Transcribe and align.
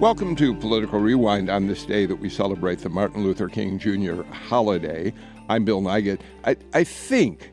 Welcome 0.00 0.36
to 0.36 0.54
Political 0.54 1.00
Rewind 1.00 1.50
on 1.50 1.66
this 1.66 1.84
day 1.84 2.06
that 2.06 2.20
we 2.20 2.28
celebrate 2.30 2.78
the 2.78 2.88
Martin 2.88 3.24
Luther 3.24 3.48
King 3.48 3.80
Jr. 3.80 4.22
holiday. 4.22 5.12
I'm 5.48 5.64
Bill 5.64 5.82
Nigut. 5.82 6.20
I, 6.44 6.54
I 6.72 6.84
think 6.84 7.50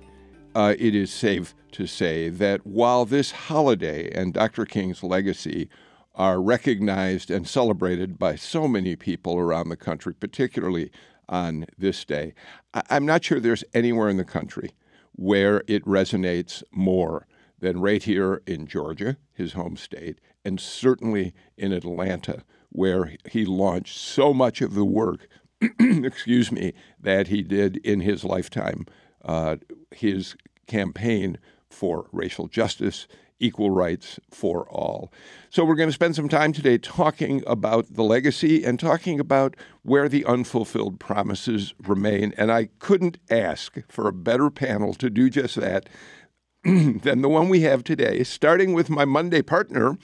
uh, 0.53 0.75
it 0.77 0.93
is 0.93 1.11
safe 1.11 1.55
to 1.71 1.87
say 1.87 2.29
that 2.29 2.63
while 2.63 3.03
this 3.03 3.31
holiday 3.31 4.11
and 4.11 4.31
Dr. 4.31 4.63
King's 4.65 5.01
legacy 5.01 5.69
are 6.13 6.39
recognized 6.39 7.31
and 7.31 7.47
celebrated 7.47 8.19
by 8.19 8.35
so 8.35 8.67
many 8.67 8.95
people 8.95 9.39
around 9.39 9.69
the 9.69 9.75
country, 9.75 10.13
particularly 10.13 10.91
on 11.27 11.65
this 11.79 12.05
day, 12.05 12.35
I, 12.75 12.83
I'm 12.91 13.07
not 13.07 13.23
sure 13.23 13.39
there's 13.39 13.63
anywhere 13.73 14.07
in 14.07 14.17
the 14.17 14.23
country 14.23 14.69
where 15.13 15.63
it 15.65 15.83
resonates 15.85 16.61
more 16.71 17.25
than 17.59 17.81
right 17.81 18.03
here 18.03 18.43
in 18.45 18.67
Georgia, 18.67 19.17
his 19.33 19.53
home 19.53 19.77
state, 19.77 20.19
and 20.45 20.59
certainly 20.59 21.33
in 21.57 21.73
Atlanta, 21.73 22.43
where 22.69 23.15
he 23.29 23.45
launched 23.45 23.97
so 23.97 24.33
much 24.33 24.61
of 24.61 24.75
the 24.75 24.85
work, 24.85 25.27
excuse 25.79 26.51
me, 26.51 26.73
that 26.99 27.27
he 27.27 27.41
did 27.41 27.77
in 27.77 28.01
his 28.01 28.23
lifetime. 28.23 28.85
Uh, 29.23 29.55
his 29.89 30.35
campaign 30.67 31.39
for 31.67 32.07
racial 32.11 32.47
justice, 32.47 33.07
equal 33.39 33.71
rights 33.71 34.19
for 34.29 34.69
all. 34.69 35.11
So, 35.49 35.65
we're 35.65 35.75
going 35.75 35.89
to 35.89 35.93
spend 35.93 36.15
some 36.15 36.29
time 36.29 36.53
today 36.53 36.77
talking 36.77 37.43
about 37.47 37.93
the 37.95 38.03
legacy 38.03 38.63
and 38.63 38.79
talking 38.79 39.19
about 39.19 39.55
where 39.81 40.07
the 40.07 40.25
unfulfilled 40.25 40.99
promises 40.99 41.73
remain. 41.85 42.33
And 42.37 42.51
I 42.51 42.69
couldn't 42.79 43.17
ask 43.29 43.77
for 43.89 44.07
a 44.07 44.13
better 44.13 44.49
panel 44.49 44.93
to 44.93 45.09
do 45.09 45.29
just 45.29 45.55
that 45.55 45.89
than 46.63 47.21
the 47.21 47.29
one 47.29 47.49
we 47.49 47.61
have 47.61 47.83
today, 47.83 48.23
starting 48.23 48.73
with 48.73 48.89
my 48.89 49.05
Monday 49.05 49.41
partner 49.41 49.97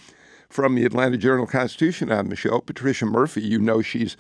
from 0.52 0.76
the 0.76 0.86
Atlanta 0.86 1.18
Journal 1.18 1.48
Constitution 1.48 2.12
on 2.12 2.30
the 2.30 2.36
show, 2.36 2.60
Patricia 2.60 3.06
Murphy. 3.06 3.42
You 3.42 3.60
know 3.60 3.82
she's 3.82 4.18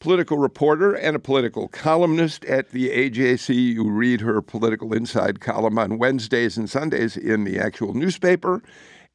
political 0.00 0.38
reporter 0.38 0.94
and 0.94 1.14
a 1.14 1.18
political 1.18 1.68
columnist 1.68 2.44
at 2.46 2.70
the 2.70 2.90
AJC. 2.90 3.54
You 3.54 3.90
read 3.90 4.20
her 4.20 4.40
political 4.42 4.92
inside 4.92 5.40
column 5.40 5.78
on 5.78 5.98
Wednesdays 5.98 6.56
and 6.56 6.68
Sundays 6.68 7.16
in 7.16 7.44
the 7.44 7.58
actual 7.58 7.94
newspaper. 7.94 8.62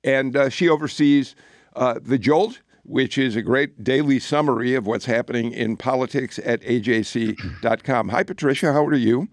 And 0.04 0.36
uh, 0.36 0.50
she 0.50 0.70
oversees 0.70 1.36
uh, 1.76 2.00
The 2.02 2.18
Jolt, 2.18 2.62
which 2.84 3.18
is 3.18 3.36
a 3.36 3.42
great 3.42 3.84
daily 3.84 4.20
summary 4.20 4.74
of 4.76 4.88
what's 4.88 5.06
happening 5.06 5.52
in 5.52 5.78
politics 5.78 6.40
at 6.44 6.62
ajc.com. 6.62 8.10
Hi, 8.10 8.24
Patricia. 8.24 8.74
How 8.74 8.86
are 8.86 8.96
you? 8.96 9.28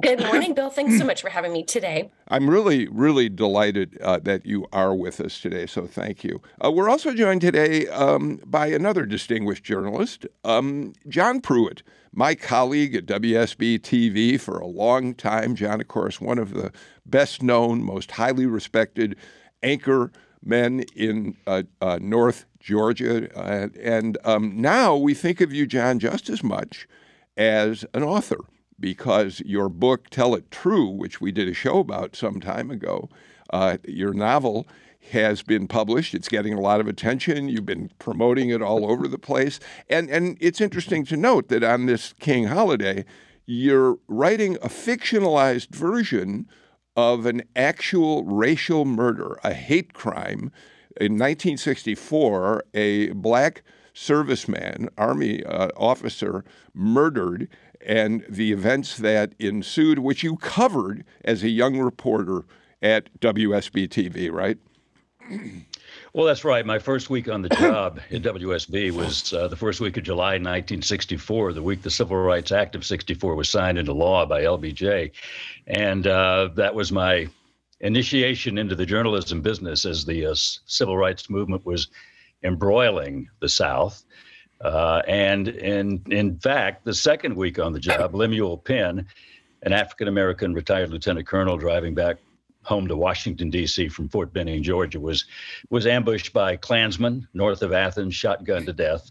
Good 0.00 0.20
morning, 0.20 0.54
Bill. 0.54 0.70
Thanks 0.70 0.98
so 0.98 1.04
much 1.06 1.20
for 1.20 1.28
having 1.28 1.52
me 1.52 1.62
today. 1.62 2.10
I'm 2.28 2.48
really, 2.48 2.88
really 2.88 3.28
delighted 3.28 3.98
uh, 4.00 4.20
that 4.20 4.46
you 4.46 4.66
are 4.72 4.94
with 4.94 5.20
us 5.20 5.38
today, 5.38 5.66
so 5.66 5.86
thank 5.86 6.24
you. 6.24 6.40
Uh, 6.64 6.72
we're 6.72 6.88
also 6.88 7.12
joined 7.12 7.42
today 7.42 7.86
um, 7.88 8.40
by 8.46 8.68
another 8.68 9.04
distinguished 9.04 9.64
journalist, 9.64 10.26
um, 10.44 10.94
John 11.08 11.40
Pruitt, 11.40 11.82
my 12.12 12.34
colleague 12.34 12.96
at 12.96 13.06
WSB 13.06 13.80
TV 13.80 14.40
for 14.40 14.58
a 14.58 14.66
long 14.66 15.14
time. 15.14 15.54
John, 15.54 15.80
of 15.80 15.88
course, 15.88 16.20
one 16.20 16.38
of 16.38 16.54
the 16.54 16.72
best 17.04 17.42
known, 17.42 17.82
most 17.82 18.12
highly 18.12 18.46
respected 18.46 19.14
anchor 19.62 20.10
men 20.42 20.84
in 20.96 21.36
uh, 21.46 21.62
uh 21.80 21.98
North 22.00 22.46
Georgia. 22.58 23.30
Uh, 23.38 23.68
and 23.80 24.16
um, 24.24 24.60
now 24.60 24.96
we 24.96 25.12
think 25.12 25.42
of 25.42 25.52
you, 25.52 25.66
John, 25.66 25.98
just 25.98 26.30
as 26.30 26.42
much 26.42 26.88
as 27.36 27.84
an 27.94 28.02
author 28.02 28.38
because 28.82 29.40
your 29.46 29.70
book, 29.70 30.10
Tell 30.10 30.34
It 30.34 30.50
True, 30.50 30.88
which 30.88 31.20
we 31.20 31.32
did 31.32 31.48
a 31.48 31.54
show 31.54 31.78
about 31.78 32.16
some 32.16 32.40
time 32.40 32.70
ago, 32.70 33.08
uh, 33.50 33.78
your 33.86 34.12
novel 34.12 34.66
has 35.12 35.42
been 35.42 35.68
published. 35.68 36.14
It's 36.14 36.28
getting 36.28 36.52
a 36.52 36.60
lot 36.60 36.80
of 36.80 36.88
attention. 36.88 37.48
You've 37.48 37.64
been 37.64 37.90
promoting 37.98 38.50
it 38.50 38.60
all 38.60 38.90
over 38.90 39.08
the 39.08 39.18
place. 39.18 39.60
And, 39.88 40.10
and 40.10 40.36
it's 40.40 40.60
interesting 40.60 41.04
to 41.06 41.16
note 41.16 41.48
that 41.48 41.62
on 41.62 41.86
this 41.86 42.12
King 42.20 42.48
holiday, 42.48 43.04
you're 43.46 43.98
writing 44.08 44.56
a 44.56 44.68
fictionalized 44.68 45.74
version 45.74 46.48
of 46.96 47.24
an 47.24 47.42
actual 47.54 48.24
racial 48.24 48.84
murder, 48.84 49.38
a 49.44 49.54
hate 49.54 49.94
crime. 49.94 50.50
In 51.00 51.12
1964, 51.12 52.64
a 52.74 53.10
black 53.10 53.62
serviceman, 53.94 54.88
Army 54.98 55.44
uh, 55.44 55.68
officer, 55.76 56.44
murdered 56.74 57.48
and 57.86 58.24
the 58.28 58.52
events 58.52 58.96
that 58.98 59.34
ensued, 59.38 59.98
which 59.98 60.22
you 60.22 60.36
covered 60.36 61.04
as 61.24 61.42
a 61.42 61.48
young 61.48 61.78
reporter 61.78 62.44
at 62.80 63.08
WSB 63.20 63.88
TV, 63.88 64.30
right? 64.30 64.58
Well, 66.14 66.26
that's 66.26 66.44
right. 66.44 66.66
My 66.66 66.78
first 66.78 67.08
week 67.08 67.26
on 67.30 67.40
the 67.40 67.48
job 67.48 67.98
at 68.10 68.20
WSB 68.20 68.90
was 68.90 69.32
uh, 69.32 69.48
the 69.48 69.56
first 69.56 69.80
week 69.80 69.96
of 69.96 70.02
July 70.02 70.32
1964, 70.32 71.54
the 71.54 71.62
week 71.62 71.80
the 71.80 71.90
Civil 71.90 72.18
Rights 72.18 72.52
Act 72.52 72.74
of 72.74 72.84
64 72.84 73.34
was 73.34 73.48
signed 73.48 73.78
into 73.78 73.94
law 73.94 74.26
by 74.26 74.42
LBJ. 74.42 75.10
And 75.66 76.06
uh, 76.06 76.50
that 76.54 76.74
was 76.74 76.92
my 76.92 77.28
initiation 77.80 78.58
into 78.58 78.74
the 78.74 78.84
journalism 78.84 79.40
business 79.40 79.86
as 79.86 80.04
the 80.04 80.26
uh, 80.26 80.34
civil 80.34 80.98
rights 80.98 81.30
movement 81.30 81.64
was 81.64 81.88
embroiling 82.44 83.28
the 83.40 83.48
South. 83.48 84.04
Uh, 84.62 85.02
and 85.08 85.48
in, 85.48 86.02
in 86.10 86.38
fact, 86.38 86.84
the 86.84 86.94
second 86.94 87.34
week 87.34 87.58
on 87.58 87.72
the 87.72 87.80
job, 87.80 88.14
Lemuel 88.14 88.58
Penn, 88.58 89.06
an 89.62 89.72
African 89.72 90.08
American 90.08 90.54
retired 90.54 90.90
lieutenant 90.90 91.26
colonel 91.26 91.56
driving 91.56 91.94
back 91.94 92.18
home 92.62 92.86
to 92.86 92.96
Washington, 92.96 93.50
D.C. 93.50 93.88
from 93.88 94.08
Fort 94.08 94.32
Benning, 94.32 94.62
Georgia, 94.62 95.00
was, 95.00 95.24
was 95.70 95.86
ambushed 95.86 96.32
by 96.32 96.56
Klansmen 96.56 97.26
north 97.34 97.62
of 97.62 97.72
Athens, 97.72 98.14
shotgunned 98.14 98.66
to 98.66 98.72
death, 98.72 99.10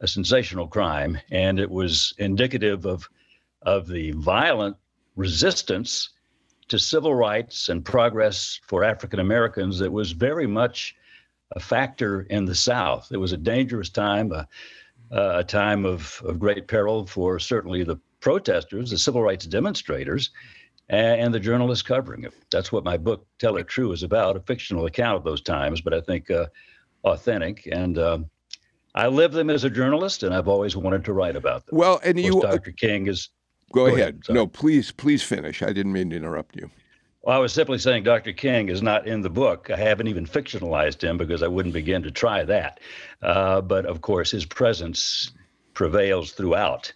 a 0.00 0.06
sensational 0.06 0.68
crime. 0.68 1.18
And 1.30 1.58
it 1.58 1.70
was 1.70 2.14
indicative 2.18 2.86
of, 2.86 3.08
of 3.62 3.88
the 3.88 4.12
violent 4.12 4.76
resistance 5.16 6.10
to 6.68 6.78
civil 6.78 7.14
rights 7.14 7.68
and 7.68 7.84
progress 7.84 8.60
for 8.66 8.84
African 8.84 9.18
Americans 9.18 9.78
that 9.80 9.92
was 9.92 10.12
very 10.12 10.46
much 10.46 10.94
a 11.52 11.60
factor 11.60 12.22
in 12.22 12.44
the 12.44 12.54
South. 12.54 13.08
It 13.12 13.18
was 13.18 13.32
a 13.32 13.36
dangerous 13.36 13.90
time, 13.90 14.32
a 15.10 15.44
time 15.44 15.84
of, 15.84 16.22
of 16.24 16.38
great 16.38 16.66
peril 16.66 17.06
for 17.06 17.38
certainly 17.38 17.84
the 17.84 17.96
protesters, 18.20 18.90
the 18.90 18.98
civil 18.98 19.22
rights 19.22 19.46
demonstrators, 19.46 20.30
and, 20.88 21.20
and, 21.20 21.34
the 21.34 21.40
journalists 21.40 21.82
covering 21.82 22.24
it. 22.24 22.34
That's 22.50 22.72
what 22.72 22.84
my 22.84 22.96
book, 22.96 23.26
Tell 23.38 23.56
It 23.56 23.68
True, 23.68 23.92
is 23.92 24.02
about 24.02 24.36
a 24.36 24.40
fictional 24.40 24.86
account 24.86 25.16
of 25.16 25.24
those 25.24 25.40
times, 25.40 25.80
but 25.80 25.94
I 25.94 26.00
think 26.00 26.30
uh, 26.30 26.46
authentic. 27.04 27.68
And 27.70 27.98
um, 27.98 28.30
I 28.94 29.08
live 29.08 29.32
them 29.32 29.50
as 29.50 29.64
a 29.64 29.70
journalist, 29.70 30.22
and 30.22 30.34
I've 30.34 30.48
always 30.48 30.76
wanted 30.76 31.04
to 31.06 31.12
write 31.12 31.36
about 31.36 31.66
them. 31.66 31.78
Well, 31.78 32.00
and 32.04 32.18
you, 32.18 32.40
Dr. 32.40 32.72
King 32.72 33.06
is. 33.06 33.30
Go, 33.72 33.86
go 33.86 33.94
ahead. 33.94 33.98
ahead 33.98 34.22
no, 34.30 34.46
please, 34.46 34.92
please 34.92 35.22
finish. 35.22 35.62
I 35.62 35.72
didn't 35.72 35.92
mean 35.92 36.10
to 36.10 36.16
interrupt 36.16 36.54
you. 36.54 36.70
Well, 37.24 37.34
I 37.34 37.40
was 37.40 37.54
simply 37.54 37.78
saying 37.78 38.02
Dr. 38.02 38.34
King 38.34 38.68
is 38.68 38.82
not 38.82 39.06
in 39.06 39.22
the 39.22 39.30
book. 39.30 39.70
I 39.70 39.76
haven't 39.76 40.08
even 40.08 40.26
fictionalized 40.26 41.02
him 41.02 41.16
because 41.16 41.42
I 41.42 41.48
wouldn't 41.48 41.72
begin 41.72 42.02
to 42.02 42.10
try 42.10 42.44
that. 42.44 42.80
Uh, 43.22 43.62
but 43.62 43.86
of 43.86 44.02
course, 44.02 44.30
his 44.30 44.44
presence 44.44 45.32
prevails 45.72 46.32
throughout 46.32 46.92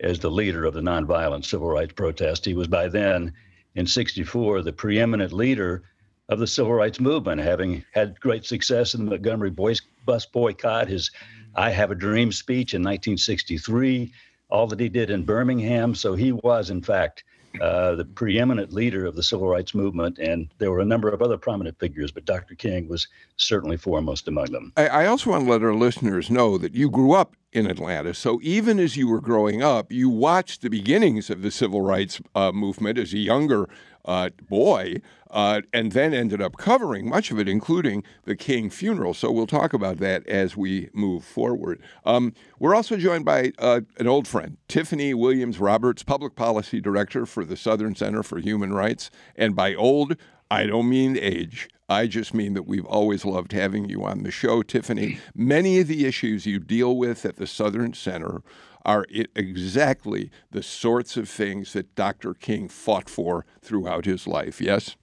as 0.00 0.18
the 0.18 0.30
leader 0.30 0.66
of 0.66 0.74
the 0.74 0.82
nonviolent 0.82 1.46
civil 1.46 1.70
rights 1.70 1.94
protest. 1.94 2.44
He 2.44 2.52
was 2.52 2.68
by 2.68 2.88
then, 2.88 3.32
in 3.74 3.86
64, 3.86 4.60
the 4.60 4.72
preeminent 4.74 5.32
leader 5.32 5.84
of 6.28 6.40
the 6.40 6.46
civil 6.46 6.74
rights 6.74 7.00
movement, 7.00 7.40
having 7.40 7.82
had 7.92 8.20
great 8.20 8.44
success 8.44 8.92
in 8.92 9.06
the 9.06 9.10
Montgomery 9.12 9.50
bus 9.50 10.26
boycott, 10.26 10.88
his 10.88 11.10
I 11.54 11.70
Have 11.70 11.90
a 11.90 11.94
Dream 11.94 12.32
speech 12.32 12.74
in 12.74 12.82
1963, 12.82 14.12
all 14.50 14.66
that 14.66 14.78
he 14.78 14.90
did 14.90 15.08
in 15.08 15.24
Birmingham. 15.24 15.94
So 15.94 16.14
he 16.14 16.32
was, 16.32 16.68
in 16.68 16.82
fact, 16.82 17.24
uh, 17.60 17.94
the 17.94 18.04
preeminent 18.04 18.72
leader 18.72 19.06
of 19.06 19.16
the 19.16 19.22
civil 19.22 19.48
rights 19.48 19.74
movement, 19.74 20.18
and 20.18 20.48
there 20.58 20.70
were 20.70 20.80
a 20.80 20.84
number 20.84 21.08
of 21.08 21.22
other 21.22 21.36
prominent 21.36 21.78
figures, 21.78 22.10
but 22.12 22.24
Dr. 22.24 22.54
King 22.54 22.88
was 22.88 23.08
certainly 23.36 23.76
foremost 23.76 24.28
among 24.28 24.52
them. 24.52 24.72
I, 24.76 24.88
I 24.88 25.06
also 25.06 25.30
want 25.30 25.44
to 25.44 25.50
let 25.50 25.62
our 25.62 25.74
listeners 25.74 26.30
know 26.30 26.58
that 26.58 26.74
you 26.74 26.90
grew 26.90 27.12
up 27.12 27.34
in 27.52 27.66
Atlanta. 27.66 28.14
So 28.14 28.38
even 28.42 28.78
as 28.78 28.96
you 28.96 29.08
were 29.08 29.20
growing 29.20 29.62
up, 29.62 29.90
you 29.90 30.08
watched 30.08 30.62
the 30.62 30.70
beginnings 30.70 31.30
of 31.30 31.42
the 31.42 31.50
civil 31.50 31.82
rights 31.82 32.20
uh, 32.34 32.52
movement 32.52 32.98
as 32.98 33.12
a 33.12 33.18
younger 33.18 33.68
uh, 34.04 34.30
boy, 34.48 34.96
uh, 35.30 35.60
and 35.72 35.92
then 35.92 36.14
ended 36.14 36.40
up 36.40 36.56
covering 36.56 37.08
much 37.08 37.30
of 37.30 37.38
it, 37.38 37.48
including 37.48 38.02
the 38.24 38.34
King 38.34 38.70
funeral. 38.70 39.14
So 39.14 39.30
we'll 39.30 39.46
talk 39.46 39.72
about 39.72 39.98
that 39.98 40.26
as 40.26 40.56
we 40.56 40.88
move 40.92 41.22
forward. 41.24 41.80
Um, 42.04 42.32
we're 42.58 42.74
also 42.74 42.96
joined 42.96 43.24
by 43.24 43.52
uh, 43.58 43.82
an 43.98 44.06
old 44.06 44.26
friend, 44.26 44.56
Tiffany 44.68 45.12
Williams 45.14 45.60
Roberts, 45.60 46.02
Public 46.02 46.34
Policy 46.34 46.80
Director 46.80 47.26
for 47.26 47.44
the 47.44 47.56
Southern 47.56 47.94
Center 47.94 48.22
for 48.22 48.38
Human 48.38 48.72
Rights. 48.72 49.10
And 49.36 49.54
by 49.54 49.74
old, 49.74 50.16
I 50.50 50.66
don't 50.66 50.88
mean 50.88 51.16
age. 51.16 51.68
I 51.88 52.06
just 52.06 52.34
mean 52.34 52.54
that 52.54 52.66
we've 52.66 52.86
always 52.86 53.24
loved 53.24 53.52
having 53.52 53.88
you 53.88 54.04
on 54.04 54.22
the 54.22 54.30
show, 54.30 54.62
Tiffany. 54.62 55.18
Many 55.34 55.78
of 55.78 55.86
the 55.86 56.06
issues 56.06 56.46
you 56.46 56.58
deal 56.58 56.96
with 56.96 57.24
at 57.24 57.36
the 57.36 57.46
Southern 57.46 57.94
Center 57.94 58.42
are 58.84 59.06
exactly 59.10 60.30
the 60.50 60.62
sorts 60.62 61.16
of 61.16 61.28
things 61.28 61.72
that 61.72 61.94
Dr. 61.94 62.34
King 62.34 62.68
fought 62.68 63.08
for 63.08 63.44
throughout 63.60 64.06
his 64.06 64.26
life. 64.26 64.60
Yes? 64.60 64.96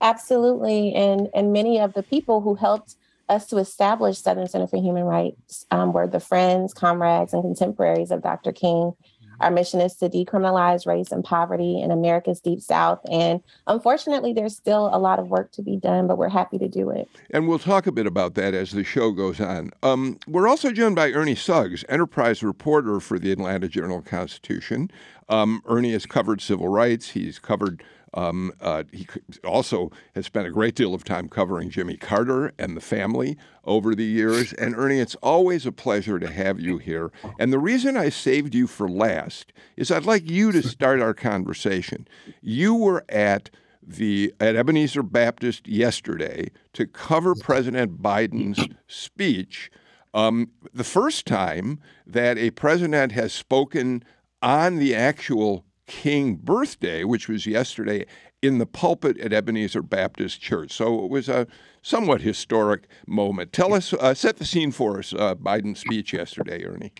Absolutely. 0.00 0.92
And, 0.94 1.28
and 1.34 1.52
many 1.52 1.78
of 1.78 1.94
the 1.94 2.02
people 2.02 2.40
who 2.40 2.54
helped 2.54 2.96
us 3.28 3.46
to 3.46 3.58
establish 3.58 4.18
Southern 4.18 4.48
Center 4.48 4.66
for 4.66 4.80
Human 4.80 5.04
Rights 5.04 5.64
um, 5.70 5.92
were 5.92 6.06
the 6.06 6.20
friends, 6.20 6.74
comrades, 6.74 7.32
and 7.32 7.42
contemporaries 7.42 8.10
of 8.10 8.22
Dr. 8.22 8.52
King. 8.52 8.92
Our 9.42 9.50
mission 9.50 9.80
is 9.80 9.96
to 9.96 10.08
decriminalize 10.08 10.86
race 10.86 11.10
and 11.10 11.24
poverty 11.24 11.80
in 11.80 11.90
America's 11.90 12.40
Deep 12.40 12.60
South. 12.60 13.00
And 13.10 13.42
unfortunately, 13.66 14.32
there's 14.32 14.56
still 14.56 14.88
a 14.92 14.98
lot 14.98 15.18
of 15.18 15.28
work 15.28 15.52
to 15.52 15.62
be 15.62 15.76
done, 15.76 16.06
but 16.06 16.16
we're 16.16 16.28
happy 16.28 16.58
to 16.58 16.68
do 16.68 16.90
it. 16.90 17.08
And 17.30 17.48
we'll 17.48 17.58
talk 17.58 17.86
a 17.86 17.92
bit 17.92 18.06
about 18.06 18.34
that 18.34 18.54
as 18.54 18.70
the 18.70 18.84
show 18.84 19.10
goes 19.10 19.40
on. 19.40 19.70
Um, 19.82 20.18
we're 20.26 20.48
also 20.48 20.72
joined 20.72 20.96
by 20.96 21.10
Ernie 21.10 21.34
Suggs, 21.34 21.84
enterprise 21.88 22.42
reporter 22.42 23.00
for 23.00 23.18
the 23.18 23.32
Atlanta 23.32 23.68
Journal 23.68 24.00
Constitution. 24.00 24.90
Um, 25.28 25.62
Ernie 25.66 25.92
has 25.92 26.06
covered 26.06 26.40
civil 26.40 26.68
rights, 26.68 27.10
he's 27.10 27.38
covered 27.38 27.82
um, 28.14 28.52
uh, 28.60 28.84
he 28.92 29.06
also 29.44 29.90
has 30.14 30.26
spent 30.26 30.46
a 30.46 30.50
great 30.50 30.74
deal 30.74 30.94
of 30.94 31.04
time 31.04 31.28
covering 31.28 31.70
Jimmy 31.70 31.96
Carter 31.96 32.52
and 32.58 32.76
the 32.76 32.80
family 32.80 33.36
over 33.64 33.94
the 33.94 34.04
years. 34.04 34.52
And 34.62 34.76
Ernie, 34.76 35.00
it's 35.00 35.16
always 35.16 35.66
a 35.66 35.72
pleasure 35.72 36.20
to 36.20 36.30
have 36.30 36.60
you 36.60 36.78
here. 36.78 37.10
And 37.38 37.52
the 37.52 37.58
reason 37.58 37.96
I 37.96 38.10
saved 38.10 38.54
you 38.54 38.68
for 38.68 38.88
last 38.88 39.52
is 39.76 39.90
I'd 39.90 40.04
like 40.04 40.30
you 40.30 40.52
to 40.52 40.62
start 40.68 41.00
our 41.00 41.14
conversation. 41.14 42.06
You 42.40 42.74
were 42.74 43.04
at 43.08 43.50
the 43.82 44.32
at 44.38 44.54
Ebenezer 44.54 45.02
Baptist 45.02 45.66
yesterday 45.66 46.50
to 46.74 46.86
cover 46.86 47.34
President 47.34 48.00
Biden's 48.00 48.68
speech. 48.86 49.70
Um, 50.14 50.50
the 50.72 50.84
first 50.84 51.26
time 51.26 51.80
that 52.06 52.38
a 52.38 52.50
president 52.50 53.12
has 53.12 53.32
spoken 53.32 54.04
on 54.40 54.76
the 54.76 54.94
actual 54.94 55.64
King 55.92 56.36
birthday, 56.36 57.04
which 57.04 57.28
was 57.28 57.46
yesterday, 57.46 58.06
in 58.40 58.56
the 58.56 58.64
pulpit 58.64 59.18
at 59.20 59.30
Ebenezer 59.30 59.82
Baptist 59.82 60.40
Church. 60.40 60.72
So 60.72 61.04
it 61.04 61.10
was 61.10 61.28
a 61.28 61.46
somewhat 61.82 62.22
historic 62.22 62.88
moment. 63.06 63.52
Tell 63.52 63.74
us, 63.74 63.92
uh, 63.92 64.14
set 64.14 64.38
the 64.38 64.46
scene 64.46 64.72
for 64.72 64.98
us, 64.98 65.12
uh, 65.12 65.34
Biden's 65.34 65.80
speech 65.80 66.14
yesterday, 66.14 66.64
Ernie. 66.64 66.92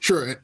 Sure. 0.00 0.36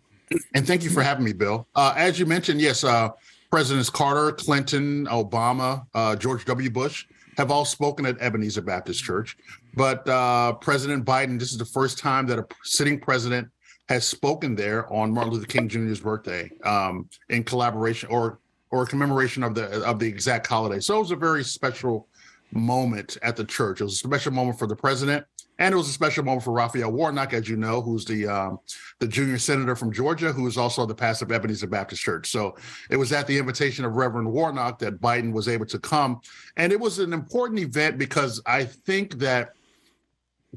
And 0.55 0.67
thank 0.67 0.85
you 0.85 0.91
for 0.91 1.03
having 1.03 1.23
me, 1.23 1.35
Bill. 1.35 1.69
Uh, 1.77 1.93
as 1.95 2.19
you 2.19 2.25
mentioned, 2.25 2.63
yes, 2.63 2.83
uh, 2.83 3.11
Presidents 3.51 3.91
Carter, 3.91 4.33
Clinton, 4.33 5.05
Obama, 5.07 5.87
uh, 5.95 6.17
George 6.17 6.47
W. 6.47 6.71
Bush 6.71 7.05
have 7.37 7.51
all 7.51 7.67
spoken 7.67 8.07
at 8.07 8.19
Ebenezer 8.21 8.63
Baptist 8.63 9.05
Church. 9.05 9.37
But 9.75 10.09
uh, 10.09 10.55
President 10.55 11.05
Biden, 11.05 11.39
this 11.39 11.53
is 11.53 11.59
the 11.59 11.67
first 11.67 11.99
time 11.99 12.27
that 12.29 12.39
a 12.39 12.47
sitting 12.63 12.99
president 12.99 13.49
has 13.89 14.07
spoken 14.07 14.55
there 14.55 14.91
on 14.93 15.13
Martin 15.13 15.35
Luther 15.35 15.47
King 15.47 15.69
Jr.'s 15.69 16.01
birthday 16.01 16.51
um, 16.65 17.09
in 17.29 17.45
collaboration 17.45 18.09
or 18.11 18.39
or 18.71 18.87
commemoration 18.87 19.43
of 19.43 19.55
the 19.55 19.83
of 19.85 19.99
the 19.99 20.07
exact 20.07 20.47
holiday. 20.47 20.81
So 20.81 20.97
it 20.97 21.01
was 21.01 21.11
a 21.11 21.17
very 21.17 21.45
special 21.45 22.09
moment 22.53 23.19
at 23.23 23.37
the 23.37 23.45
church. 23.45 23.81
It 23.81 23.85
was 23.85 23.95
a 23.95 24.09
special 24.09 24.33
moment 24.33 24.59
for 24.59 24.67
the 24.67 24.77
president, 24.77 25.27
and 25.59 25.73
it 25.73 25.77
was 25.77 25.89
a 25.89 25.93
special 25.93 26.25
moment 26.25 26.45
for 26.45 26.53
Raphael 26.53 26.91
Warnock, 26.91 27.35
as 27.35 27.49
you 27.49 27.57
know, 27.57 27.83
who's 27.83 28.05
the 28.05 28.27
um, 28.27 28.59
the 29.01 29.07
junior 29.07 29.39
senator 29.39 29.77
from 29.77 29.93
Georgia, 29.93 30.33
who 30.33 30.47
is 30.47 30.57
also 30.57 30.87
the 30.87 30.95
pastor 30.95 31.27
of 31.27 31.33
Ebenezer 31.33 31.67
Baptist 31.67 32.03
Church. 32.03 32.31
So 32.31 32.57
it 32.91 32.97
was 32.97 33.13
at 33.13 33.27
the 33.27 33.39
invitation 33.39 33.85
of 33.85 33.97
Reverend 33.97 34.33
Warnock 34.33 34.79
that 34.79 35.01
Biden 35.01 35.33
was 35.33 35.47
able 35.47 35.67
to 35.67 35.79
come, 35.79 36.21
and 36.57 36.73
it 36.73 36.81
was 36.81 36.99
an 36.99 37.13
important 37.13 37.61
event 37.61 37.99
because 37.99 38.41
I 38.47 38.65
think 38.65 39.19
that 39.19 39.55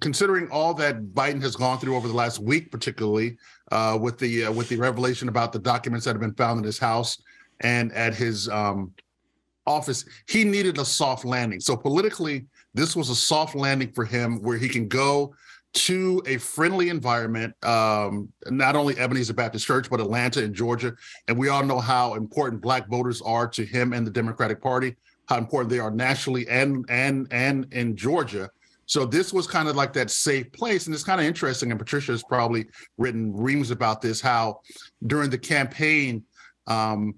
considering 0.01 0.49
all 0.51 0.73
that 0.75 1.01
Biden 1.13 1.41
has 1.41 1.55
gone 1.55 1.79
through 1.79 1.95
over 1.95 2.07
the 2.07 2.13
last 2.13 2.39
week, 2.39 2.71
particularly 2.71 3.37
uh, 3.71 3.97
with 3.99 4.17
the 4.17 4.45
uh, 4.45 4.51
with 4.51 4.69
the 4.69 4.77
revelation 4.77 5.29
about 5.29 5.51
the 5.51 5.59
documents 5.59 6.05
that 6.05 6.11
have 6.11 6.21
been 6.21 6.33
found 6.35 6.57
in 6.59 6.63
his 6.63 6.79
house 6.79 7.21
and 7.61 7.91
at 7.93 8.13
his 8.13 8.47
um, 8.49 8.93
office, 9.65 10.05
he 10.27 10.43
needed 10.43 10.77
a 10.77 10.85
soft 10.85 11.25
landing. 11.25 11.59
So 11.59 11.75
politically, 11.75 12.45
this 12.73 12.95
was 12.95 13.09
a 13.09 13.15
soft 13.15 13.55
landing 13.55 13.91
for 13.91 14.05
him, 14.05 14.41
where 14.41 14.57
he 14.57 14.69
can 14.69 14.87
go 14.87 15.33
to 15.73 16.23
a 16.25 16.37
friendly 16.37 16.89
environment, 16.89 17.53
um, 17.65 18.29
not 18.49 18.75
only 18.75 18.97
Ebenezer 18.97 19.33
Baptist 19.33 19.65
Church, 19.65 19.89
but 19.89 19.99
Atlanta 19.99 20.43
and 20.43 20.53
Georgia. 20.53 20.93
And 21.27 21.37
we 21.37 21.49
all 21.49 21.63
know 21.63 21.79
how 21.79 22.15
important 22.15 22.61
Black 22.61 22.87
voters 22.87 23.21
are 23.21 23.47
to 23.49 23.65
him 23.65 23.93
and 23.93 24.05
the 24.05 24.11
Democratic 24.11 24.61
Party, 24.61 24.95
how 25.27 25.37
important 25.37 25.69
they 25.69 25.79
are 25.79 25.91
nationally 25.91 26.47
and 26.47 26.85
and 26.89 27.27
and 27.31 27.71
in 27.73 27.95
Georgia. 27.95 28.49
So 28.87 29.05
this 29.05 29.31
was 29.31 29.45
kind 29.45 29.67
of 29.67 29.75
like 29.75 29.93
that 29.93 30.09
safe 30.09 30.51
place. 30.53 30.87
And 30.87 30.95
it's 30.95 31.03
kind 31.03 31.19
of 31.19 31.27
interesting. 31.27 31.69
And 31.71 31.79
Patricia 31.79 32.13
has 32.13 32.23
probably 32.23 32.65
written 32.97 33.35
reams 33.35 33.69
about 33.69 34.01
this, 34.01 34.19
how 34.19 34.61
during 35.05 35.29
the 35.29 35.37
campaign, 35.37 36.23
um, 36.65 37.13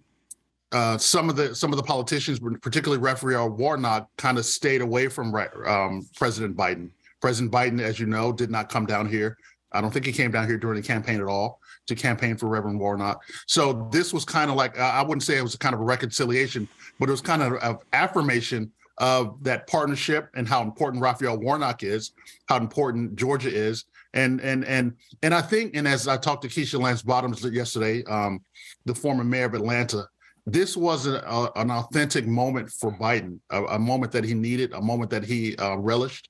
uh, 0.72 0.98
some 0.98 1.30
of 1.30 1.36
the 1.36 1.56
some 1.56 1.72
of 1.72 1.78
the 1.78 1.84
politicians, 1.84 2.40
particularly 2.62 3.02
Raphael 3.02 3.50
Warnock, 3.50 4.08
kind 4.18 4.38
of 4.38 4.46
stayed 4.46 4.82
away 4.82 5.08
from 5.08 5.34
um, 5.66 6.08
President 6.16 6.56
Biden. 6.56 6.92
President 7.22 7.52
Biden, 7.52 7.82
as 7.82 8.00
you 8.00 8.06
know, 8.06 8.32
did 8.32 8.52
not 8.52 8.70
come 8.70 8.86
down 8.86 9.08
here. 9.08 9.38
I 9.72 9.82
don't 9.82 9.92
think 9.92 10.06
he 10.06 10.12
came 10.12 10.32
down 10.32 10.48
here 10.48 10.58
during 10.58 10.80
the 10.82 10.88
campaign 10.88 11.20
at 11.20 11.28
all 11.28 11.60
to 11.88 11.96
campaign 11.96 12.38
for 12.38 12.48
Reverend 12.48 12.80
Warnock. 12.80 13.24
So 13.48 13.90
this 13.92 14.14
was 14.14 14.26
kind 14.26 14.50
of 14.50 14.58
like 14.58 14.78
I 14.80 15.02
wouldn't 15.02 15.24
say 15.24 15.38
it 15.38 15.44
was 15.44 15.56
kind 15.56 15.74
of 15.74 15.82
a 15.82 15.84
reconciliation, 15.84 16.68
but 17.00 17.10
it 17.10 17.12
was 17.12 17.22
kind 17.22 17.42
of 17.42 17.54
an 17.62 17.78
affirmation 17.94 18.72
of 19.00 19.42
that 19.44 19.66
partnership 19.68 20.30
and 20.36 20.48
how 20.48 20.62
important 20.62 21.02
Raphael 21.02 21.38
Warnock 21.38 21.84
is, 21.84 22.12
how 22.48 22.58
important 22.58 23.16
Georgia 23.16 23.50
is. 23.50 23.86
And 24.14 24.42
and 24.42 24.66
and 24.66 24.94
and 25.22 25.34
I 25.34 25.42
think, 25.42 25.76
and 25.76 25.88
as 25.88 26.08
I 26.08 26.18
talked 26.18 26.42
to 26.42 26.48
Keisha 26.48 26.80
Lance 26.80 27.02
Bottoms 27.02 27.44
yesterday, 27.44 28.04
um, 28.06 28.42
the 28.86 28.96
former 28.96 29.24
mayor 29.24 29.46
of 29.46 29.54
Atlanta, 29.54 30.08
this 30.48 30.76
was 30.76 31.06
a, 31.06 31.20
a, 31.20 31.52
an 31.58 31.70
authentic 31.70 32.26
moment 32.26 32.72
for 32.72 32.92
Biden, 32.98 33.40
a, 33.52 33.64
a, 33.66 33.80
moment 33.80 34.12
that 34.14 34.24
he 34.24 34.34
needed, 34.34 34.74
a 34.74 34.82
moment 34.82 35.12
that 35.12 35.24
he 35.24 35.56
uh, 35.58 35.76
relished, 35.76 36.28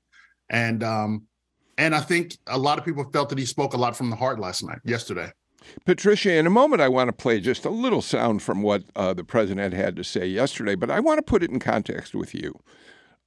and 0.50 0.84
um, 0.84 1.24
and 1.78 1.96
I 1.96 2.02
think 2.02 2.38
a 2.48 2.58
lot 2.58 2.78
of 2.78 2.84
people 2.84 3.10
felt 3.14 3.30
that 3.30 3.38
he 3.40 3.46
spoke 3.46 3.74
a 3.74 3.78
lot 3.78 3.96
from 3.96 4.10
the 4.10 4.16
heart 4.18 4.40
last 4.42 4.62
night, 4.62 4.80
yesterday. 4.84 5.32
Patricia, 5.86 6.34
in 6.34 6.48
a 6.48 6.52
moment, 6.52 6.82
I 6.82 6.88
want 6.88 7.08
to 7.10 7.14
play 7.14 7.40
just 7.40 7.66
a 7.66 7.70
little 7.70 8.02
sound 8.02 8.42
from 8.42 8.62
what 8.62 8.84
uh, 8.96 9.14
the 9.14 9.24
president 9.24 9.74
had 9.74 9.96
to 9.96 10.04
say 10.04 10.26
yesterday, 10.28 10.76
but 10.76 10.90
I 10.90 11.00
want 11.00 11.18
to 11.18 11.24
put 11.24 11.44
it 11.44 11.52
in 11.52 11.60
context 11.60 12.14
with 12.14 12.34
you. 12.34 12.60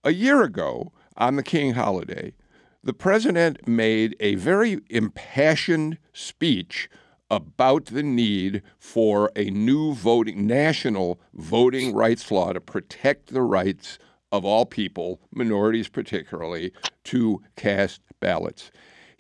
A 0.05 0.13
year 0.13 0.43
ago, 0.43 0.93
on 1.17 1.37
the 1.37 1.43
King 1.43 1.75
holiday, 1.75 2.35
the 2.83 2.93
president 2.93 3.69
made 3.69 4.17
a 4.19 4.35
very 4.35 4.81
impassioned 4.91 5.99
speech 6.13 6.89
about 7.31 7.87
the 7.87 8.03
need 8.03 8.63
for 8.79 9.31
a 9.37 9.45
new 9.51 9.95
voting, 9.95 10.47
national 10.47 11.21
voting 11.33 11.95
rights 11.95 12.31
law 12.31 12.53
to 12.53 12.61
protect 12.61 13.29
the 13.29 13.43
rights 13.43 13.99
of 14.31 14.45
all 14.45 14.67
people, 14.67 15.21
minorities 15.31 15.89
particularly, 15.89 16.73
to 17.05 17.43
cast 17.57 18.01
ballots. 18.21 18.71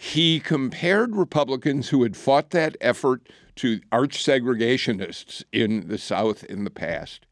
He 0.02 0.40
compared 0.40 1.14
Republicans 1.14 1.90
who 1.90 2.02
had 2.02 2.16
fought 2.16 2.50
that 2.50 2.76
effort 2.80 3.28
to 3.54 3.80
arch 3.92 4.18
segregationists 4.18 5.44
in 5.52 5.86
the 5.86 5.96
South 5.96 6.42
in 6.42 6.64
the 6.64 6.70
past. 6.70 7.24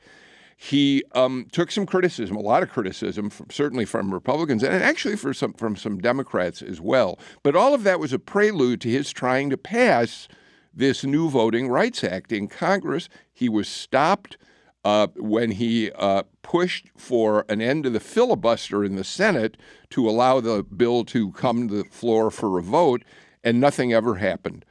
He 0.56 1.02
um, 1.12 1.48
took 1.50 1.72
some 1.72 1.84
criticism, 1.84 2.36
a 2.36 2.40
lot 2.40 2.62
of 2.62 2.70
criticism, 2.70 3.28
from, 3.28 3.46
certainly 3.50 3.84
from 3.84 4.14
Republicans 4.14 4.62
and 4.62 4.72
actually 4.84 5.16
some, 5.16 5.52
from 5.54 5.74
some 5.74 5.98
Democrats 5.98 6.62
as 6.62 6.80
well. 6.80 7.18
But 7.42 7.56
all 7.56 7.74
of 7.74 7.82
that 7.82 7.98
was 7.98 8.12
a 8.12 8.20
prelude 8.20 8.80
to 8.82 8.88
his 8.88 9.10
trying 9.10 9.50
to 9.50 9.56
pass 9.56 10.28
this 10.72 11.02
new 11.02 11.28
Voting 11.28 11.68
Rights 11.68 12.04
Act 12.04 12.30
in 12.30 12.46
Congress. 12.46 13.08
He 13.32 13.48
was 13.48 13.66
stopped 13.66 14.38
uh, 14.84 15.08
when 15.16 15.52
he 15.52 15.90
uh, 15.92 16.22
pushed 16.42 16.88
for 16.96 17.44
an 17.48 17.60
end 17.60 17.84
to 17.84 17.90
the 17.90 18.00
filibuster 18.00 18.84
in 18.84 18.96
the 18.96 19.04
Senate 19.04 19.56
to 19.90 20.08
allow 20.08 20.40
the 20.40 20.62
bill 20.62 21.04
to 21.04 21.32
come 21.32 21.68
to 21.68 21.82
the 21.82 21.84
floor 21.84 22.30
for 22.30 22.58
a 22.58 22.62
vote, 22.62 23.04
and 23.44 23.60
nothing 23.60 23.92
ever 23.92 24.16
happened. 24.16 24.64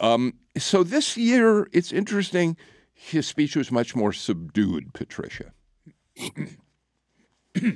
Um, 0.00 0.34
so 0.56 0.82
this 0.82 1.16
year, 1.16 1.68
it's 1.72 1.92
interesting. 1.92 2.56
His 2.92 3.26
speech 3.26 3.56
was 3.56 3.72
much 3.72 3.96
more 3.96 4.12
subdued, 4.12 4.92
Patricia. 4.92 5.52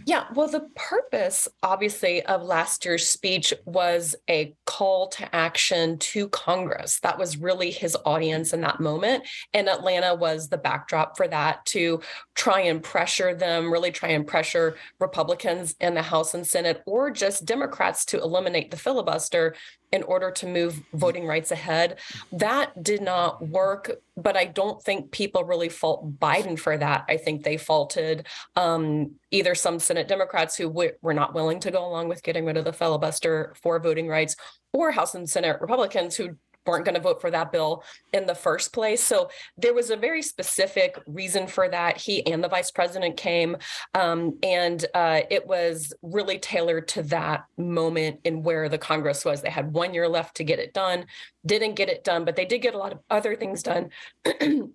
yeah, 0.07 0.25
well, 0.35 0.49
the 0.49 0.69
purpose, 0.75 1.49
obviously, 1.63 2.23
of 2.27 2.43
last 2.43 2.85
year's 2.85 3.07
speech 3.07 3.55
was 3.65 4.15
a 4.29 4.55
call 4.79 5.09
to 5.09 5.35
action 5.35 5.99
to 5.99 6.29
Congress. 6.29 7.01
That 7.01 7.19
was 7.19 7.37
really 7.37 7.73
his 7.73 7.97
audience 8.05 8.53
in 8.53 8.61
that 8.61 8.79
moment. 8.79 9.25
And 9.53 9.69
Atlanta 9.69 10.15
was 10.15 10.49
the 10.49 10.57
backdrop 10.57 11.17
for 11.17 11.27
that 11.27 11.67
to 11.67 12.01
try 12.37 12.61
and 12.61 12.81
pressure 12.81 13.35
them, 13.35 13.73
really 13.73 13.91
try 13.91 14.11
and 14.11 14.25
pressure 14.25 14.77
Republicans 15.01 15.75
in 15.81 15.95
the 15.95 16.03
House 16.03 16.33
and 16.35 16.47
Senate, 16.47 16.81
or 16.87 17.11
just 17.11 17.45
Democrats 17.45 18.05
to 18.05 18.21
eliminate 18.21 18.71
the 18.71 18.77
filibuster 18.77 19.57
in 19.93 20.03
order 20.03 20.31
to 20.31 20.47
move 20.47 20.83
voting 20.93 21.27
rights 21.27 21.51
ahead. 21.51 21.99
That 22.33 22.83
did 22.83 23.01
not 23.01 23.47
work, 23.47 23.91
but 24.17 24.37
I 24.37 24.45
don't 24.45 24.83
think 24.83 25.11
people 25.11 25.45
really 25.45 25.69
fault 25.69 26.19
Biden 26.19 26.59
for 26.59 26.77
that. 26.77 27.05
I 27.09 27.17
think 27.17 27.43
they 27.43 27.57
faulted 27.57 28.27
um, 28.57 29.13
either 29.31 29.55
some 29.55 29.79
Senate 29.79 30.09
Democrats 30.09 30.57
who 30.57 30.69
w- 30.69 30.93
were 31.01 31.15
not 31.15 31.35
willing 31.35 31.61
to 31.61 31.71
go 31.71 31.87
along 31.87 32.09
with 32.09 32.23
getting 32.23 32.45
rid 32.45 32.57
of 32.57 32.65
the 32.65 32.73
filibuster 32.73 33.55
for 33.63 33.81
voting 33.81 34.09
rights, 34.09 34.37
or 34.73 34.91
House 34.91 35.15
and 35.15 35.29
Senate 35.29 35.61
Republicans 35.61 36.17
who 36.17 36.37
weren't 36.69 36.85
going 36.85 36.95
to 36.95 37.01
vote 37.01 37.21
for 37.21 37.31
that 37.31 37.51
bill 37.51 37.83
in 38.13 38.27
the 38.27 38.35
first 38.35 38.73
place. 38.73 39.03
So 39.03 39.31
there 39.57 39.75
was 39.75 39.91
a 39.91 39.97
very 39.97 40.23
specific 40.23 40.99
reason 41.07 41.47
for 41.47 41.69
that. 41.69 41.97
He 41.97 42.25
and 42.27 42.43
the 42.45 42.49
vice 42.49 42.71
president 42.71 43.17
came, 43.17 43.57
um, 43.95 44.39
and 44.43 44.85
uh, 44.95 45.23
it 45.31 45.47
was 45.47 45.93
really 46.03 46.39
tailored 46.39 46.89
to 46.89 47.03
that 47.05 47.45
moment 47.57 48.21
in 48.25 48.43
where 48.43 48.69
the 48.69 48.79
Congress 48.79 49.25
was. 49.25 49.43
They 49.43 49.51
had 49.51 49.73
one 49.73 49.95
year 49.95 50.09
left 50.09 50.37
to 50.37 50.45
get 50.45 50.59
it 50.59 50.75
done 50.75 51.07
didn't 51.47 51.75
get 51.75 51.89
it 51.89 52.05
done, 52.05 52.25
but 52.25 52.37
they 52.37 52.45
did 52.45 52.61
get 52.61 52.75
a 52.75 52.79
lot 52.79 52.93
of 52.93 52.99
other 53.11 53.37
things 53.37 53.63
done 53.63 53.91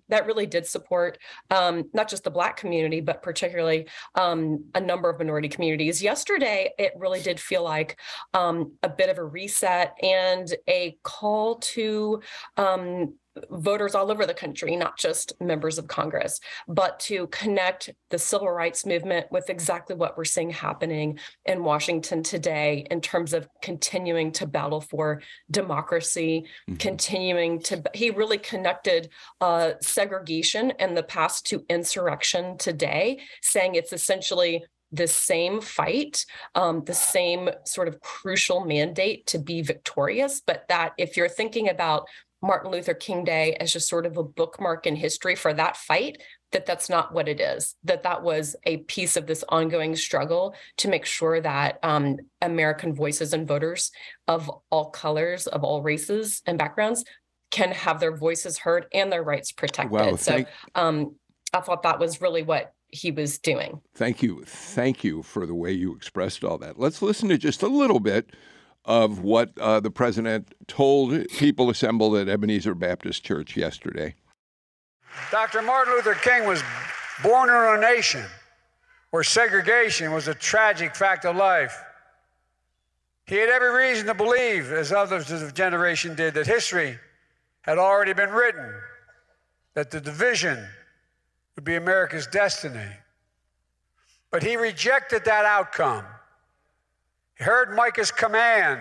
that 0.08 0.26
really 0.26 0.46
did 0.46 0.66
support 0.66 1.18
um, 1.50 1.88
not 1.92 2.08
just 2.08 2.24
the 2.24 2.30
Black 2.30 2.56
community, 2.56 3.00
but 3.00 3.22
particularly 3.22 3.86
um, 4.14 4.64
a 4.74 4.80
number 4.80 5.08
of 5.10 5.18
minority 5.18 5.48
communities. 5.48 6.02
Yesterday, 6.02 6.72
it 6.78 6.92
really 6.96 7.20
did 7.20 7.38
feel 7.38 7.62
like 7.62 7.98
um, 8.32 8.72
a 8.82 8.88
bit 8.88 9.08
of 9.08 9.18
a 9.18 9.24
reset 9.24 9.94
and 10.02 10.54
a 10.68 10.96
call 11.02 11.56
to 11.56 12.20
um, 12.56 13.14
voters 13.50 13.94
all 13.94 14.10
over 14.10 14.26
the 14.26 14.34
country, 14.34 14.76
not 14.76 14.98
just 14.98 15.32
members 15.40 15.78
of 15.78 15.88
Congress, 15.88 16.40
but 16.68 17.00
to 17.00 17.26
connect 17.28 17.90
the 18.10 18.18
civil 18.18 18.50
rights 18.50 18.86
movement 18.86 19.26
with 19.30 19.50
exactly 19.50 19.96
what 19.96 20.16
we're 20.16 20.24
seeing 20.24 20.50
happening 20.50 21.18
in 21.44 21.64
Washington 21.64 22.22
today 22.22 22.86
in 22.90 23.00
terms 23.00 23.32
of 23.32 23.48
continuing 23.62 24.32
to 24.32 24.46
battle 24.46 24.80
for 24.80 25.22
democracy, 25.50 26.44
mm-hmm. 26.68 26.76
continuing 26.76 27.60
to, 27.60 27.82
he 27.94 28.10
really 28.10 28.38
connected 28.38 29.08
uh, 29.40 29.72
segregation 29.80 30.72
in 30.78 30.94
the 30.94 31.02
past 31.02 31.46
to 31.46 31.64
insurrection 31.68 32.56
today, 32.58 33.20
saying 33.42 33.74
it's 33.74 33.92
essentially 33.92 34.64
the 34.94 35.06
same 35.08 35.60
fight, 35.60 36.24
um, 36.54 36.84
the 36.84 36.94
same 36.94 37.50
sort 37.64 37.88
of 37.88 38.00
crucial 38.00 38.64
mandate 38.64 39.26
to 39.26 39.38
be 39.38 39.60
victorious, 39.60 40.40
but 40.46 40.64
that 40.68 40.92
if 40.98 41.16
you're 41.16 41.28
thinking 41.28 41.68
about 41.68 42.06
Martin 42.44 42.70
Luther 42.70 42.94
King 42.94 43.24
Day 43.24 43.54
as 43.54 43.72
just 43.72 43.88
sort 43.88 44.04
of 44.06 44.16
a 44.16 44.22
bookmark 44.22 44.86
in 44.86 44.96
history 44.96 45.34
for 45.34 45.54
that 45.54 45.76
fight, 45.76 46.22
that 46.52 46.66
that's 46.66 46.88
not 46.90 47.12
what 47.14 47.26
it 47.26 47.40
is, 47.40 47.74
that 47.84 48.02
that 48.02 48.22
was 48.22 48.54
a 48.64 48.78
piece 48.78 49.16
of 49.16 49.26
this 49.26 49.42
ongoing 49.48 49.96
struggle 49.96 50.54
to 50.76 50.88
make 50.88 51.06
sure 51.06 51.40
that 51.40 51.78
um, 51.82 52.16
American 52.42 52.94
voices 52.94 53.32
and 53.32 53.48
voters 53.48 53.90
of 54.28 54.50
all 54.70 54.90
colors, 54.90 55.46
of 55.46 55.64
all 55.64 55.82
races 55.82 56.42
and 56.46 56.58
backgrounds 56.58 57.04
can 57.50 57.72
have 57.72 57.98
their 57.98 58.16
voices 58.16 58.58
heard 58.58 58.86
and 58.92 59.10
their 59.10 59.22
rights 59.22 59.50
protected. 59.50 59.92
Wow, 59.92 60.16
thank- 60.16 60.46
so 60.48 60.52
um, 60.74 61.16
I 61.52 61.60
thought 61.60 61.82
that 61.84 61.98
was 61.98 62.20
really 62.20 62.42
what 62.42 62.72
he 62.88 63.10
was 63.10 63.38
doing. 63.38 63.80
Thank 63.96 64.22
you. 64.22 64.44
Thank 64.44 65.02
you 65.02 65.22
for 65.22 65.46
the 65.46 65.54
way 65.54 65.72
you 65.72 65.96
expressed 65.96 66.44
all 66.44 66.58
that. 66.58 66.78
Let's 66.78 67.02
listen 67.02 67.28
to 67.30 67.38
just 67.38 67.62
a 67.62 67.68
little 67.68 68.00
bit 68.00 68.30
of 68.84 69.20
what 69.20 69.56
uh, 69.58 69.80
the 69.80 69.90
president 69.90 70.54
told 70.66 71.28
people 71.30 71.70
assembled 71.70 72.16
at 72.16 72.28
Ebenezer 72.28 72.74
Baptist 72.74 73.24
Church 73.24 73.56
yesterday. 73.56 74.14
Dr. 75.30 75.62
Martin 75.62 75.94
Luther 75.94 76.14
King 76.14 76.46
was 76.46 76.62
born 77.22 77.48
in 77.48 77.54
a 77.54 77.80
nation 77.80 78.24
where 79.10 79.22
segregation 79.22 80.12
was 80.12 80.28
a 80.28 80.34
tragic 80.34 80.94
fact 80.94 81.24
of 81.24 81.36
life. 81.36 81.82
He 83.26 83.36
had 83.36 83.48
every 83.48 83.70
reason 83.70 84.06
to 84.06 84.14
believe, 84.14 84.70
as 84.70 84.92
others 84.92 85.30
of 85.30 85.40
his 85.40 85.52
generation 85.52 86.14
did, 86.14 86.34
that 86.34 86.46
history 86.46 86.98
had 87.62 87.78
already 87.78 88.12
been 88.12 88.30
written, 88.30 88.74
that 89.74 89.90
the 89.90 90.00
division 90.00 90.66
would 91.56 91.64
be 91.64 91.76
America's 91.76 92.26
destiny. 92.26 92.90
But 94.30 94.42
he 94.42 94.56
rejected 94.56 95.24
that 95.24 95.46
outcome 95.46 96.04
heard 97.44 97.76
Micah's 97.76 98.10
command 98.10 98.80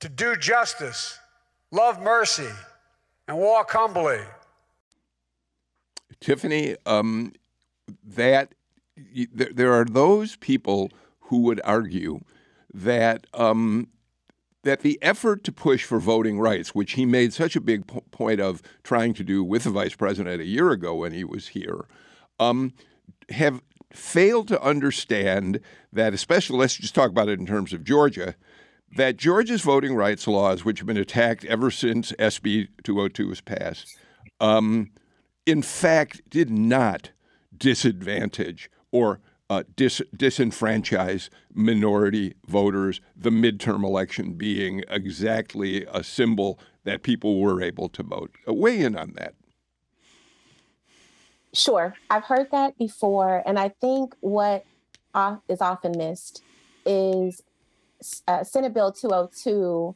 to 0.00 0.08
do 0.08 0.36
justice, 0.36 1.18
love 1.70 2.00
mercy, 2.02 2.50
and 3.26 3.38
walk 3.38 3.70
humbly. 3.70 4.20
Tiffany, 6.20 6.76
um, 6.84 7.32
that 8.04 8.54
there 9.24 9.72
are 9.72 9.86
those 9.86 10.36
people 10.36 10.90
who 11.20 11.38
would 11.38 11.62
argue 11.64 12.20
that 12.74 13.26
um, 13.32 13.88
that 14.64 14.80
the 14.80 14.98
effort 15.02 15.42
to 15.44 15.52
push 15.52 15.84
for 15.84 15.98
voting 15.98 16.38
rights, 16.38 16.74
which 16.74 16.92
he 16.92 17.06
made 17.06 17.32
such 17.32 17.56
a 17.56 17.60
big 17.60 17.86
po- 17.86 18.04
point 18.10 18.40
of 18.40 18.62
trying 18.84 19.14
to 19.14 19.24
do 19.24 19.42
with 19.42 19.64
the 19.64 19.70
vice 19.70 19.94
president 19.94 20.42
a 20.42 20.46
year 20.46 20.70
ago 20.70 20.94
when 20.94 21.12
he 21.12 21.24
was 21.24 21.48
here, 21.48 21.86
um, 22.38 22.74
have 23.30 23.62
failed 23.94 24.48
to 24.48 24.62
understand 24.62 25.60
that, 25.92 26.14
especially, 26.14 26.58
let's 26.58 26.76
just 26.76 26.94
talk 26.94 27.10
about 27.10 27.28
it 27.28 27.38
in 27.38 27.46
terms 27.46 27.72
of 27.72 27.84
Georgia, 27.84 28.34
that 28.96 29.16
Georgia's 29.16 29.62
voting 29.62 29.94
rights 29.94 30.26
laws, 30.26 30.64
which 30.64 30.78
have 30.78 30.86
been 30.86 30.96
attacked 30.96 31.44
ever 31.46 31.70
since 31.70 32.12
SB 32.12 32.68
202 32.82 33.28
was 33.28 33.40
passed, 33.40 33.96
um, 34.40 34.90
in 35.46 35.62
fact, 35.62 36.22
did 36.28 36.50
not 36.50 37.10
disadvantage 37.56 38.70
or 38.90 39.20
uh, 39.48 39.62
dis- 39.76 40.02
disenfranchise 40.16 41.28
minority 41.52 42.34
voters, 42.46 43.00
the 43.16 43.30
midterm 43.30 43.84
election 43.84 44.32
being 44.32 44.82
exactly 44.88 45.84
a 45.92 46.02
symbol 46.02 46.58
that 46.84 47.02
people 47.02 47.40
were 47.40 47.62
able 47.62 47.88
to 47.90 48.02
vote. 48.02 48.34
Uh, 48.48 48.54
weigh 48.54 48.80
in 48.80 48.96
on 48.96 49.12
that. 49.16 49.34
Sure. 51.54 51.94
I've 52.10 52.24
heard 52.24 52.50
that 52.52 52.78
before. 52.78 53.42
And 53.46 53.58
I 53.58 53.68
think 53.68 54.14
what 54.20 54.64
is 55.48 55.60
often 55.60 55.92
missed 55.96 56.42
is 56.86 57.42
uh, 58.26 58.42
Senate 58.42 58.74
Bill 58.74 58.92
202 58.92 59.94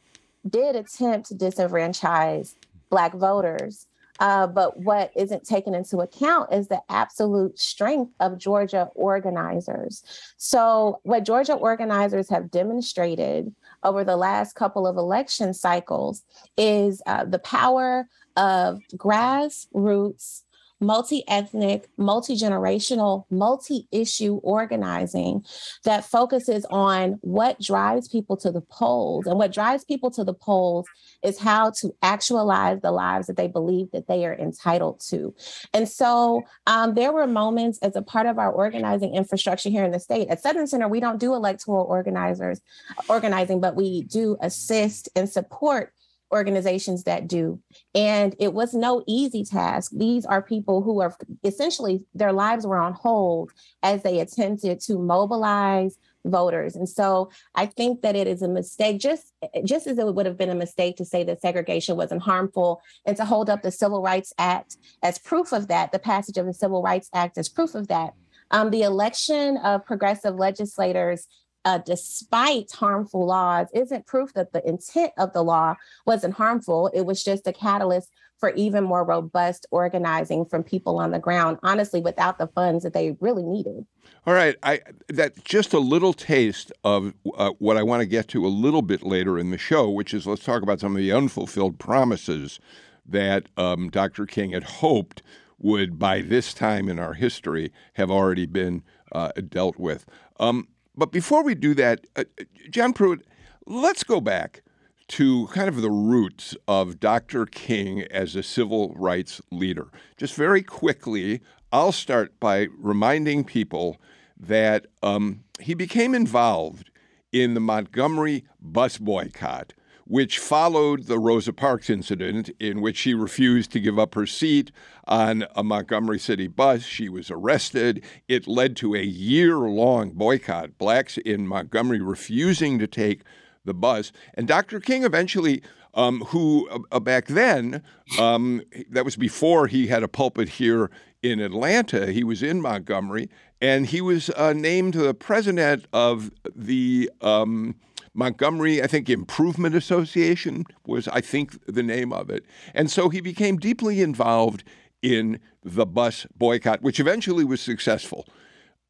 did 0.49 0.77
attempt 0.77 1.29
to 1.29 1.35
disenfranchise 1.35 2.55
Black 2.91 3.15
voters. 3.15 3.87
Uh, 4.19 4.47
but 4.47 4.79
what 4.81 5.11
isn't 5.15 5.45
taken 5.45 5.75
into 5.75 5.99
account 5.99 6.51
is 6.51 6.69
the 6.69 6.81
absolute 6.89 7.59
strength 7.59 8.13
of 8.21 8.39
Georgia 8.39 8.89
organizers. 8.95 10.03
So, 10.39 11.01
what 11.03 11.25
Georgia 11.25 11.53
organizers 11.53 12.31
have 12.31 12.51
demonstrated 12.51 13.55
over 13.83 14.05
the 14.05 14.17
last 14.17 14.55
couple 14.55 14.87
of 14.87 14.97
election 14.97 15.53
cycles 15.53 16.23
is 16.57 17.03
uh, 17.05 17.25
the 17.25 17.41
power 17.41 18.09
of 18.37 18.81
grassroots 18.97 20.45
multi 20.80 21.25
ethnic, 21.28 21.88
multi 21.97 22.37
generational, 22.37 23.25
multi 23.30 23.88
issue 23.90 24.37
organizing 24.42 25.45
that 25.85 26.04
focuses 26.04 26.66
on 26.71 27.18
what 27.23 27.61
drives 27.61 28.09
people 28.09 28.37
to 28.37 28.52
the 28.52 28.61
polls. 28.61 29.26
And 29.26 29.38
what 29.38 29.52
drives 29.52 29.85
people 29.85 30.11
to 30.12 30.25
the 30.25 30.35
polls 30.35 30.87
is 31.23 31.38
how 31.38 31.71
to 31.80 31.95
actualize 32.02 32.80
the 32.80 32.90
lives 32.90 33.26
that 33.26 33.37
they 33.37 33.49
believe 33.49 33.90
that 33.92 34.06
they 34.06 34.26
are 34.26 34.35
entitled 34.35 35.00
to. 35.09 35.35
And 35.73 35.88
so 35.88 36.42
um, 36.66 36.95
there 36.95 37.12
were 37.12 37.26
moments 37.26 37.78
as 37.83 37.97
a 37.97 38.02
part 38.02 38.26
of 38.26 38.38
our 38.38 38.52
organizing 38.52 39.14
infrastructure 39.14 39.71
here 39.71 39.85
in 39.85 39.92
the 39.92 40.00
state. 40.00 40.28
At 40.28 40.42
Southern 40.42 40.66
Center, 40.66 40.88
we 40.88 41.00
don't 41.00 41.18
do 41.18 41.35
electoral 41.35 41.85
organizers 41.85 42.61
organizing, 43.09 43.61
but 43.61 43.76
we 43.76 44.02
do 44.04 44.37
assist 44.40 45.09
and 45.16 45.28
support 45.28 45.92
organizations 46.33 47.04
that 47.04 47.28
do. 47.28 47.61
And 47.95 48.35
it 48.38 48.52
was 48.52 48.75
no 48.75 49.04
easy 49.06 49.45
task. 49.45 49.92
These 49.95 50.26
are 50.26 50.42
people 50.42 50.83
who 50.83 51.00
are 51.00 51.16
essentially 51.45 52.04
their 52.14 52.33
lives 52.33 52.66
were 52.66 52.78
on 52.78 52.95
hold 52.95 53.52
as 53.83 54.02
they 54.02 54.21
attempted 54.21 54.80
to 54.80 54.99
mobilize 54.99 55.97
voters. 56.25 56.75
And 56.75 56.88
so 56.88 57.30
I 57.54 57.66
think 57.66 58.02
that 58.02 58.16
it 58.16 58.26
is 58.26 58.42
a 58.42 58.49
mistake, 58.49 58.99
just 58.99 59.33
just 59.64 59.87
as 59.87 59.99
it 59.99 60.14
would 60.14 60.26
have 60.26 60.37
been 60.37 60.50
a 60.50 60.56
mistake 60.56 60.97
to 60.97 61.04
say 61.04 61.23
that 61.25 61.40
segregation 61.40 61.97
wasn't 61.97 62.23
harmful 62.23 62.83
and 63.04 63.16
to 63.16 63.25
hold 63.25 63.49
up 63.49 63.62
the 63.62 63.71
Civil 63.71 64.02
Rights 64.02 64.33
Act 64.38 64.76
as 65.02 65.18
proof 65.18 65.52
of 65.52 65.68
that, 65.68 65.92
the 65.92 65.99
passage 65.99 66.37
of 66.37 66.47
the 66.47 66.54
Civil 66.54 66.83
Rights 66.83 67.09
Act 67.14 67.38
as 67.38 67.49
proof 67.49 67.75
of 67.75 67.88
that. 67.88 68.14
Um, 68.50 68.71
the 68.71 68.83
election 68.83 69.56
of 69.59 69.85
progressive 69.85 70.37
legislators 70.37 71.26
uh, 71.66 71.78
despite 71.78 72.70
harmful 72.70 73.26
laws, 73.26 73.66
isn't 73.75 74.06
proof 74.06 74.32
that 74.35 74.52
the 74.52 74.66
intent 74.66 75.12
of 75.18 75.32
the 75.32 75.42
law 75.42 75.75
wasn't 76.06 76.32
harmful. 76.32 76.88
It 76.94 77.04
was 77.04 77.25
just 77.25 77.46
a 77.49 77.52
catalyst 77.52 78.12
for 78.38 78.50
even 78.50 78.85
more 78.85 79.02
robust 79.02 79.66
organizing 79.73 80.44
from 80.44 80.62
people 80.62 80.99
on 80.99 81.11
the 81.11 81.18
ground, 81.18 81.58
honestly, 81.64 82.00
without 82.00 82.38
the 82.38 82.46
funds 82.46 82.85
that 82.85 82.92
they 82.92 83.16
really 83.20 83.42
needed. 83.42 83.85
All 84.26 84.35
right, 84.35 84.54
I 84.62 84.80
that 85.08 85.44
just 85.44 85.73
a 85.73 85.80
little 85.80 86.12
taste 86.12 86.70
of 86.85 87.12
uh, 87.37 87.50
what 87.58 87.76
I 87.76 87.82
want 87.82 88.00
to 88.00 88.06
get 88.06 88.28
to 88.28 88.46
a 88.46 88.49
little 88.49 88.82
bit 88.82 89.02
later 89.02 89.37
in 89.37 89.50
the 89.50 89.58
show, 89.58 89.90
which 89.90 90.14
is 90.14 90.25
let's 90.25 90.44
talk 90.44 90.62
about 90.62 90.78
some 90.78 90.92
of 90.92 90.99
the 90.99 91.12
unfulfilled 91.12 91.80
promises 91.80 92.61
that 93.04 93.46
um, 93.56 93.90
Dr. 93.90 94.25
King 94.25 94.52
had 94.52 94.64
hoped 94.64 95.23
would, 95.58 95.99
by 95.99 96.20
this 96.20 96.54
time 96.54 96.88
in 96.88 97.00
our 97.00 97.14
history, 97.14 97.73
have 97.94 98.11
already 98.11 98.46
been 98.46 98.85
uh, 99.11 99.32
dealt 99.49 99.78
with. 99.78 100.06
Um, 100.38 100.68
but 100.97 101.12
before 101.12 101.43
we 101.43 101.55
do 101.55 101.75
that, 101.75 102.07
uh, 102.17 102.25
John 102.71 102.93
Pruitt, 102.93 103.26
let's 103.67 104.05
go 104.05 104.21
back 104.21 104.62
to 105.09 105.47
kind 105.49 105.69
of 105.69 105.83
the 105.83 105.91
roots 105.91 106.57
of 106.67 106.99
Dr. 106.99 107.47
King 107.47 108.03
as 108.03 108.35
a 108.35 108.43
civil 108.43 108.93
rights 108.95 109.41
leader. 109.50 109.88
Just 110.17 110.35
very 110.35 110.62
quickly, 110.62 111.41
I'll 111.73 111.93
start 111.93 112.38
by 112.41 112.69
reminding 112.79 113.45
people 113.45 113.99
that 114.38 114.87
um, 115.03 115.45
he 115.61 115.75
became 115.75 116.15
involved 116.15 116.91
in 117.33 117.55
the 117.55 117.61
Montgomery 117.61 118.45
bus 118.61 118.99
boycott, 118.99 119.75
which 120.07 120.39
followed 120.39 121.05
the 121.07 121.19
Rosa 121.19 121.53
Parks 121.53 121.91
incident, 121.91 122.51
in 122.61 122.81
which 122.81 122.97
she 122.97 123.13
refused 123.13 123.73
to 123.73 123.81
give 123.81 123.99
up 123.99 124.15
her 124.15 124.27
seat 124.27 124.71
on 125.07 125.45
a 125.57 125.65
Montgomery 125.65 126.19
City 126.19 126.47
bus. 126.47 126.85
She 126.85 127.09
was 127.09 127.31
arrested. 127.31 128.05
It 128.29 128.47
led 128.47 128.77
to 128.77 128.95
a 128.95 129.03
year 129.03 129.57
long 129.57 130.11
boycott, 130.11 130.79
blacks 130.79 131.19
in 131.19 131.49
Montgomery 131.49 132.01
refusing 132.01 132.79
to 132.79 132.87
take 132.87 133.23
the 133.65 133.75
bus. 133.75 134.13
And 134.35 134.47
Dr. 134.47 134.79
King 134.79 135.03
eventually, 135.03 135.61
um, 135.95 136.21
who 136.29 136.69
uh, 136.93 137.01
back 137.01 137.27
then, 137.27 137.83
um, 138.21 138.63
that 138.89 139.05
was 139.05 139.17
before 139.17 139.67
he 139.67 139.89
had 139.89 140.05
a 140.05 140.09
pulpit 140.09 140.51
here 140.51 140.91
in 141.23 141.41
Atlanta, 141.41 142.13
he 142.13 142.23
was 142.23 142.45
in 142.45 142.61
Montgomery, 142.61 143.29
and 143.61 143.87
he 143.87 144.01
was 144.01 144.31
uh, 144.31 144.53
named 144.53 144.95
the 144.95 145.15
president 145.15 145.87
of 145.93 146.31
the 146.55 147.11
um, 147.21 147.75
Montgomery, 148.16 148.82
I 148.82 148.87
think, 148.87 149.11
Improvement 149.11 149.75
Association 149.75 150.64
was, 150.87 151.06
I 151.08 151.20
think, 151.20 151.64
the 151.66 151.82
name 151.82 152.12
of 152.12 152.30
it. 152.30 152.44
And 152.75 152.90
so 152.90 153.08
he 153.08 153.20
became 153.20 153.58
deeply 153.58 154.00
involved 154.00 154.64
in 155.02 155.38
the 155.62 155.87
bus 155.87 156.26
boycott, 156.37 156.82
which 156.82 156.99
eventually 156.99 157.44
was 157.44 157.61
successful. 157.61 158.26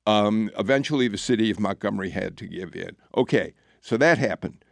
Um, 0.07 0.51
eventually, 0.57 1.09
the 1.09 1.19
city 1.19 1.51
of 1.51 1.59
Montgomery 1.59 2.11
had 2.11 2.37
to 2.39 2.47
give 2.47 2.77
in. 2.77 2.97
Okay, 3.17 3.55
so 3.81 3.97
that 3.97 4.19
happened. 4.19 4.65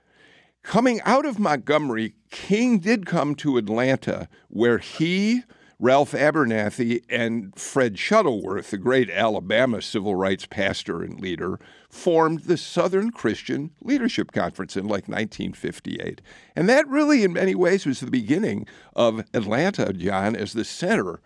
Coming 0.62 1.00
out 1.02 1.26
of 1.26 1.38
Montgomery, 1.38 2.14
King 2.30 2.78
did 2.78 3.04
come 3.04 3.34
to 3.36 3.58
Atlanta, 3.58 4.28
where 4.48 4.78
he, 4.78 5.42
Ralph 5.78 6.12
Abernathy, 6.12 7.02
and 7.08 7.58
Fred 7.58 7.94
Shuttlesworth, 7.94 8.70
the 8.70 8.78
great 8.78 9.10
Alabama 9.10 9.82
civil 9.82 10.14
rights 10.14 10.46
pastor 10.46 11.02
and 11.02 11.20
leader, 11.20 11.58
formed 11.90 12.44
the 12.44 12.56
Southern 12.56 13.10
Christian 13.10 13.70
Leadership 13.82 14.32
Conference 14.32 14.76
in 14.76 14.84
like 14.84 15.08
1958. 15.08 16.20
And 16.54 16.68
that 16.68 16.86
really, 16.88 17.24
in 17.24 17.32
many 17.32 17.54
ways, 17.54 17.86
was 17.86 18.00
the 18.00 18.10
beginning 18.10 18.66
of 18.94 19.24
Atlanta, 19.34 19.92
John, 19.92 20.36
as 20.36 20.52
the 20.52 20.64
center 20.64 21.20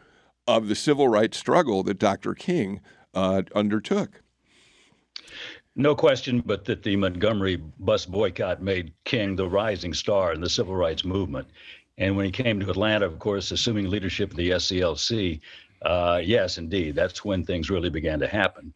of 0.47 0.69
the 0.69 0.75
civil 0.75 1.09
rights 1.09 1.39
struggle 1.39 1.83
that 1.83 1.99
Dr. 1.99 2.35
King 2.35 2.81
uh, 3.15 3.43
undertook. 3.55 4.23
No 5.77 5.95
question, 5.95 6.43
but 6.45 6.65
that 6.65 6.83
the 6.83 6.97
Montgomery 6.97 7.55
bus 7.57 8.05
boycott 8.05 8.61
made 8.61 8.95
King 9.05 9.37
the 9.37 9.49
rising 9.49 9.95
star 9.95 10.33
in 10.33 10.41
the 10.41 10.51
civil 10.51 10.75
rights 10.75 11.05
movement. 11.05 11.47
And 11.99 12.17
when 12.17 12.25
he 12.25 12.31
came 12.31 12.61
to 12.61 12.71
Atlanta, 12.71 13.07
of 13.07 13.19
course, 13.19 13.51
assuming 13.51 13.91
leadership 13.91 14.31
of 14.31 14.37
the 14.37 14.51
SCLC, 14.51 15.41
uh, 15.83 16.21
yes, 16.23 16.57
indeed, 16.59 16.95
that's 16.95 17.25
when 17.25 17.45
things 17.45 17.71
really 17.71 17.91
began 17.91 18.21
to 18.21 18.29
happen. 18.29 18.73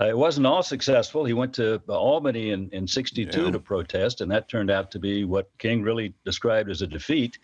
Uh, 0.00 0.06
it 0.06 0.16
wasn't 0.16 0.46
all 0.46 0.62
successful. 0.62 1.24
He 1.24 1.32
went 1.32 1.54
to 1.54 1.80
Albany 1.88 2.50
in, 2.50 2.68
in 2.70 2.86
62 2.86 3.44
yeah. 3.44 3.50
to 3.50 3.58
protest, 3.58 4.20
and 4.20 4.30
that 4.30 4.48
turned 4.48 4.70
out 4.70 4.90
to 4.90 4.98
be 4.98 5.24
what 5.24 5.50
King 5.58 5.82
really 5.82 6.12
described 6.24 6.70
as 6.70 6.82
a 6.82 6.86
defeat, 6.86 7.38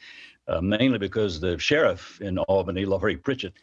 uh, 0.48 0.60
mainly 0.60 0.98
because 0.98 1.40
the 1.40 1.58
sheriff 1.58 2.20
in 2.20 2.36
Albany, 2.38 2.84
Laurie 2.84 3.16
Pritchett, 3.16 3.54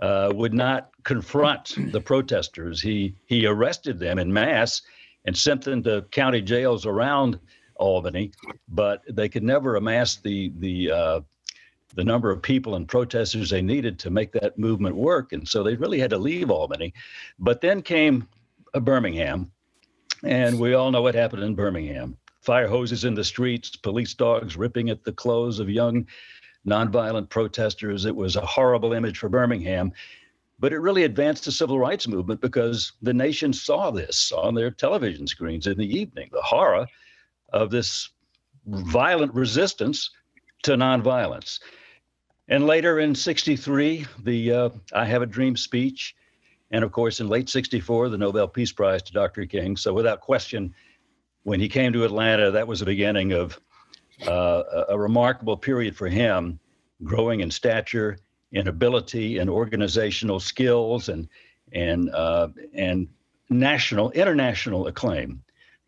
uh, 0.00 0.30
would 0.32 0.54
not 0.54 0.90
confront 1.02 1.74
the 1.92 2.00
protesters. 2.00 2.80
He, 2.80 3.16
he 3.26 3.46
arrested 3.46 3.98
them 3.98 4.20
in 4.20 4.32
mass 4.32 4.82
and 5.24 5.36
sent 5.36 5.62
them 5.62 5.82
to 5.82 6.02
county 6.12 6.40
jails 6.40 6.86
around 6.86 7.40
Albany, 7.78 8.32
but 8.68 9.02
they 9.08 9.28
could 9.28 9.42
never 9.42 9.76
amass 9.76 10.16
the 10.16 10.52
the 10.58 10.90
uh, 10.90 11.20
the 11.94 12.04
number 12.04 12.30
of 12.30 12.42
people 12.42 12.74
and 12.74 12.88
protesters 12.88 13.50
they 13.50 13.62
needed 13.62 13.98
to 14.00 14.10
make 14.10 14.32
that 14.32 14.58
movement 14.58 14.96
work, 14.96 15.32
and 15.32 15.46
so 15.48 15.62
they 15.62 15.76
really 15.76 15.98
had 15.98 16.10
to 16.10 16.18
leave 16.18 16.50
Albany. 16.50 16.92
But 17.38 17.60
then 17.60 17.82
came 17.82 18.28
Birmingham, 18.74 19.50
and 20.22 20.58
we 20.58 20.74
all 20.74 20.90
know 20.90 21.02
what 21.02 21.14
happened 21.14 21.42
in 21.42 21.54
Birmingham: 21.54 22.16
fire 22.42 22.68
hoses 22.68 23.04
in 23.04 23.14
the 23.14 23.24
streets, 23.24 23.76
police 23.76 24.14
dogs 24.14 24.56
ripping 24.56 24.90
at 24.90 25.04
the 25.04 25.12
clothes 25.12 25.58
of 25.58 25.70
young 25.70 26.06
nonviolent 26.66 27.28
protesters. 27.28 28.04
It 28.04 28.16
was 28.16 28.36
a 28.36 28.44
horrible 28.44 28.92
image 28.92 29.18
for 29.18 29.28
Birmingham. 29.28 29.92
But 30.58 30.72
it 30.72 30.78
really 30.78 31.04
advanced 31.04 31.44
the 31.44 31.52
civil 31.52 31.78
rights 31.78 32.08
movement 32.08 32.40
because 32.40 32.92
the 33.02 33.12
nation 33.12 33.52
saw 33.52 33.90
this 33.90 34.32
on 34.32 34.54
their 34.54 34.70
television 34.70 35.26
screens 35.26 35.66
in 35.66 35.76
the 35.76 35.98
evening 35.98 36.30
the 36.32 36.40
horror 36.40 36.86
of 37.50 37.70
this 37.70 38.10
violent 38.66 39.34
resistance 39.34 40.10
to 40.62 40.72
nonviolence. 40.72 41.60
And 42.48 42.66
later 42.66 43.00
in 43.00 43.14
63, 43.14 44.06
the 44.22 44.52
uh, 44.52 44.68
I 44.92 45.04
Have 45.04 45.22
a 45.22 45.26
Dream 45.26 45.56
speech. 45.56 46.14
And 46.70 46.84
of 46.84 46.92
course, 46.92 47.20
in 47.20 47.28
late 47.28 47.48
64, 47.48 48.08
the 48.08 48.18
Nobel 48.18 48.48
Peace 48.48 48.72
Prize 48.72 49.02
to 49.02 49.12
Dr. 49.12 49.46
King. 49.46 49.76
So, 49.76 49.92
without 49.92 50.20
question, 50.20 50.74
when 51.44 51.60
he 51.60 51.68
came 51.68 51.92
to 51.92 52.04
Atlanta, 52.04 52.50
that 52.50 52.66
was 52.66 52.80
the 52.80 52.86
beginning 52.86 53.32
of 53.32 53.58
uh, 54.26 54.84
a 54.88 54.98
remarkable 54.98 55.56
period 55.56 55.96
for 55.96 56.08
him, 56.08 56.58
growing 57.04 57.40
in 57.40 57.50
stature 57.50 58.18
in 58.52 58.68
ability 58.68 59.38
in 59.38 59.48
organizational 59.48 60.40
skills 60.40 61.08
and 61.08 61.28
and 61.72 62.10
uh, 62.10 62.48
and 62.74 63.08
national 63.50 64.10
international 64.12 64.86
acclaim. 64.86 65.42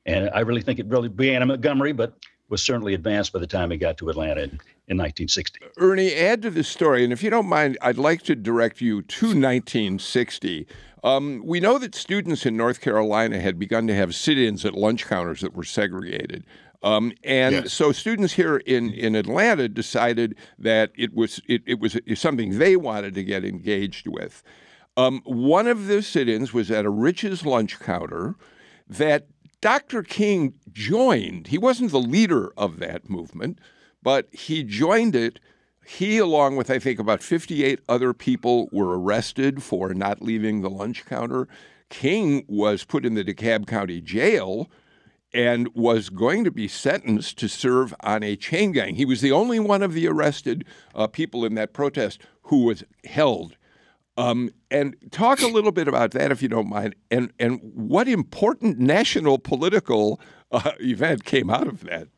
And 0.08 0.30
I 0.32 0.40
really 0.40 0.62
think 0.62 0.78
it 0.78 0.86
really 0.86 1.08
began 1.08 1.42
in 1.42 1.48
Montgomery, 1.48 1.92
but 1.92 2.14
was 2.48 2.62
certainly 2.62 2.94
advanced 2.94 3.32
by 3.32 3.38
the 3.38 3.46
time 3.46 3.70
he 3.70 3.76
got 3.76 3.98
to 3.98 4.08
Atlanta 4.08 4.40
in, 4.40 4.50
in 4.88 4.96
1960. 4.96 5.60
Ernie, 5.76 6.14
add 6.14 6.40
to 6.42 6.50
this 6.50 6.66
story, 6.66 7.04
and 7.04 7.12
if 7.12 7.22
you 7.22 7.28
don't 7.28 7.46
mind, 7.46 7.76
I'd 7.82 7.98
like 7.98 8.22
to 8.22 8.34
direct 8.34 8.80
you 8.80 9.02
to 9.02 9.26
1960. 9.26 10.66
Um, 11.04 11.42
we 11.44 11.60
know 11.60 11.78
that 11.78 11.94
students 11.94 12.46
in 12.46 12.56
North 12.56 12.80
Carolina 12.80 13.38
had 13.38 13.58
begun 13.58 13.86
to 13.86 13.94
have 13.94 14.14
sit 14.14 14.38
ins 14.38 14.64
at 14.64 14.72
lunch 14.72 15.06
counters 15.06 15.42
that 15.42 15.54
were 15.54 15.64
segregated. 15.64 16.44
Um, 16.82 17.12
and 17.22 17.54
yes. 17.54 17.72
so 17.72 17.92
students 17.92 18.32
here 18.32 18.58
in, 18.58 18.92
in 18.92 19.14
Atlanta 19.14 19.68
decided 19.68 20.36
that 20.58 20.92
it 20.96 21.12
was 21.12 21.40
it, 21.48 21.62
it 21.66 21.80
was 21.80 21.98
something 22.14 22.58
they 22.58 22.76
wanted 22.76 23.14
to 23.14 23.24
get 23.24 23.44
engaged 23.44 24.06
with. 24.06 24.42
Um, 24.96 25.20
one 25.24 25.66
of 25.66 25.86
the 25.86 26.02
sit-ins 26.02 26.52
was 26.52 26.70
at 26.70 26.84
a 26.84 26.90
Rich's 26.90 27.44
lunch 27.44 27.78
counter 27.78 28.36
that 28.88 29.26
Dr. 29.60 30.02
King 30.02 30.54
joined. 30.72 31.48
He 31.48 31.58
wasn't 31.58 31.90
the 31.90 31.98
leader 31.98 32.52
of 32.56 32.78
that 32.78 33.10
movement, 33.10 33.60
but 34.02 34.28
he 34.32 34.62
joined 34.62 35.16
it. 35.16 35.40
He, 35.84 36.18
along 36.18 36.56
with 36.56 36.70
I 36.70 36.78
think 36.78 37.00
about 37.00 37.22
58 37.22 37.80
other 37.88 38.12
people, 38.12 38.68
were 38.70 38.98
arrested 38.98 39.62
for 39.62 39.94
not 39.94 40.22
leaving 40.22 40.60
the 40.60 40.70
lunch 40.70 41.06
counter. 41.06 41.48
King 41.88 42.44
was 42.46 42.84
put 42.84 43.04
in 43.04 43.14
the 43.14 43.24
DeKalb 43.24 43.66
County 43.66 44.00
Jail 44.00 44.70
and 45.32 45.68
was 45.74 46.08
going 46.08 46.44
to 46.44 46.50
be 46.50 46.68
sentenced 46.68 47.36
to 47.38 47.48
serve 47.48 47.94
on 48.00 48.22
a 48.22 48.36
chain 48.36 48.72
gang. 48.72 48.94
He 48.94 49.04
was 49.04 49.20
the 49.20 49.32
only 49.32 49.58
one 49.58 49.82
of 49.82 49.92
the 49.92 50.06
arrested 50.06 50.64
uh, 50.94 51.06
people 51.06 51.44
in 51.44 51.54
that 51.54 51.72
protest 51.72 52.20
who 52.42 52.64
was 52.64 52.84
held. 53.04 53.56
Um, 54.18 54.50
and 54.72 54.96
talk 55.12 55.42
a 55.42 55.46
little 55.46 55.70
bit 55.70 55.86
about 55.86 56.10
that, 56.10 56.32
if 56.32 56.42
you 56.42 56.48
don't 56.48 56.68
mind, 56.68 56.96
and, 57.08 57.32
and 57.38 57.60
what 57.62 58.08
important 58.08 58.80
national 58.80 59.38
political 59.38 60.20
uh, 60.50 60.72
event 60.80 61.24
came 61.24 61.48
out 61.48 61.68
of 61.68 61.84
that. 61.84 62.08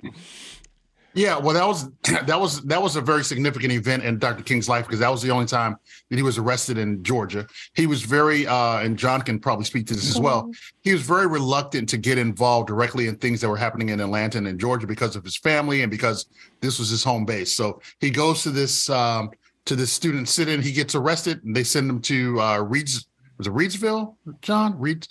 Yeah, 1.12 1.38
well, 1.38 1.54
that 1.54 1.66
was 1.66 1.90
that 2.26 2.40
was 2.40 2.62
that 2.62 2.80
was 2.80 2.96
a 2.96 3.00
very 3.00 3.24
significant 3.24 3.72
event 3.72 4.04
in 4.04 4.18
Dr. 4.18 4.42
King's 4.42 4.68
life 4.68 4.86
because 4.86 5.00
that 5.00 5.10
was 5.10 5.20
the 5.22 5.30
only 5.30 5.46
time 5.46 5.76
that 6.08 6.16
he 6.16 6.22
was 6.22 6.38
arrested 6.38 6.78
in 6.78 7.02
Georgia. 7.02 7.46
He 7.74 7.86
was 7.86 8.02
very, 8.02 8.46
uh, 8.46 8.78
and 8.78 8.96
John 8.96 9.20
can 9.22 9.38
probably 9.38 9.64
speak 9.64 9.86
to 9.88 9.94
this 9.94 10.08
as 10.08 10.20
well. 10.20 10.44
Mm-hmm. 10.44 10.52
He 10.82 10.92
was 10.92 11.02
very 11.02 11.26
reluctant 11.26 11.88
to 11.90 11.98
get 11.98 12.16
involved 12.16 12.68
directly 12.68 13.08
in 13.08 13.16
things 13.16 13.40
that 13.40 13.48
were 13.48 13.56
happening 13.56 13.88
in 13.88 14.00
Atlanta 14.00 14.38
and 14.38 14.46
in 14.46 14.58
Georgia 14.58 14.86
because 14.86 15.16
of 15.16 15.24
his 15.24 15.36
family 15.36 15.82
and 15.82 15.90
because 15.90 16.26
this 16.60 16.78
was 16.78 16.88
his 16.88 17.02
home 17.02 17.24
base. 17.24 17.54
So 17.54 17.80
he 18.00 18.10
goes 18.10 18.42
to 18.44 18.50
this 18.50 18.88
um, 18.88 19.30
to 19.70 19.76
this 19.76 19.92
student 19.92 20.28
sit-in. 20.28 20.60
He 20.60 20.72
gets 20.72 20.96
arrested, 20.96 21.44
and 21.44 21.54
they 21.54 21.62
send 21.62 21.88
him 21.88 22.00
to 22.02 22.40
uh, 22.40 22.58
Reed's 22.58 23.06
was 23.38 23.46
it 23.46 23.54
Reidsville, 23.54 24.16
John? 24.42 24.78
Reed? 24.78 25.06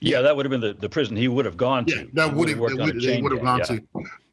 Yeah, 0.00 0.22
that 0.22 0.34
would 0.34 0.46
have 0.46 0.50
been 0.50 0.62
the, 0.62 0.72
the 0.72 0.88
prison 0.88 1.14
he 1.14 1.28
would 1.28 1.44
have 1.44 1.58
gone 1.58 1.84
to. 1.86 1.96
Yeah, 1.96 2.04
that 2.14 2.32
would 2.32 2.48
have, 2.48 2.58
worked 2.58 2.80
on 2.80 2.80
a 2.80 2.84
would, 2.94 3.00
chain 3.02 3.22
would 3.22 3.32
have 3.32 3.42
gone 3.42 3.58
yeah. 3.58 3.64
to. 3.64 3.82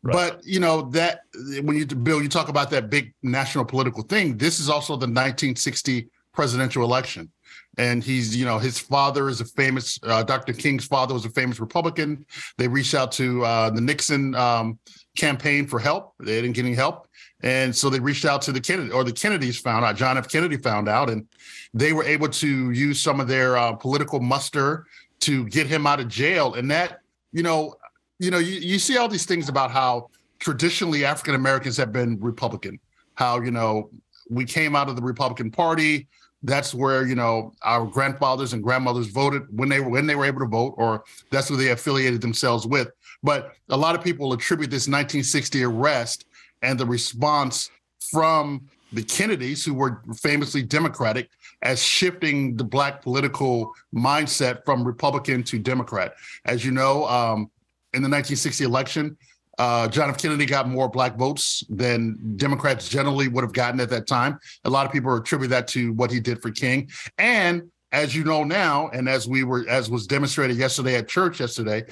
Right. 0.01 0.13
But 0.13 0.45
you 0.45 0.61
know 0.61 0.83
that 0.91 1.21
when 1.61 1.75
you 1.75 1.85
Bill, 1.85 2.21
you 2.21 2.29
talk 2.29 2.47
about 2.47 2.69
that 2.69 2.89
big 2.89 3.13
national 3.21 3.65
political 3.65 4.03
thing. 4.03 4.37
This 4.37 4.61
is 4.61 4.69
also 4.69 4.93
the 4.93 5.07
1960 5.07 6.07
presidential 6.33 6.83
election, 6.83 7.31
and 7.77 8.01
he's 8.01 8.33
you 8.33 8.45
know 8.45 8.59
his 8.59 8.79
father 8.79 9.27
is 9.27 9.41
a 9.41 9.45
famous 9.45 9.99
uh, 10.03 10.23
Dr. 10.23 10.53
King's 10.53 10.85
father 10.85 11.13
was 11.13 11.25
a 11.25 11.29
famous 11.31 11.59
Republican. 11.59 12.25
They 12.57 12.69
reached 12.69 12.93
out 12.93 13.11
to 13.13 13.43
uh, 13.43 13.71
the 13.71 13.81
Nixon 13.81 14.35
um, 14.35 14.79
campaign 15.17 15.67
for 15.67 15.79
help. 15.79 16.13
They 16.19 16.41
didn't 16.41 16.53
get 16.53 16.65
any 16.65 16.75
help, 16.75 17.07
and 17.41 17.75
so 17.75 17.89
they 17.89 17.99
reached 17.99 18.25
out 18.25 18.41
to 18.43 18.51
the 18.51 18.61
Kennedy 18.61 18.91
or 18.91 19.03
the 19.03 19.13
Kennedys 19.13 19.59
found 19.59 19.85
out. 19.85 19.95
John 19.95 20.17
F. 20.17 20.29
Kennedy 20.29 20.57
found 20.57 20.87
out, 20.87 21.09
and 21.09 21.27
they 21.73 21.93
were 21.93 22.03
able 22.03 22.29
to 22.29 22.71
use 22.71 22.99
some 22.99 23.19
of 23.19 23.27
their 23.27 23.57
uh, 23.57 23.73
political 23.73 24.19
muster 24.19 24.85
to 25.21 25.45
get 25.45 25.67
him 25.67 25.87
out 25.87 25.99
of 25.99 26.07
jail. 26.07 26.55
And 26.55 26.69
that 26.71 26.99
you 27.31 27.43
know 27.43 27.75
you 28.23 28.31
know, 28.31 28.39
you, 28.39 28.59
you 28.59 28.79
see 28.79 28.97
all 28.97 29.07
these 29.07 29.25
things 29.25 29.49
about 29.49 29.71
how 29.71 30.09
traditionally 30.39 31.05
African 31.05 31.35
Americans 31.35 31.77
have 31.77 31.91
been 31.91 32.17
Republican, 32.19 32.79
how, 33.15 33.41
you 33.41 33.51
know, 33.51 33.89
we 34.29 34.45
came 34.45 34.75
out 34.75 34.89
of 34.89 34.95
the 34.95 35.01
Republican 35.01 35.51
Party. 35.51 36.07
That's 36.41 36.73
where, 36.73 37.05
you 37.05 37.15
know, 37.15 37.53
our 37.61 37.85
grandfathers 37.85 38.53
and 38.53 38.63
grandmothers 38.63 39.07
voted 39.07 39.43
when 39.49 39.69
they 39.69 39.79
were 39.79 39.89
when 39.89 40.07
they 40.07 40.15
were 40.15 40.25
able 40.25 40.39
to 40.39 40.47
vote, 40.47 40.73
or 40.77 41.03
that's 41.31 41.47
who 41.47 41.55
they 41.55 41.71
affiliated 41.71 42.21
themselves 42.21 42.67
with. 42.67 42.89
But 43.23 43.53
a 43.69 43.77
lot 43.77 43.95
of 43.95 44.03
people 44.03 44.33
attribute 44.33 44.69
this 44.69 44.87
1960 44.87 45.63
arrest 45.63 46.25
and 46.61 46.79
the 46.79 46.85
response 46.85 47.71
from 48.11 48.69
the 48.91 49.03
Kennedys, 49.03 49.65
who 49.65 49.73
were 49.73 50.01
famously 50.21 50.61
Democratic, 50.61 51.29
as 51.61 51.81
shifting 51.81 52.55
the 52.55 52.63
black 52.63 53.01
political 53.01 53.73
mindset 53.95 54.63
from 54.65 54.83
Republican 54.83 55.43
to 55.43 55.57
Democrat. 55.57 56.13
As 56.45 56.63
you 56.63 56.71
know, 56.71 57.05
um, 57.07 57.49
in 57.93 58.01
the 58.01 58.09
1960 58.09 58.63
election, 58.63 59.17
uh, 59.57 59.87
John 59.87 60.09
F. 60.09 60.17
Kennedy 60.17 60.45
got 60.45 60.67
more 60.67 60.89
black 60.89 61.15
votes 61.15 61.63
than 61.69 62.35
Democrats 62.37 62.89
generally 62.89 63.27
would 63.27 63.43
have 63.43 63.53
gotten 63.53 63.79
at 63.79 63.89
that 63.89 64.07
time. 64.07 64.39
A 64.65 64.69
lot 64.69 64.85
of 64.85 64.91
people 64.91 65.15
attribute 65.15 65.49
that 65.51 65.67
to 65.69 65.93
what 65.93 66.11
he 66.11 66.19
did 66.19 66.41
for 66.41 66.49
King. 66.51 66.89
And 67.17 67.69
as 67.91 68.15
you 68.15 68.23
know 68.23 68.43
now, 68.43 68.89
and 68.89 69.07
as 69.07 69.27
we 69.27 69.43
were, 69.43 69.65
as 69.69 69.89
was 69.89 70.07
demonstrated 70.07 70.57
yesterday 70.57 70.95
at 70.95 71.07
church 71.07 71.39
yesterday, 71.39 71.83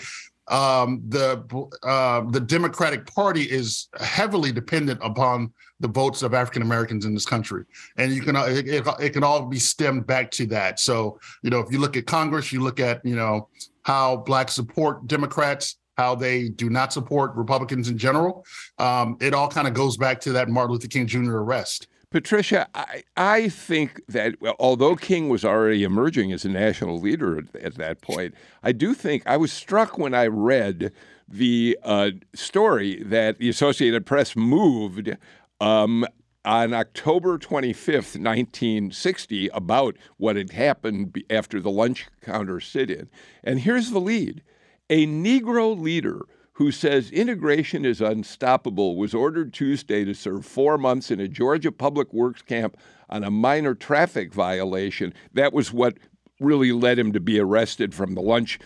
um, 0.51 1.01
the 1.07 1.43
uh, 1.83 2.29
the 2.29 2.39
Democratic 2.39 3.07
Party 3.07 3.43
is 3.43 3.87
heavily 3.99 4.51
dependent 4.51 4.99
upon 5.01 5.51
the 5.79 5.87
votes 5.87 6.21
of 6.21 6.33
African 6.33 6.61
Americans 6.61 7.05
in 7.05 7.13
this 7.13 7.25
country, 7.25 7.63
and 7.97 8.11
you 8.11 8.21
can 8.21 8.35
it, 8.35 8.67
it, 8.67 8.87
it 8.99 9.09
can 9.11 9.23
all 9.23 9.45
be 9.45 9.57
stemmed 9.57 10.05
back 10.05 10.29
to 10.31 10.45
that. 10.47 10.79
So 10.79 11.19
you 11.41 11.49
know, 11.49 11.59
if 11.59 11.71
you 11.71 11.79
look 11.79 11.95
at 11.95 12.05
Congress, 12.05 12.51
you 12.51 12.61
look 12.61 12.81
at 12.81 13.03
you 13.05 13.15
know 13.15 13.47
how 13.83 14.17
blacks 14.17 14.53
support 14.53 15.07
Democrats, 15.07 15.77
how 15.97 16.15
they 16.15 16.49
do 16.49 16.69
not 16.69 16.91
support 16.91 17.33
Republicans 17.35 17.87
in 17.87 17.97
general. 17.97 18.45
Um, 18.77 19.17
it 19.21 19.33
all 19.33 19.47
kind 19.47 19.69
of 19.69 19.73
goes 19.73 19.95
back 19.95 20.19
to 20.21 20.33
that 20.33 20.49
Martin 20.49 20.73
Luther 20.73 20.87
King 20.87 21.07
Jr. 21.07 21.37
arrest. 21.37 21.87
Patricia, 22.11 22.67
I, 22.75 23.03
I 23.15 23.47
think 23.47 24.01
that 24.07 24.39
well, 24.41 24.55
although 24.59 24.97
King 24.97 25.29
was 25.29 25.45
already 25.45 25.83
emerging 25.83 26.33
as 26.33 26.43
a 26.43 26.49
national 26.49 26.99
leader 26.99 27.37
at, 27.37 27.55
at 27.55 27.75
that 27.75 28.01
point, 28.01 28.35
I 28.61 28.73
do 28.73 28.93
think 28.93 29.23
I 29.25 29.37
was 29.37 29.51
struck 29.51 29.97
when 29.97 30.13
I 30.13 30.27
read 30.27 30.91
the 31.27 31.79
uh, 31.83 32.11
story 32.33 33.01
that 33.03 33.39
the 33.39 33.47
Associated 33.47 34.05
Press 34.05 34.35
moved 34.35 35.15
um, 35.61 36.05
on 36.43 36.73
October 36.73 37.37
25th, 37.37 38.19
1960, 38.19 39.47
about 39.53 39.95
what 40.17 40.35
had 40.35 40.51
happened 40.51 41.23
after 41.29 41.61
the 41.61 41.71
lunch 41.71 42.07
counter 42.21 42.59
sit 42.59 42.91
in. 42.91 43.09
And 43.41 43.61
here's 43.61 43.91
the 43.91 44.01
lead 44.01 44.43
a 44.89 45.07
Negro 45.07 45.79
leader 45.79 46.23
who 46.53 46.71
says 46.71 47.11
integration 47.11 47.85
is 47.85 48.01
unstoppable 48.01 48.95
was 48.95 49.13
ordered 49.13 49.53
Tuesday 49.53 50.03
to 50.03 50.13
serve 50.13 50.45
four 50.45 50.77
months 50.77 51.09
in 51.11 51.19
a 51.19 51.27
Georgia 51.27 51.71
public 51.71 52.11
works 52.13 52.41
camp 52.41 52.77
on 53.09 53.23
a 53.23 53.31
minor 53.31 53.73
traffic 53.73 54.33
violation. 54.33 55.13
That 55.33 55.53
was 55.53 55.71
what 55.71 55.97
really 56.39 56.71
led 56.71 56.99
him 56.99 57.13
to 57.13 57.19
be 57.19 57.39
arrested 57.39 57.93
from 57.93 58.15
the 58.15 58.21
lunch 58.21 58.59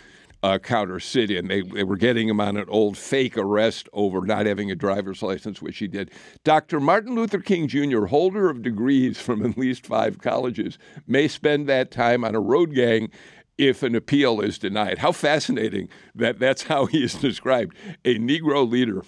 uh, 0.45 0.59
counter 0.59 0.99
sit 0.99 1.31
in. 1.31 1.47
They, 1.47 1.61
they 1.61 1.83
were 1.83 1.97
getting 1.97 2.29
him 2.29 2.39
on 2.39 2.55
an 2.55 2.65
old 2.67 2.97
fake 2.97 3.35
arrest 3.35 3.89
over 3.93 4.21
not 4.21 4.45
having 4.45 4.69
a 4.69 4.75
driver's 4.75 5.23
license, 5.23 5.61
which 5.61 5.79
he 5.79 5.87
did. 5.87 6.11
Dr. 6.43 6.79
Martin 6.79 7.15
Luther 7.15 7.39
King 7.39 7.67
Jr., 7.67 8.05
holder 8.05 8.49
of 8.49 8.61
degrees 8.61 9.19
from 9.19 9.43
at 9.43 9.57
least 9.57 9.87
five 9.87 10.19
colleges, 10.19 10.77
may 11.07 11.27
spend 11.27 11.67
that 11.67 11.89
time 11.89 12.23
on 12.23 12.35
a 12.35 12.39
road 12.39 12.75
gang 12.75 13.09
if 13.57 13.83
an 13.83 13.95
appeal 13.95 14.41
is 14.41 14.57
denied. 14.57 14.99
How 14.99 15.11
fascinating 15.11 15.89
that 16.13 16.39
that's 16.39 16.63
how 16.63 16.85
he 16.85 17.03
is 17.03 17.13
described 17.15 17.75
a 18.03 18.15
Negro 18.15 18.69
leader. 18.69 19.03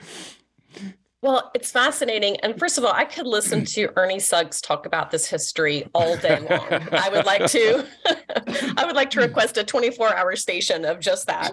Well, 1.20 1.50
it's 1.52 1.72
fascinating. 1.72 2.36
And 2.40 2.56
first 2.56 2.78
of 2.78 2.84
all, 2.84 2.92
I 2.92 3.04
could 3.04 3.26
listen 3.26 3.64
to 3.74 3.90
Ernie 3.96 4.20
Suggs 4.20 4.60
talk 4.60 4.86
about 4.86 5.10
this 5.10 5.26
history 5.26 5.86
all 5.94 6.16
day 6.16 6.38
long. 6.38 6.88
I 6.92 7.08
would 7.10 7.26
like 7.26 7.46
to 7.50 7.86
I 8.76 8.84
would 8.84 8.94
like 8.94 9.10
to 9.10 9.20
request 9.20 9.58
a 9.58 9.64
24-hour 9.64 10.36
station 10.36 10.84
of 10.84 11.00
just 11.00 11.26
that. 11.26 11.52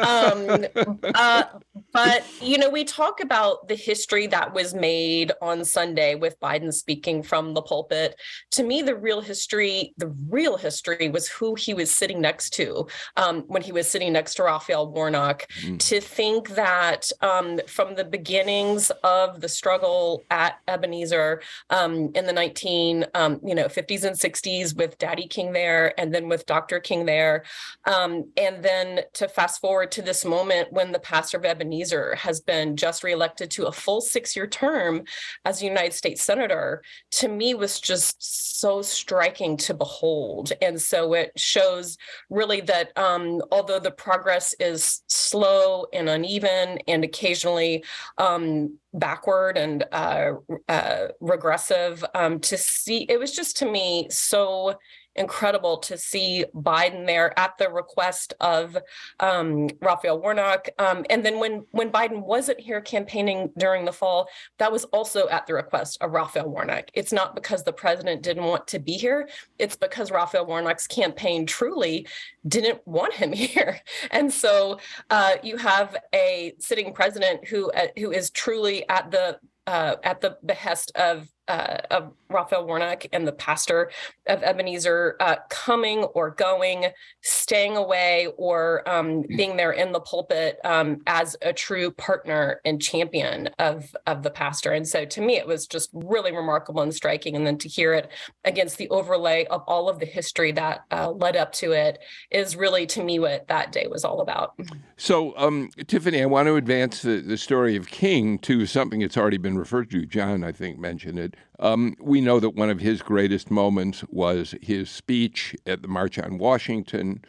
Um, 0.00 0.66
uh, 1.14 1.44
but 1.92 2.24
you 2.40 2.58
know, 2.58 2.70
we 2.70 2.84
talk 2.84 3.20
about 3.20 3.66
the 3.66 3.74
history 3.74 4.26
that 4.28 4.54
was 4.54 4.74
made 4.74 5.32
on 5.42 5.64
Sunday 5.64 6.14
with 6.14 6.38
Biden 6.40 6.72
speaking 6.72 7.22
from 7.22 7.54
the 7.54 7.62
pulpit. 7.62 8.16
To 8.52 8.62
me, 8.62 8.82
the 8.82 8.94
real 8.94 9.20
history, 9.20 9.92
the 9.96 10.14
real 10.28 10.56
history 10.56 11.08
was 11.08 11.28
who 11.28 11.54
he 11.56 11.74
was 11.74 11.90
sitting 11.90 12.20
next 12.20 12.50
to 12.54 12.86
um, 13.16 13.42
when 13.48 13.62
he 13.62 13.72
was 13.72 13.90
sitting 13.90 14.12
next 14.12 14.34
to 14.34 14.44
Raphael 14.44 14.90
Warnock. 14.92 15.46
Mm. 15.62 15.78
To 15.80 16.00
think 16.00 16.50
that 16.50 17.10
um, 17.22 17.60
from 17.66 17.96
the 17.96 18.04
beginnings 18.04 18.92
of 19.04 19.40
the 19.40 19.48
struggle 19.48 20.22
at 20.30 20.58
Ebenezer 20.68 21.42
um, 21.70 22.10
in 22.14 22.26
the 22.26 22.32
19 22.32 23.06
um, 23.14 23.40
you 23.44 23.54
know 23.54 23.66
50s 23.66 24.04
and 24.04 24.16
60s 24.16 24.76
with 24.76 24.98
Daddy 24.98 25.26
King 25.26 25.52
there, 25.52 25.98
and 25.98 26.14
then 26.14 26.28
with 26.28 26.46
Dr. 26.46 26.80
King 26.80 27.06
there, 27.06 27.44
um, 27.86 28.30
and 28.36 28.62
then 28.62 29.00
to 29.14 29.28
fast 29.28 29.60
forward 29.60 29.90
to 29.92 30.02
this 30.02 30.24
moment 30.24 30.72
when 30.72 30.92
the 30.92 30.98
pastor 30.98 31.38
of 31.38 31.44
Ebenezer 31.44 32.14
has 32.16 32.40
been 32.40 32.76
just 32.76 33.02
reelected 33.04 33.50
to 33.52 33.66
a 33.66 33.72
full 33.72 34.00
six-year 34.00 34.46
term 34.46 35.02
as 35.44 35.60
a 35.60 35.66
United 35.66 35.92
States 35.92 36.22
senator, 36.22 36.82
to 37.10 37.28
me 37.28 37.54
was 37.54 37.80
just 37.80 38.60
so 38.60 38.82
striking 38.82 39.56
to 39.56 39.74
behold, 39.74 40.52
and 40.62 40.80
so 40.80 41.14
it 41.14 41.32
shows 41.36 41.96
really 42.28 42.60
that 42.60 42.96
um, 42.96 43.40
although 43.50 43.80
the 43.80 43.90
progress 43.90 44.54
is 44.60 45.02
slow 45.08 45.86
and 45.92 46.08
uneven 46.08 46.78
and 46.88 47.04
occasionally 47.04 47.84
um, 48.18 48.78
backward 48.92 49.56
and 49.56 49.84
uh, 49.92 50.32
uh, 50.68 51.08
regressive 51.20 52.04
um, 52.14 52.40
to 52.40 52.56
see 52.56 53.06
it 53.08 53.18
was 53.18 53.32
just 53.32 53.56
to 53.58 53.70
me 53.70 54.08
so 54.10 54.74
incredible 55.16 55.78
to 55.78 55.98
see 55.98 56.44
Biden 56.54 57.06
there 57.06 57.38
at 57.38 57.58
the 57.58 57.68
request 57.68 58.34
of 58.40 58.76
um, 59.18 59.68
Raphael 59.80 60.20
Warnock. 60.20 60.68
Um, 60.78 61.04
and 61.10 61.24
then 61.24 61.38
when 61.38 61.64
when 61.72 61.90
Biden 61.90 62.24
wasn't 62.24 62.60
here 62.60 62.80
campaigning 62.80 63.50
during 63.58 63.84
the 63.84 63.92
fall, 63.92 64.28
that 64.58 64.72
was 64.72 64.84
also 64.84 65.28
at 65.28 65.46
the 65.46 65.54
request 65.54 65.98
of 66.00 66.12
Raphael 66.12 66.48
Warnock. 66.48 66.90
It's 66.94 67.12
not 67.12 67.34
because 67.34 67.64
the 67.64 67.72
president 67.72 68.22
didn't 68.22 68.44
want 68.44 68.66
to 68.68 68.78
be 68.78 68.92
here; 68.92 69.28
it's 69.58 69.76
because 69.76 70.10
Raphael 70.10 70.46
Warnock's 70.46 70.86
campaign 70.86 71.46
truly 71.46 72.06
didn't 72.46 72.86
want 72.86 73.14
him 73.14 73.32
here. 73.40 73.80
And 74.10 74.32
so 74.32 74.78
uh, 75.10 75.36
you 75.42 75.56
have 75.56 75.96
a 76.14 76.54
sitting 76.58 76.92
president 76.92 77.46
who 77.48 77.70
uh, 77.72 77.88
who 77.98 78.12
is 78.12 78.30
truly 78.30 78.88
at 78.88 79.10
the 79.10 79.38
uh, 79.66 79.96
at 80.02 80.20
the 80.20 80.36
behest 80.44 80.92
of 80.96 81.28
uh, 81.48 81.78
of 81.90 82.12
Raphael 82.28 82.66
Warnock 82.66 83.06
and 83.12 83.26
the 83.26 83.32
pastor 83.32 83.90
of 84.28 84.42
Ebenezer 84.42 85.16
uh, 85.20 85.36
coming 85.48 86.04
or 86.04 86.30
going, 86.30 86.86
staying 87.22 87.76
away, 87.76 88.28
or 88.36 88.88
um, 88.88 89.22
being 89.22 89.56
there 89.56 89.72
in 89.72 89.92
the 89.92 90.00
pulpit 90.00 90.58
um, 90.64 91.02
as 91.06 91.36
a 91.42 91.52
true 91.52 91.90
partner 91.90 92.60
and 92.64 92.80
champion 92.80 93.48
of 93.58 93.94
of 94.06 94.22
the 94.22 94.30
pastor. 94.30 94.72
And 94.72 94.86
so, 94.86 95.04
to 95.04 95.20
me, 95.20 95.36
it 95.36 95.46
was 95.46 95.66
just 95.66 95.90
really 95.92 96.34
remarkable 96.34 96.82
and 96.82 96.94
striking. 96.94 97.34
And 97.34 97.46
then 97.46 97.58
to 97.58 97.68
hear 97.68 97.94
it 97.94 98.10
against 98.44 98.78
the 98.78 98.88
overlay 98.90 99.44
of 99.46 99.62
all 99.66 99.88
of 99.88 99.98
the 99.98 100.06
history 100.06 100.52
that 100.52 100.84
uh, 100.92 101.10
led 101.10 101.36
up 101.36 101.52
to 101.54 101.72
it 101.72 101.98
is 102.30 102.56
really, 102.56 102.86
to 102.86 103.02
me, 103.02 103.18
what 103.18 103.48
that 103.48 103.72
day 103.72 103.86
was 103.90 104.04
all 104.04 104.20
about. 104.20 104.54
So, 104.96 105.36
um, 105.36 105.70
Tiffany, 105.86 106.22
I 106.22 106.26
want 106.26 106.46
to 106.46 106.56
advance 106.56 107.02
the, 107.02 107.20
the 107.20 107.36
story 107.36 107.74
of 107.76 107.88
King 107.88 108.38
to 108.40 108.66
something 108.66 109.00
that's 109.00 109.16
already 109.16 109.38
been 109.38 109.58
referred 109.58 109.90
to. 109.90 110.06
John, 110.06 110.44
I 110.44 110.52
think, 110.52 110.78
mentioned 110.78 111.18
it. 111.18 111.36
Um, 111.58 111.94
we 112.00 112.20
know 112.20 112.40
that 112.40 112.50
one 112.50 112.70
of 112.70 112.80
his 112.80 113.02
greatest 113.02 113.50
moments 113.50 114.02
was 114.08 114.54
his 114.62 114.90
speech 114.90 115.54
at 115.66 115.82
the 115.82 115.88
March 115.88 116.18
on 116.18 116.38
Washington, 116.38 117.22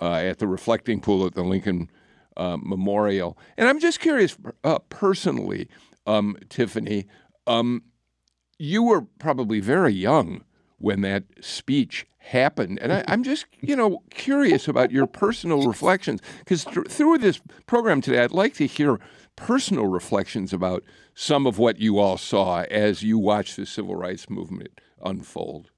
uh, 0.00 0.14
at 0.14 0.38
the 0.38 0.46
reflecting 0.46 1.00
pool 1.00 1.26
at 1.26 1.34
the 1.34 1.42
Lincoln 1.42 1.90
uh, 2.36 2.56
Memorial. 2.60 3.36
And 3.56 3.68
I'm 3.68 3.80
just 3.80 4.00
curious, 4.00 4.36
uh, 4.62 4.78
personally, 4.88 5.68
um, 6.06 6.36
Tiffany, 6.48 7.06
um, 7.46 7.82
you 8.58 8.82
were 8.82 9.02
probably 9.18 9.60
very 9.60 9.92
young 9.92 10.44
when 10.78 11.00
that 11.02 11.24
speech 11.40 12.06
happened. 12.18 12.78
And 12.80 12.92
I, 12.92 13.04
am 13.08 13.22
just, 13.24 13.46
you 13.60 13.76
know, 13.76 14.02
curious 14.10 14.68
about 14.68 14.90
your 14.90 15.06
personal 15.06 15.66
reflections 15.66 16.20
because 16.40 16.64
th- 16.64 16.86
through 16.88 17.18
this 17.18 17.40
program 17.66 18.00
today, 18.00 18.22
I'd 18.22 18.32
like 18.32 18.54
to 18.54 18.66
hear 18.66 18.98
personal 19.36 19.86
reflections 19.86 20.52
about 20.52 20.84
some 21.14 21.46
of 21.46 21.58
what 21.58 21.78
you 21.78 21.98
all 21.98 22.16
saw 22.16 22.62
as 22.62 23.02
you 23.02 23.18
watched 23.18 23.56
the 23.56 23.66
civil 23.66 23.96
rights 23.96 24.28
movement 24.30 24.80
unfold. 25.02 25.70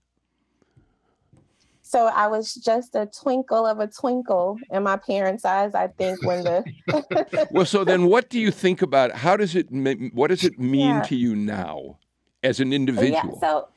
So 1.82 2.06
I 2.06 2.26
was 2.26 2.54
just 2.54 2.96
a 2.96 3.06
twinkle 3.06 3.66
of 3.66 3.78
a 3.78 3.86
twinkle 3.86 4.58
in 4.70 4.82
my 4.82 4.96
parents' 4.96 5.44
eyes. 5.44 5.74
I 5.74 5.86
think 5.86 6.24
when 6.24 6.42
the 6.42 6.64
well, 7.52 7.66
so 7.66 7.84
then 7.84 8.06
what 8.06 8.30
do 8.30 8.40
you 8.40 8.50
think 8.50 8.82
about? 8.82 9.12
How 9.12 9.36
does 9.36 9.54
it? 9.54 9.68
What 10.12 10.28
does 10.28 10.42
it 10.42 10.58
mean 10.58 10.88
yeah. 10.88 11.02
to 11.02 11.14
you 11.14 11.36
now, 11.36 11.98
as 12.42 12.58
an 12.58 12.72
individual? 12.72 13.38
Yeah, 13.40 13.48
so 13.48 13.68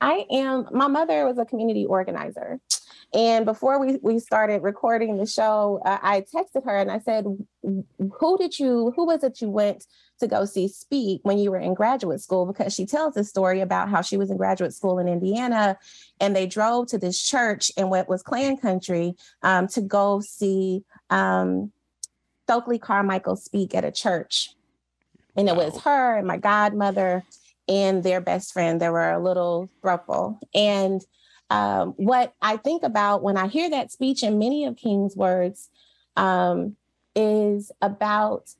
I 0.00 0.26
am. 0.30 0.68
My 0.70 0.86
mother 0.86 1.26
was 1.26 1.38
a 1.38 1.44
community 1.44 1.86
organizer, 1.86 2.60
and 3.12 3.44
before 3.44 3.80
we 3.80 3.98
we 4.02 4.20
started 4.20 4.62
recording 4.62 5.16
the 5.16 5.26
show, 5.26 5.80
uh, 5.84 5.98
I 6.00 6.20
texted 6.20 6.64
her 6.64 6.76
and 6.76 6.90
I 6.90 7.00
said, 7.00 7.24
"Who 7.62 8.38
did 8.38 8.58
you? 8.58 8.92
Who 8.94 9.06
was 9.06 9.24
it 9.24 9.40
you 9.40 9.50
went 9.50 9.86
to 10.20 10.28
go 10.28 10.44
see 10.44 10.68
speak 10.68 11.20
when 11.24 11.38
you 11.38 11.50
were 11.50 11.58
in 11.58 11.74
graduate 11.74 12.20
school 12.20 12.46
because 12.46 12.72
she 12.74 12.86
tells 12.86 13.16
a 13.16 13.24
story 13.24 13.60
about 13.60 13.88
how 13.88 14.02
she 14.02 14.16
was 14.16 14.30
in 14.30 14.36
graduate 14.36 14.74
school 14.74 14.98
in 14.98 15.08
Indiana 15.08 15.76
and 16.20 16.36
they 16.36 16.46
drove 16.46 16.86
to 16.88 16.98
this 16.98 17.20
church 17.20 17.72
in 17.76 17.88
what 17.88 18.08
was 18.08 18.22
Klan 18.22 18.56
country 18.56 19.14
um, 19.42 19.66
to 19.68 19.80
go 19.80 20.20
see 20.20 20.84
um, 21.08 21.72
Stokely 22.44 22.78
Carmichael 22.78 23.36
speak 23.36 23.74
at 23.74 23.84
a 23.84 23.90
church. 23.90 24.54
And 25.36 25.48
it 25.48 25.56
was 25.56 25.80
her 25.82 26.16
and 26.16 26.26
my 26.26 26.36
godmother 26.36 27.24
and 27.66 28.02
their 28.02 28.20
best 28.20 28.52
friend. 28.52 28.80
They 28.80 28.88
were 28.88 29.10
a 29.10 29.22
little 29.22 29.70
throuple. 29.82 30.38
And 30.54 31.00
um, 31.50 31.94
what 31.96 32.34
I 32.40 32.56
think 32.56 32.82
about 32.82 33.22
when 33.22 33.36
I 33.36 33.48
hear 33.48 33.68
that 33.70 33.90
speech 33.90 34.22
and 34.22 34.38
many 34.38 34.64
of 34.64 34.76
King's 34.76 35.16
words 35.16 35.68
um, 36.16 36.76
is 37.14 37.72
about 37.82 38.50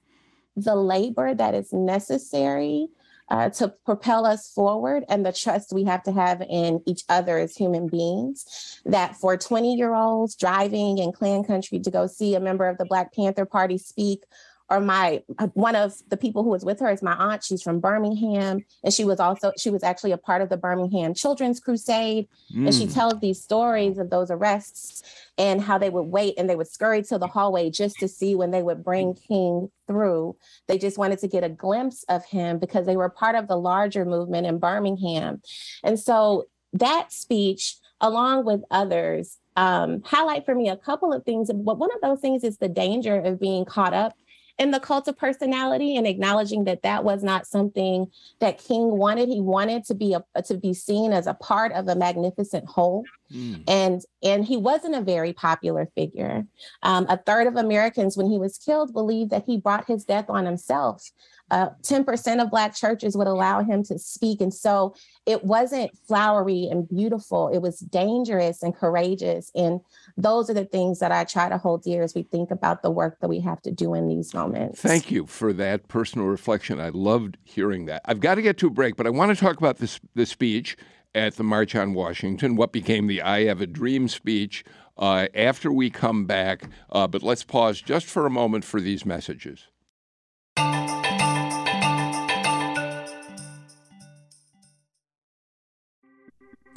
the 0.56 0.74
labor 0.74 1.34
that 1.34 1.54
is 1.54 1.72
necessary 1.72 2.88
uh, 3.30 3.48
to 3.48 3.68
propel 3.86 4.26
us 4.26 4.52
forward 4.52 5.04
and 5.08 5.24
the 5.24 5.32
trust 5.32 5.72
we 5.72 5.84
have 5.84 6.02
to 6.02 6.10
have 6.10 6.42
in 6.42 6.82
each 6.84 7.04
other 7.08 7.38
as 7.38 7.56
human 7.56 7.86
beings. 7.86 8.80
That 8.84 9.14
for 9.14 9.36
20 9.36 9.76
year 9.76 9.94
olds 9.94 10.34
driving 10.34 10.98
in 10.98 11.12
Klan 11.12 11.44
country 11.44 11.78
to 11.78 11.90
go 11.90 12.08
see 12.08 12.34
a 12.34 12.40
member 12.40 12.68
of 12.68 12.76
the 12.78 12.84
Black 12.84 13.14
Panther 13.14 13.46
Party 13.46 13.78
speak 13.78 14.24
or 14.70 14.80
my 14.80 15.22
one 15.54 15.74
of 15.74 15.94
the 16.08 16.16
people 16.16 16.44
who 16.44 16.50
was 16.50 16.64
with 16.64 16.78
her 16.78 16.90
is 16.90 17.02
my 17.02 17.14
aunt 17.14 17.42
she's 17.42 17.60
from 17.60 17.80
birmingham 17.80 18.64
and 18.84 18.94
she 18.94 19.04
was 19.04 19.18
also 19.18 19.52
she 19.58 19.68
was 19.68 19.82
actually 19.82 20.12
a 20.12 20.16
part 20.16 20.40
of 20.40 20.48
the 20.48 20.56
birmingham 20.56 21.12
children's 21.12 21.60
crusade 21.60 22.28
mm. 22.54 22.64
and 22.64 22.74
she 22.74 22.86
mm. 22.86 22.94
tells 22.94 23.18
these 23.20 23.42
stories 23.42 23.98
of 23.98 24.08
those 24.10 24.30
arrests 24.30 25.02
and 25.36 25.60
how 25.60 25.76
they 25.76 25.90
would 25.90 26.06
wait 26.06 26.34
and 26.38 26.48
they 26.48 26.56
would 26.56 26.68
scurry 26.68 27.02
to 27.02 27.18
the 27.18 27.26
hallway 27.26 27.68
just 27.68 27.96
to 27.98 28.06
see 28.06 28.34
when 28.34 28.50
they 28.50 28.62
would 28.62 28.84
bring 28.84 29.14
king 29.14 29.70
through 29.86 30.36
they 30.68 30.78
just 30.78 30.96
wanted 30.96 31.18
to 31.18 31.28
get 31.28 31.44
a 31.44 31.48
glimpse 31.48 32.04
of 32.08 32.24
him 32.24 32.58
because 32.58 32.86
they 32.86 32.96
were 32.96 33.08
part 33.10 33.34
of 33.34 33.48
the 33.48 33.56
larger 33.56 34.04
movement 34.04 34.46
in 34.46 34.58
birmingham 34.58 35.42
and 35.82 35.98
so 35.98 36.46
that 36.72 37.12
speech 37.12 37.76
along 38.00 38.44
with 38.44 38.62
others 38.70 39.38
um, 39.56 40.02
highlight 40.04 40.46
for 40.46 40.54
me 40.54 40.68
a 40.68 40.76
couple 40.76 41.12
of 41.12 41.24
things. 41.24 41.50
But 41.52 41.78
one 41.78 41.90
of 41.94 42.00
those 42.00 42.20
things 42.20 42.44
is 42.44 42.56
the 42.56 42.68
danger 42.68 43.20
of 43.20 43.40
being 43.40 43.64
caught 43.64 43.92
up 43.92 44.14
in 44.60 44.72
the 44.72 44.78
cult 44.78 45.08
of 45.08 45.16
personality 45.16 45.96
and 45.96 46.06
acknowledging 46.06 46.64
that 46.64 46.82
that 46.82 47.02
was 47.02 47.24
not 47.24 47.46
something 47.46 48.06
that 48.40 48.58
King 48.58 48.90
wanted. 48.90 49.30
He 49.30 49.40
wanted 49.40 49.84
to 49.86 49.94
be 49.94 50.14
a, 50.14 50.42
to 50.42 50.58
be 50.58 50.74
seen 50.74 51.14
as 51.14 51.26
a 51.26 51.32
part 51.32 51.72
of 51.72 51.88
a 51.88 51.96
magnificent 51.96 52.66
whole, 52.66 53.04
mm. 53.32 53.64
and 53.66 54.02
and 54.22 54.44
he 54.44 54.58
wasn't 54.58 54.94
a 54.94 55.00
very 55.00 55.32
popular 55.32 55.88
figure. 55.94 56.44
Um, 56.82 57.06
a 57.08 57.16
third 57.16 57.46
of 57.46 57.56
Americans, 57.56 58.18
when 58.18 58.30
he 58.30 58.38
was 58.38 58.58
killed, 58.58 58.92
believed 58.92 59.30
that 59.30 59.44
he 59.46 59.56
brought 59.56 59.86
his 59.86 60.04
death 60.04 60.26
on 60.28 60.44
himself 60.44 61.10
uh, 61.50 61.70
10% 61.82 62.42
of 62.42 62.50
Black 62.50 62.74
churches 62.74 63.16
would 63.16 63.26
allow 63.26 63.62
him 63.62 63.82
to 63.84 63.98
speak. 63.98 64.40
And 64.40 64.52
so 64.52 64.94
it 65.26 65.44
wasn't 65.44 65.90
flowery 66.06 66.68
and 66.70 66.88
beautiful, 66.88 67.48
it 67.48 67.58
was 67.58 67.80
dangerous 67.80 68.62
and 68.62 68.74
courageous. 68.74 69.50
And 69.54 69.80
those 70.16 70.48
are 70.50 70.54
the 70.54 70.64
things 70.64 70.98
that 71.00 71.12
I 71.12 71.24
try 71.24 71.48
to 71.48 71.58
hold 71.58 71.82
dear 71.82 72.02
as 72.02 72.14
we 72.14 72.22
think 72.22 72.50
about 72.50 72.82
the 72.82 72.90
work 72.90 73.20
that 73.20 73.28
we 73.28 73.40
have 73.40 73.60
to 73.62 73.70
do 73.70 73.94
in 73.94 74.08
these 74.08 74.34
moments. 74.34 74.80
Thank 74.80 75.10
you 75.10 75.26
for 75.26 75.52
that 75.54 75.88
personal 75.88 76.26
reflection. 76.26 76.80
I 76.80 76.90
loved 76.90 77.36
hearing 77.44 77.86
that. 77.86 78.02
I've 78.04 78.20
got 78.20 78.36
to 78.36 78.42
get 78.42 78.58
to 78.58 78.68
a 78.68 78.70
break, 78.70 78.96
but 78.96 79.06
I 79.06 79.10
want 79.10 79.36
to 79.36 79.40
talk 79.40 79.58
about 79.58 79.78
this 79.78 80.00
the 80.14 80.26
speech 80.26 80.76
at 81.14 81.36
the 81.36 81.42
March 81.42 81.74
on 81.74 81.94
Washington, 81.94 82.56
what 82.56 82.72
became 82.72 83.06
the 83.06 83.22
I 83.22 83.44
Have 83.44 83.60
a 83.60 83.66
Dream 83.66 84.08
speech. 84.08 84.64
Uh, 84.96 85.28
after 85.34 85.72
we 85.72 85.88
come 85.88 86.26
back, 86.26 86.64
uh, 86.90 87.06
but 87.06 87.22
let's 87.22 87.42
pause 87.42 87.80
just 87.80 88.04
for 88.04 88.26
a 88.26 88.30
moment 88.30 88.66
for 88.66 88.82
these 88.82 89.06
messages. 89.06 89.69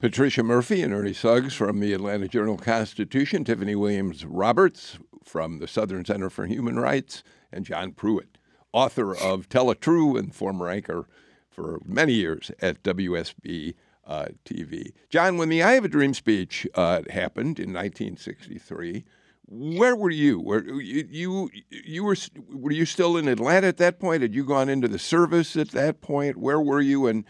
Patricia 0.00 0.42
Murphy 0.42 0.80
and 0.80 0.94
Ernie 0.94 1.12
Suggs 1.12 1.52
from 1.52 1.78
the 1.78 1.92
Atlanta 1.92 2.26
Journal 2.26 2.56
Constitution, 2.56 3.44
Tiffany 3.44 3.74
Williams 3.74 4.24
Roberts 4.24 4.98
from 5.22 5.58
the 5.58 5.68
Southern 5.68 6.06
Center 6.06 6.30
for 6.30 6.46
Human 6.46 6.78
Rights, 6.78 7.22
and 7.52 7.66
John 7.66 7.92
Pruitt, 7.92 8.38
author 8.72 9.14
of 9.14 9.50
Tell 9.50 9.70
It 9.70 9.82
True 9.82 10.16
and 10.16 10.34
former 10.34 10.70
anchor 10.70 11.06
for 11.50 11.82
many 11.84 12.14
years 12.14 12.50
at 12.62 12.82
WSB 12.82 13.74
uh, 14.06 14.28
TV. 14.46 14.92
John, 15.10 15.36
when 15.36 15.50
the 15.50 15.62
I 15.62 15.72
Have 15.72 15.84
a 15.84 15.88
Dream 15.88 16.14
speech 16.14 16.66
uh, 16.74 17.02
happened 17.10 17.58
in 17.58 17.74
1963, 17.74 19.04
where 19.48 19.94
were 19.94 20.08
you? 20.08 20.80
You, 20.80 21.08
you 21.10 21.50
you 21.68 22.04
were 22.04 22.16
were 22.48 22.72
you 22.72 22.86
still 22.86 23.18
in 23.18 23.28
Atlanta 23.28 23.66
at 23.66 23.76
that 23.76 24.00
point? 24.00 24.22
Had 24.22 24.34
you 24.34 24.46
gone 24.46 24.70
into 24.70 24.88
the 24.88 24.98
service 24.98 25.56
at 25.56 25.72
that 25.72 26.00
point? 26.00 26.38
Where 26.38 26.60
were 26.60 26.80
you, 26.80 27.06
and 27.06 27.26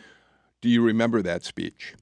do 0.61 0.69
you 0.69 0.83
remember 0.85 1.21
that 1.23 1.43
speech? 1.43 1.95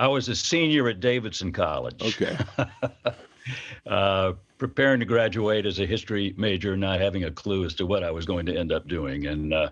I 0.00 0.08
was 0.08 0.30
a 0.30 0.34
senior 0.34 0.88
at 0.88 0.98
Davidson 0.98 1.52
College. 1.52 2.02
Okay. 2.02 2.34
uh, 3.86 4.32
preparing 4.56 4.98
to 5.00 5.04
graduate 5.04 5.66
as 5.66 5.78
a 5.78 5.84
history 5.84 6.34
major, 6.38 6.74
not 6.74 6.98
having 6.98 7.24
a 7.24 7.30
clue 7.30 7.66
as 7.66 7.74
to 7.74 7.84
what 7.84 8.02
I 8.02 8.10
was 8.10 8.24
going 8.24 8.46
to 8.46 8.56
end 8.56 8.72
up 8.72 8.88
doing. 8.88 9.26
And 9.26 9.52
uh, 9.52 9.68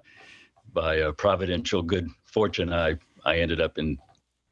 by 0.75 0.97
a 0.97 1.15
providential 1.15 1.81
good 1.81 2.11
fortune, 2.27 2.75
I, 2.75 2.97
I 3.25 3.39
ended 3.39 3.63
up 3.63 3.79
in 3.79 3.97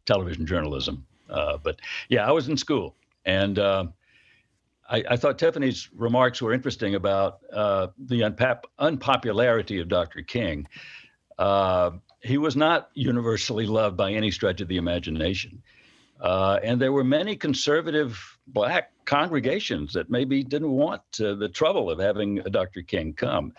television 0.06 0.46
journalism. 0.46 1.06
Uh, 1.28 1.58
but 1.58 1.78
yeah, 2.08 2.26
I 2.26 2.32
was 2.32 2.48
in 2.48 2.56
school. 2.56 2.96
And 3.26 3.58
uh, 3.58 3.88
I, 4.88 5.04
I, 5.10 5.16
thought 5.18 5.38
Tiffany's 5.38 5.90
remarks 5.94 6.40
were 6.40 6.54
interesting 6.54 6.94
about 6.94 7.40
uh, 7.52 7.88
the 7.98 8.22
unpop- 8.22 8.64
unpopularity 8.78 9.78
of 9.80 9.88
Dr. 9.88 10.22
King. 10.22 10.66
He 12.26 12.38
was 12.38 12.56
not 12.56 12.90
universally 12.94 13.66
loved 13.66 13.96
by 13.96 14.12
any 14.12 14.30
stretch 14.30 14.60
of 14.60 14.68
the 14.68 14.78
imagination. 14.78 15.62
Uh, 16.20 16.58
and 16.62 16.80
there 16.80 16.92
were 16.92 17.04
many 17.04 17.36
conservative 17.36 18.38
black 18.48 18.90
congregations 19.04 19.92
that 19.92 20.10
maybe 20.10 20.42
didn't 20.42 20.70
want 20.70 21.02
uh, 21.20 21.34
the 21.34 21.48
trouble 21.48 21.90
of 21.90 21.98
having 21.98 22.36
Dr. 22.50 22.82
King 22.82 23.12
come. 23.12 23.52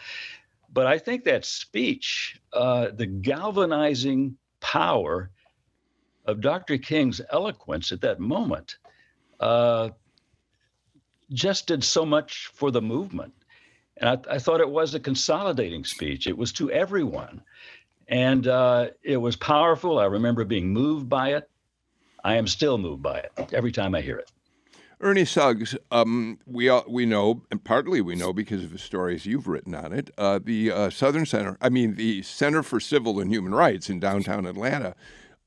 But 0.74 0.88
I 0.88 0.98
think 0.98 1.24
that 1.24 1.46
speech, 1.46 2.42
uh, 2.52 2.90
the 2.94 3.06
galvanizing 3.06 4.38
power 4.60 5.32
of 6.26 6.42
Dr. 6.42 6.78
King's 6.78 7.22
eloquence 7.32 7.92
at 7.92 8.02
that 8.02 8.20
moment, 8.20 8.78
uh, 9.40 9.90
just 11.32 11.68
did 11.68 11.84
so 11.84 12.06
much 12.06 12.50
for 12.54 12.72
the 12.72 12.82
movement. 12.82 13.34
And 13.98 14.10
I, 14.10 14.36
I, 14.36 14.40
thought 14.40 14.62
it 14.62 14.70
was 14.70 14.94
a 14.94 15.00
consolidating 15.00 15.84
speech. 15.84 16.28
It 16.28 16.38
was 16.38 16.52
to 16.54 16.70
everyone. 16.72 17.42
And 18.08 18.48
uh, 18.48 18.89
it 19.04 19.17
was 19.17 19.36
powerful. 19.36 20.00
I 20.00 20.06
remember 20.06 20.46
being 20.46 20.72
moved 20.72 21.10
by 21.10 21.34
it. 21.34 21.50
I 22.24 22.36
am 22.36 22.48
still 22.48 22.78
moved 22.78 23.02
by 23.02 23.20
it 23.20 23.54
every 23.54 23.72
time 23.72 23.96
I 23.96 24.02
hear 24.02 24.17
it. 24.17 24.32
Ernie 25.00 25.26
Suggs, 25.26 25.78
um, 25.91 26.39
we 26.48 26.70
all, 26.70 26.84
we 26.88 27.06
know, 27.06 27.43
and 27.52 27.63
partly 27.63 28.02
we 28.02 28.15
know 28.15 28.34
because 28.34 28.63
of 28.63 28.72
the 28.72 28.80
stories 28.80 29.28
you've 29.28 29.48
written 29.48 29.76
on 29.76 29.93
it. 29.93 30.10
Uh, 30.17 30.39
the 30.43 30.72
uh, 30.72 30.89
Southern 30.89 31.26
Center, 31.26 31.56
I 31.62 31.70
mean, 31.70 31.96
the 31.96 32.24
Center 32.24 32.63
for 32.63 32.80
Civil 32.80 33.20
and 33.20 33.32
Human 33.32 33.54
Rights 33.54 33.91
in 33.91 34.00
downtown 34.00 34.48
Atlanta, 34.48 34.96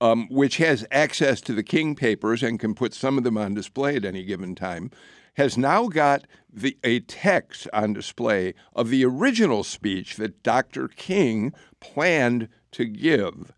um, 0.01 0.29
which 0.31 0.59
has 0.59 0.87
access 0.93 1.41
to 1.43 1.53
the 1.53 1.65
King 1.65 1.97
papers 1.97 2.45
and 2.45 2.61
can 2.61 2.75
put 2.75 2.95
some 2.95 3.19
of 3.19 3.25
them 3.25 3.37
on 3.37 3.55
display 3.55 3.97
at 3.97 4.05
any 4.05 4.23
given 4.25 4.55
time, 4.55 4.93
has 5.35 5.59
now 5.59 5.89
got 5.89 6.27
the, 6.53 6.79
a 6.85 7.01
text 7.01 7.67
on 7.73 7.93
display 7.93 8.55
of 8.75 8.89
the 8.89 9.05
original 9.05 9.65
speech 9.65 10.17
that 10.17 10.45
Dr. 10.45 10.87
King 10.87 11.53
planned 11.81 12.49
to 12.73 12.85
give. 12.85 13.53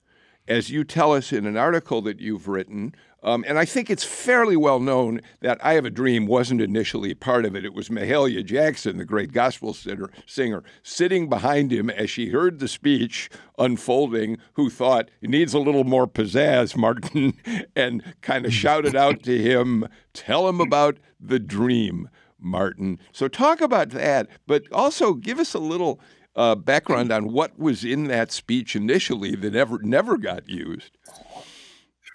As 0.48 0.70
you 0.70 0.84
tell 0.84 1.12
us 1.12 1.32
in 1.32 1.46
an 1.46 1.56
article 1.56 2.02
that 2.02 2.20
you've 2.20 2.48
written, 2.48 2.94
um, 3.24 3.44
and 3.46 3.58
I 3.58 3.64
think 3.64 3.88
it's 3.88 4.02
fairly 4.02 4.56
well 4.56 4.80
known 4.80 5.20
that 5.40 5.64
I 5.64 5.74
Have 5.74 5.84
a 5.84 5.90
Dream 5.90 6.26
wasn't 6.26 6.60
initially 6.60 7.14
part 7.14 7.44
of 7.44 7.54
it. 7.54 7.64
It 7.64 7.72
was 7.72 7.88
Mahalia 7.88 8.44
Jackson, 8.44 8.98
the 8.98 9.04
great 9.04 9.32
gospel 9.32 9.74
singer, 9.74 10.10
singer, 10.26 10.64
sitting 10.82 11.28
behind 11.28 11.72
him 11.72 11.88
as 11.88 12.10
she 12.10 12.30
heard 12.30 12.58
the 12.58 12.66
speech 12.66 13.30
unfolding, 13.58 14.38
who 14.54 14.68
thought, 14.68 15.08
it 15.20 15.30
needs 15.30 15.54
a 15.54 15.60
little 15.60 15.84
more 15.84 16.08
pizzazz, 16.08 16.76
Martin, 16.76 17.34
and 17.76 18.02
kind 18.22 18.44
of 18.44 18.52
shouted 18.62 18.96
out 18.96 19.22
to 19.22 19.38
him, 19.38 19.86
Tell 20.12 20.48
him 20.48 20.60
about 20.60 20.98
the 21.20 21.38
dream, 21.38 22.08
Martin. 22.40 22.98
So 23.12 23.28
talk 23.28 23.60
about 23.60 23.90
that, 23.90 24.28
but 24.48 24.64
also 24.72 25.14
give 25.14 25.38
us 25.38 25.54
a 25.54 25.60
little. 25.60 26.00
Uh, 26.34 26.54
background 26.54 27.12
on 27.12 27.30
what 27.30 27.58
was 27.58 27.84
in 27.84 28.04
that 28.04 28.32
speech 28.32 28.74
initially 28.74 29.36
that 29.36 29.52
never 29.52 29.78
never 29.82 30.16
got 30.16 30.48
used. 30.48 30.96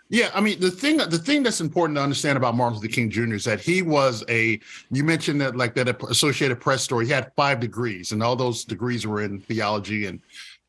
Yeah, 0.10 0.32
I 0.34 0.42
mean 0.42 0.60
the 0.60 0.72
thing 0.72 0.98
the 0.98 1.18
thing 1.18 1.44
that's 1.44 1.60
important 1.60 1.98
to 1.98 2.04
understand 2.04 2.38
about 2.38 2.56
Martin 2.56 2.80
Luther 2.80 2.94
King 2.94 3.10
Jr. 3.10 3.34
is 3.34 3.44
that 3.44 3.60
he 3.60 3.82
was 3.82 4.24
a 4.30 4.60
you 4.90 5.04
mentioned 5.04 5.42
that 5.42 5.56
like 5.56 5.76
that 5.76 6.02
Associated 6.10 6.62
Press 6.62 6.82
story. 6.82 7.06
He 7.06 7.12
had 7.12 7.32
five 7.36 7.60
degrees, 7.60 8.12
and 8.12 8.24
all 8.24 8.36
those 8.36 8.64
degrees 8.64 9.06
were 9.06 9.22
in 9.22 9.40
theology 9.40 10.06
and 10.06 10.22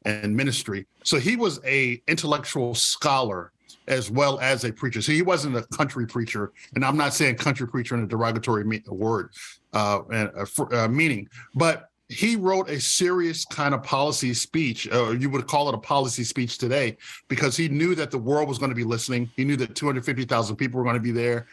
and 0.04 0.36
ministry. 0.36 0.86
So 1.04 1.18
he 1.18 1.36
was 1.36 1.60
a 1.64 2.02
intellectual 2.08 2.74
scholar 2.74 3.52
as 3.86 4.10
well 4.10 4.38
as 4.40 4.64
a 4.64 4.72
preacher. 4.72 5.00
So 5.00 5.12
he 5.12 5.22
wasn't 5.22 5.56
a 5.56 5.62
country 5.68 6.06
preacher, 6.06 6.52
and 6.74 6.84
I'm 6.84 6.96
not 6.96 7.14
saying 7.14 7.36
country 7.36 7.66
preacher 7.68 7.94
in 7.94 8.02
a 8.02 8.06
derogatory 8.06 8.64
me- 8.64 8.82
word 8.88 9.30
uh, 9.72 10.00
and 10.12 10.30
uh, 10.36 10.64
uh, 10.72 10.88
meaning, 10.88 11.28
but 11.54 11.90
he 12.08 12.36
wrote 12.36 12.70
a 12.70 12.80
serious 12.80 13.44
kind 13.44 13.74
of 13.74 13.82
policy 13.82 14.32
speech, 14.32 14.90
or 14.92 15.14
you 15.14 15.28
would 15.28 15.46
call 15.46 15.68
it 15.68 15.74
a 15.74 15.78
policy 15.78 16.24
speech 16.24 16.56
today, 16.56 16.96
because 17.28 17.56
he 17.56 17.68
knew 17.68 17.94
that 17.94 18.10
the 18.10 18.18
world 18.18 18.48
was 18.48 18.58
going 18.58 18.70
to 18.70 18.74
be 18.74 18.84
listening. 18.84 19.30
He 19.36 19.44
knew 19.44 19.56
that 19.56 19.74
250,000 19.74 20.56
people 20.56 20.78
were 20.78 20.84
going 20.84 20.96
to 20.96 21.00
be 21.00 21.12
there 21.12 21.46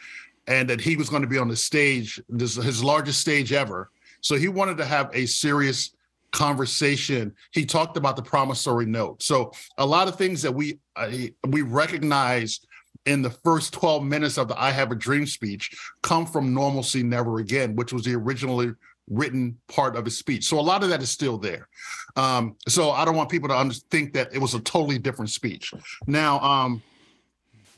and 0.46 0.70
that 0.70 0.80
he 0.80 0.96
was 0.96 1.08
going 1.10 1.22
to 1.22 1.28
be 1.28 1.38
on 1.38 1.48
the 1.48 1.56
stage, 1.56 2.20
this 2.28 2.54
his 2.54 2.82
largest 2.82 3.20
stage 3.20 3.52
ever. 3.52 3.90
So 4.20 4.36
he 4.36 4.48
wanted 4.48 4.76
to 4.78 4.84
have 4.84 5.10
a 5.12 5.26
serious 5.26 5.90
conversation. 6.32 7.34
He 7.52 7.66
talked 7.66 7.96
about 7.96 8.16
the 8.16 8.22
promissory 8.22 8.86
note. 8.86 9.22
So 9.22 9.52
a 9.78 9.86
lot 9.86 10.08
of 10.08 10.16
things 10.16 10.42
that 10.42 10.52
we 10.52 10.78
uh, 10.94 11.10
we 11.48 11.62
recognize 11.62 12.60
in 13.06 13.22
the 13.22 13.30
first 13.30 13.72
12 13.72 14.04
minutes 14.04 14.36
of 14.36 14.48
the 14.48 14.60
I 14.60 14.70
Have 14.70 14.90
a 14.90 14.96
Dream 14.96 15.26
speech 15.26 15.76
come 16.02 16.26
from 16.26 16.54
Normalcy 16.54 17.02
Never 17.02 17.38
Again, 17.38 17.76
which 17.76 17.92
was 17.92 18.04
the 18.04 18.14
originally 18.14 18.72
written 19.08 19.56
part 19.68 19.96
of 19.96 20.04
his 20.04 20.18
speech. 20.18 20.44
So 20.44 20.58
a 20.58 20.60
lot 20.60 20.82
of 20.82 20.88
that 20.88 21.02
is 21.02 21.10
still 21.10 21.38
there. 21.38 21.68
Um, 22.16 22.56
so 22.66 22.90
I 22.90 23.04
don't 23.04 23.16
want 23.16 23.30
people 23.30 23.48
to 23.48 23.80
think 23.90 24.12
that 24.14 24.34
it 24.34 24.38
was 24.38 24.54
a 24.54 24.60
totally 24.60 24.98
different 24.98 25.30
speech. 25.30 25.72
Now, 26.06 26.40
um, 26.40 26.82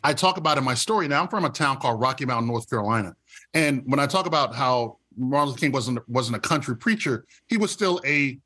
I 0.04 0.14
talk 0.14 0.36
about 0.36 0.58
in 0.58 0.64
my 0.64 0.74
story. 0.74 1.08
Now 1.08 1.22
I'm 1.22 1.28
from 1.28 1.44
a 1.44 1.50
town 1.50 1.78
called 1.78 2.00
Rocky 2.00 2.24
Mount, 2.24 2.46
North 2.46 2.70
Carolina, 2.70 3.14
and 3.54 3.82
when 3.86 3.98
I 3.98 4.06
talk 4.06 4.26
about 4.26 4.54
how 4.54 4.98
Martin 5.16 5.48
Luther 5.48 5.60
King 5.60 5.72
wasn't 5.72 6.08
wasn't 6.08 6.36
a 6.36 6.40
country 6.40 6.76
preacher, 6.76 7.24
he 7.48 7.56
was 7.56 7.72
still 7.72 8.00
a 8.06 8.38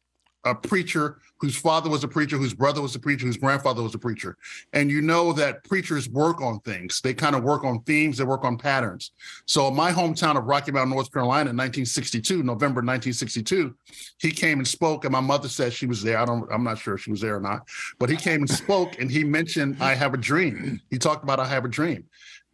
a 0.44 0.54
preacher 0.54 1.18
whose 1.38 1.56
father 1.56 1.90
was 1.90 2.04
a 2.04 2.08
preacher, 2.08 2.36
whose 2.36 2.54
brother 2.54 2.80
was 2.80 2.94
a 2.94 3.00
preacher, 3.00 3.26
whose 3.26 3.36
grandfather 3.36 3.82
was 3.82 3.94
a 3.94 3.98
preacher. 3.98 4.36
And 4.72 4.90
you 4.90 5.02
know 5.02 5.32
that 5.32 5.64
preachers 5.64 6.08
work 6.08 6.40
on 6.40 6.60
things. 6.60 7.00
They 7.00 7.14
kind 7.14 7.34
of 7.34 7.42
work 7.42 7.64
on 7.64 7.82
themes, 7.82 8.18
they 8.18 8.24
work 8.24 8.44
on 8.44 8.56
patterns. 8.56 9.10
So 9.46 9.70
my 9.70 9.90
hometown 9.90 10.36
of 10.36 10.44
Rocky 10.44 10.70
Mount, 10.70 10.90
North 10.90 11.12
Carolina 11.12 11.50
in 11.50 11.56
1962, 11.56 12.44
November 12.44 12.78
1962, 12.78 13.74
he 14.18 14.30
came 14.30 14.58
and 14.58 14.68
spoke, 14.68 15.04
and 15.04 15.12
my 15.12 15.20
mother 15.20 15.48
said 15.48 15.72
she 15.72 15.86
was 15.86 16.02
there. 16.02 16.18
I 16.18 16.24
don't, 16.24 16.50
I'm 16.52 16.62
not 16.62 16.78
sure 16.78 16.94
if 16.94 17.02
she 17.02 17.10
was 17.10 17.20
there 17.20 17.36
or 17.36 17.40
not, 17.40 17.68
but 17.98 18.08
he 18.08 18.16
came 18.16 18.42
and 18.42 18.50
spoke 18.50 19.00
and 19.00 19.10
he 19.10 19.24
mentioned 19.24 19.76
I 19.80 19.94
have 19.94 20.14
a 20.14 20.18
dream. 20.18 20.80
He 20.90 20.98
talked 20.98 21.24
about 21.24 21.40
I 21.40 21.46
have 21.46 21.64
a 21.64 21.68
dream. 21.68 22.04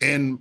And 0.01 0.39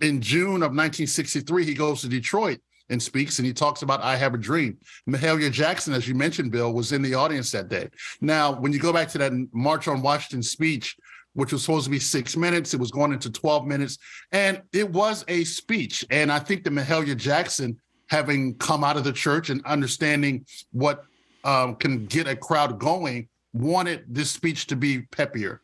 in 0.00 0.20
June 0.20 0.62
of 0.62 0.70
1963, 0.70 1.64
he 1.64 1.74
goes 1.74 2.02
to 2.02 2.08
Detroit 2.08 2.60
and 2.90 3.02
speaks, 3.02 3.38
and 3.38 3.46
he 3.46 3.52
talks 3.52 3.82
about 3.82 4.02
I 4.02 4.16
Have 4.16 4.34
a 4.34 4.38
Dream. 4.38 4.76
Mahalia 5.08 5.50
Jackson, 5.50 5.94
as 5.94 6.06
you 6.06 6.14
mentioned, 6.14 6.52
Bill, 6.52 6.72
was 6.72 6.92
in 6.92 7.02
the 7.02 7.14
audience 7.14 7.50
that 7.52 7.68
day. 7.68 7.88
Now, 8.20 8.52
when 8.52 8.72
you 8.72 8.78
go 8.78 8.92
back 8.92 9.08
to 9.10 9.18
that 9.18 9.32
March 9.52 9.88
on 9.88 10.02
Washington 10.02 10.42
speech, 10.42 10.96
which 11.34 11.52
was 11.52 11.62
supposed 11.62 11.84
to 11.84 11.90
be 11.90 12.00
six 12.00 12.36
minutes, 12.36 12.74
it 12.74 12.80
was 12.80 12.90
going 12.90 13.12
into 13.12 13.30
12 13.30 13.66
minutes, 13.66 13.98
and 14.32 14.60
it 14.72 14.90
was 14.90 15.24
a 15.28 15.44
speech. 15.44 16.04
And 16.10 16.30
I 16.30 16.40
think 16.40 16.64
that 16.64 16.72
Mahalia 16.72 17.16
Jackson, 17.16 17.80
having 18.08 18.56
come 18.56 18.82
out 18.82 18.96
of 18.96 19.04
the 19.04 19.12
church 19.12 19.50
and 19.50 19.64
understanding 19.64 20.44
what 20.72 21.04
um, 21.44 21.76
can 21.76 22.06
get 22.06 22.26
a 22.26 22.34
crowd 22.34 22.78
going, 22.78 23.28
wanted 23.52 24.04
this 24.08 24.30
speech 24.30 24.66
to 24.66 24.76
be 24.76 25.02
peppier. 25.02 25.60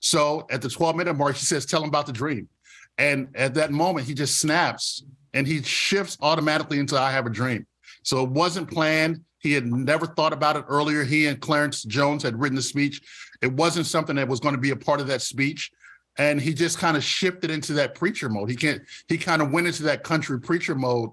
So 0.00 0.46
at 0.50 0.62
the 0.62 0.70
12 0.70 0.96
minute 0.96 1.14
mark, 1.14 1.36
he 1.36 1.44
says, 1.44 1.66
Tell 1.66 1.82
him 1.82 1.88
about 1.88 2.06
the 2.06 2.12
dream. 2.12 2.48
And 2.96 3.28
at 3.34 3.54
that 3.54 3.70
moment, 3.70 4.06
he 4.06 4.14
just 4.14 4.38
snaps 4.38 5.04
and 5.34 5.46
he 5.46 5.62
shifts 5.62 6.16
automatically 6.20 6.78
into 6.78 6.98
I 6.98 7.10
Have 7.10 7.26
a 7.26 7.30
Dream. 7.30 7.66
So 8.02 8.22
it 8.24 8.30
wasn't 8.30 8.70
planned. 8.70 9.22
He 9.38 9.52
had 9.52 9.66
never 9.66 10.06
thought 10.06 10.32
about 10.32 10.56
it 10.56 10.64
earlier. 10.68 11.04
He 11.04 11.26
and 11.26 11.40
Clarence 11.40 11.82
Jones 11.82 12.22
had 12.22 12.38
written 12.38 12.56
the 12.56 12.62
speech. 12.62 13.00
It 13.42 13.52
wasn't 13.52 13.86
something 13.86 14.16
that 14.16 14.28
was 14.28 14.40
going 14.40 14.54
to 14.54 14.60
be 14.60 14.70
a 14.70 14.76
part 14.76 15.00
of 15.00 15.06
that 15.06 15.22
speech. 15.22 15.70
And 16.18 16.40
he 16.40 16.52
just 16.52 16.78
kind 16.78 16.96
of 16.96 17.04
shifted 17.04 17.50
into 17.50 17.72
that 17.74 17.94
preacher 17.94 18.28
mode. 18.28 18.50
He 18.50 18.56
can't, 18.56 18.82
he 19.08 19.16
kind 19.16 19.40
of 19.40 19.52
went 19.52 19.66
into 19.66 19.84
that 19.84 20.04
country 20.04 20.38
preacher 20.40 20.74
mode 20.74 21.10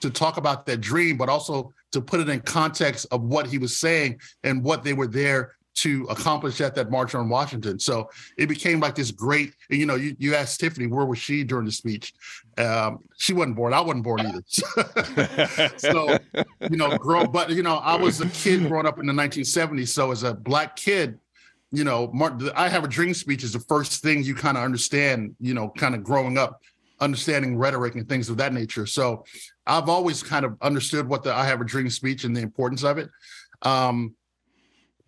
to 0.00 0.10
talk 0.10 0.36
about 0.36 0.66
that 0.66 0.80
dream, 0.80 1.16
but 1.16 1.28
also 1.28 1.72
to 1.92 2.00
put 2.00 2.20
it 2.20 2.28
in 2.28 2.40
context 2.40 3.06
of 3.10 3.22
what 3.22 3.46
he 3.46 3.58
was 3.58 3.76
saying 3.76 4.20
and 4.42 4.64
what 4.64 4.82
they 4.82 4.94
were 4.94 5.06
there 5.06 5.54
to 5.78 6.04
accomplish 6.10 6.60
at 6.60 6.74
that 6.74 6.90
march 6.90 7.14
on 7.14 7.28
Washington. 7.28 7.78
So 7.78 8.10
it 8.36 8.46
became 8.46 8.80
like 8.80 8.94
this 8.94 9.10
great, 9.10 9.54
you 9.70 9.86
know, 9.86 9.94
you, 9.94 10.16
you 10.18 10.34
asked 10.34 10.58
Tiffany, 10.58 10.86
where 10.86 11.06
was 11.06 11.18
she 11.18 11.44
during 11.44 11.66
the 11.66 11.72
speech? 11.72 12.12
Um, 12.56 13.00
she 13.16 13.32
wasn't 13.32 13.56
born. 13.56 13.72
I 13.72 13.80
wasn't 13.80 14.04
born 14.04 14.26
either. 14.26 14.42
so, 15.76 16.18
you 16.70 16.76
know, 16.76 16.98
grow, 16.98 17.26
but, 17.26 17.50
you 17.50 17.62
know, 17.62 17.76
I 17.76 17.94
was 17.94 18.20
a 18.20 18.28
kid 18.30 18.66
growing 18.66 18.86
up 18.86 18.98
in 18.98 19.06
the 19.06 19.12
1970s. 19.12 19.88
So 19.88 20.10
as 20.10 20.24
a 20.24 20.34
black 20.34 20.74
kid, 20.74 21.18
you 21.70 21.84
know, 21.84 22.10
Mark, 22.12 22.40
I 22.56 22.68
have 22.68 22.84
a 22.84 22.88
dream 22.88 23.14
speech 23.14 23.44
is 23.44 23.52
the 23.52 23.60
first 23.60 24.02
thing 24.02 24.24
you 24.24 24.34
kind 24.34 24.56
of 24.56 24.64
understand, 24.64 25.36
you 25.38 25.54
know, 25.54 25.68
kind 25.76 25.94
of 25.94 26.02
growing 26.02 26.38
up, 26.38 26.60
understanding 27.00 27.56
rhetoric 27.56 27.94
and 27.94 28.08
things 28.08 28.28
of 28.28 28.36
that 28.38 28.52
nature. 28.52 28.86
So 28.86 29.24
I've 29.66 29.88
always 29.88 30.22
kind 30.22 30.44
of 30.44 30.56
understood 30.60 31.06
what 31.08 31.22
the 31.22 31.32
I 31.32 31.44
have 31.44 31.60
a 31.60 31.64
dream 31.64 31.90
speech 31.90 32.24
and 32.24 32.34
the 32.34 32.40
importance 32.40 32.82
of 32.82 32.98
it. 32.98 33.10
Um, 33.62 34.16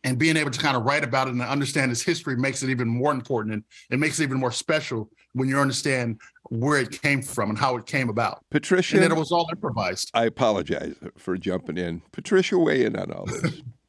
and 0.04 0.18
being 0.18 0.36
able 0.36 0.50
to 0.50 0.58
kind 0.58 0.76
of 0.76 0.84
write 0.84 1.04
about 1.04 1.28
it 1.28 1.32
and 1.32 1.42
understand 1.42 1.90
its 1.90 2.02
history 2.02 2.36
makes 2.36 2.62
it 2.62 2.70
even 2.70 2.88
more 2.88 3.12
important 3.12 3.54
and 3.54 3.64
it 3.90 3.98
makes 3.98 4.20
it 4.20 4.24
even 4.24 4.38
more 4.38 4.52
special 4.52 5.10
when 5.32 5.48
you 5.48 5.58
understand 5.58 6.20
where 6.50 6.80
it 6.80 7.02
came 7.02 7.22
from 7.22 7.50
and 7.50 7.58
how 7.58 7.76
it 7.76 7.86
came 7.86 8.08
about. 8.08 8.44
Patricia, 8.50 9.00
and 9.00 9.12
it 9.12 9.16
was 9.16 9.30
all 9.30 9.48
improvised. 9.50 10.10
I 10.14 10.24
apologize 10.24 10.96
for 11.16 11.36
jumping 11.36 11.78
in. 11.78 12.02
Patricia, 12.12 12.58
weigh 12.58 12.84
in 12.84 12.96
on 12.96 13.12
all 13.12 13.26
this. 13.26 13.62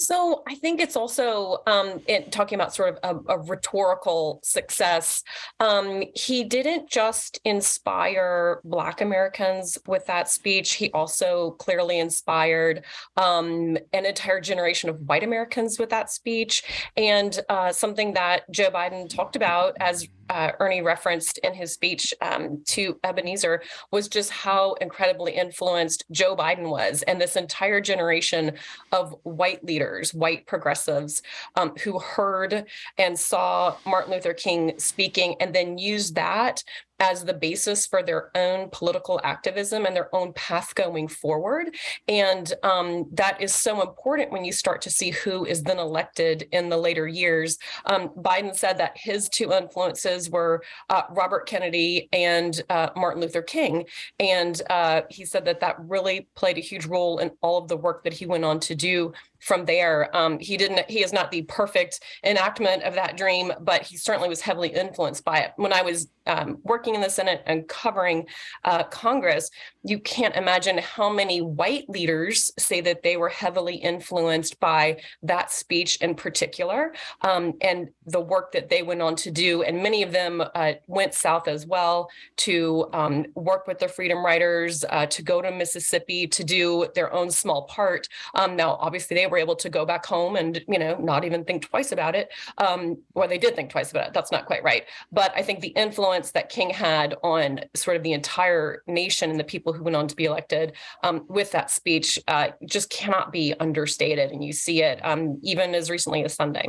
So 0.00 0.42
I 0.48 0.54
think 0.54 0.80
it's 0.80 0.96
also 0.96 1.58
um, 1.66 2.00
in 2.08 2.30
talking 2.30 2.56
about 2.56 2.74
sort 2.74 2.98
of 3.04 3.20
a, 3.28 3.34
a 3.34 3.38
rhetorical 3.38 4.40
success. 4.42 5.22
Um, 5.60 6.04
he 6.14 6.42
didn't 6.42 6.88
just 6.88 7.38
inspire 7.44 8.62
Black 8.64 9.02
Americans 9.02 9.76
with 9.86 10.06
that 10.06 10.30
speech. 10.30 10.72
He 10.72 10.90
also 10.92 11.50
clearly 11.58 11.98
inspired 11.98 12.86
um, 13.18 13.76
an 13.92 14.06
entire 14.06 14.40
generation 14.40 14.88
of 14.88 14.98
white 15.02 15.22
Americans 15.22 15.78
with 15.78 15.90
that 15.90 16.10
speech, 16.10 16.64
and 16.96 17.38
uh, 17.50 17.70
something 17.70 18.14
that 18.14 18.50
Joe 18.50 18.70
Biden 18.70 19.06
talked 19.06 19.36
about 19.36 19.76
as 19.80 20.08
uh, 20.30 20.52
Ernie 20.60 20.80
referenced 20.80 21.38
in 21.38 21.52
his 21.52 21.72
speech 21.72 22.14
um, 22.22 22.62
to 22.66 22.98
Ebenezer 23.02 23.62
was 23.90 24.08
just 24.08 24.30
how 24.30 24.74
incredibly 24.74 25.32
influenced 25.32 26.04
Joe 26.12 26.36
Biden 26.36 26.70
was 26.70 27.02
and 27.02 27.20
this 27.20 27.34
entire 27.34 27.80
generation 27.80 28.52
of 28.92 29.16
white 29.24 29.64
leaders, 29.64 30.14
white 30.14 30.46
progressives 30.46 31.22
um, 31.56 31.72
who 31.82 31.98
heard 31.98 32.64
and 32.96 33.18
saw 33.18 33.76
Martin 33.84 34.12
Luther 34.12 34.32
King 34.32 34.72
speaking 34.78 35.34
and 35.40 35.52
then 35.52 35.78
used 35.78 36.14
that 36.14 36.62
as 37.00 37.24
the 37.24 37.34
basis 37.34 37.86
for 37.86 38.02
their 38.02 38.30
own 38.36 38.68
political 38.70 39.20
activism 39.24 39.86
and 39.86 39.96
their 39.96 40.14
own 40.14 40.32
path 40.34 40.74
going 40.74 41.08
forward. 41.08 41.74
And 42.06 42.52
um, 42.62 43.06
that 43.12 43.40
is 43.40 43.54
so 43.54 43.80
important 43.82 44.30
when 44.30 44.44
you 44.44 44.52
start 44.52 44.82
to 44.82 44.90
see 44.90 45.10
who 45.10 45.44
is 45.46 45.62
then 45.62 45.78
elected 45.78 46.46
in 46.52 46.68
the 46.68 46.76
later 46.76 47.08
years. 47.08 47.58
Um, 47.86 48.10
Biden 48.10 48.54
said 48.54 48.78
that 48.78 48.96
his 48.96 49.28
two 49.28 49.52
influences 49.52 50.30
were 50.30 50.62
uh, 50.90 51.02
Robert 51.10 51.46
Kennedy 51.46 52.08
and 52.12 52.60
uh, 52.68 52.90
Martin 52.94 53.22
Luther 53.22 53.42
King. 53.42 53.86
And 54.18 54.60
uh, 54.68 55.02
he 55.08 55.24
said 55.24 55.46
that 55.46 55.60
that 55.60 55.76
really 55.80 56.28
played 56.36 56.58
a 56.58 56.62
huge 56.62 56.86
role 56.86 57.18
in 57.18 57.30
all 57.40 57.58
of 57.58 57.68
the 57.68 57.76
work 57.76 58.04
that 58.04 58.12
he 58.12 58.26
went 58.26 58.44
on 58.44 58.60
to 58.60 58.74
do 58.74 59.12
from 59.40 59.64
there. 59.64 60.14
Um, 60.16 60.38
he 60.38 60.56
didn't. 60.56 60.88
He 60.90 61.02
is 61.02 61.12
not 61.12 61.30
the 61.30 61.42
perfect 61.42 62.00
enactment 62.24 62.82
of 62.82 62.94
that 62.94 63.16
dream, 63.16 63.52
but 63.60 63.82
he 63.82 63.96
certainly 63.96 64.28
was 64.28 64.40
heavily 64.40 64.68
influenced 64.68 65.24
by 65.24 65.38
it. 65.40 65.52
When 65.56 65.72
I 65.72 65.82
was 65.82 66.08
um, 66.26 66.58
working 66.62 66.94
in 66.94 67.00
the 67.00 67.10
Senate 67.10 67.42
and 67.46 67.66
covering 67.66 68.26
uh, 68.64 68.84
Congress, 68.84 69.50
you 69.82 69.98
can't 69.98 70.36
imagine 70.36 70.78
how 70.78 71.10
many 71.10 71.40
white 71.40 71.88
leaders 71.88 72.52
say 72.58 72.80
that 72.80 73.02
they 73.02 73.16
were 73.16 73.28
heavily 73.28 73.76
influenced 73.76 74.60
by 74.60 75.00
that 75.22 75.50
speech 75.50 75.96
in 75.96 76.14
particular, 76.14 76.92
um, 77.22 77.54
and 77.60 77.88
the 78.06 78.20
work 78.20 78.52
that 78.52 78.68
they 78.68 78.82
went 78.82 79.02
on 79.02 79.16
to 79.16 79.30
do. 79.30 79.62
And 79.62 79.82
many 79.82 80.02
of 80.02 80.12
them 80.12 80.42
uh, 80.54 80.72
went 80.86 81.14
south 81.14 81.48
as 81.48 81.66
well 81.66 82.10
to 82.38 82.88
um, 82.92 83.26
work 83.34 83.66
with 83.66 83.78
the 83.78 83.88
Freedom 83.88 84.24
Riders, 84.24 84.84
uh, 84.90 85.06
to 85.06 85.22
go 85.22 85.40
to 85.40 85.50
Mississippi 85.50 86.26
to 86.26 86.44
do 86.44 86.86
their 86.94 87.12
own 87.12 87.30
small 87.30 87.62
part. 87.64 88.08
Um, 88.34 88.56
now, 88.56 88.76
obviously, 88.80 89.16
they 89.16 89.26
were 89.26 89.38
able 89.38 89.56
to 89.56 89.68
go 89.68 89.84
back 89.84 90.06
home 90.06 90.36
and 90.36 90.62
you 90.68 90.78
know 90.78 90.96
not 90.98 91.24
even 91.24 91.44
think 91.44 91.68
twice 91.68 91.92
about 91.92 92.14
it 92.14 92.30
um, 92.58 92.96
or 93.14 93.26
they 93.26 93.38
did 93.38 93.54
think 93.54 93.70
twice 93.70 93.90
about 93.90 94.08
it 94.08 94.12
that's 94.12 94.32
not 94.32 94.46
quite 94.46 94.62
right 94.62 94.84
but 95.12 95.32
i 95.36 95.42
think 95.42 95.60
the 95.60 95.68
influence 95.68 96.32
that 96.32 96.48
king 96.48 96.70
had 96.70 97.14
on 97.22 97.60
sort 97.74 97.96
of 97.96 98.02
the 98.02 98.12
entire 98.12 98.82
nation 98.86 99.30
and 99.30 99.38
the 99.38 99.44
people 99.44 99.69
who 99.72 99.84
went 99.84 99.96
on 99.96 100.06
to 100.08 100.16
be 100.16 100.24
elected 100.24 100.72
um, 101.02 101.24
with 101.28 101.50
that 101.52 101.70
speech 101.70 102.18
uh, 102.28 102.48
just 102.66 102.90
cannot 102.90 103.32
be 103.32 103.54
understated 103.60 104.30
and 104.30 104.44
you 104.44 104.52
see 104.52 104.82
it 104.82 105.04
um, 105.04 105.38
even 105.42 105.74
as 105.74 105.90
recently 105.90 106.24
as 106.24 106.34
sunday 106.34 106.68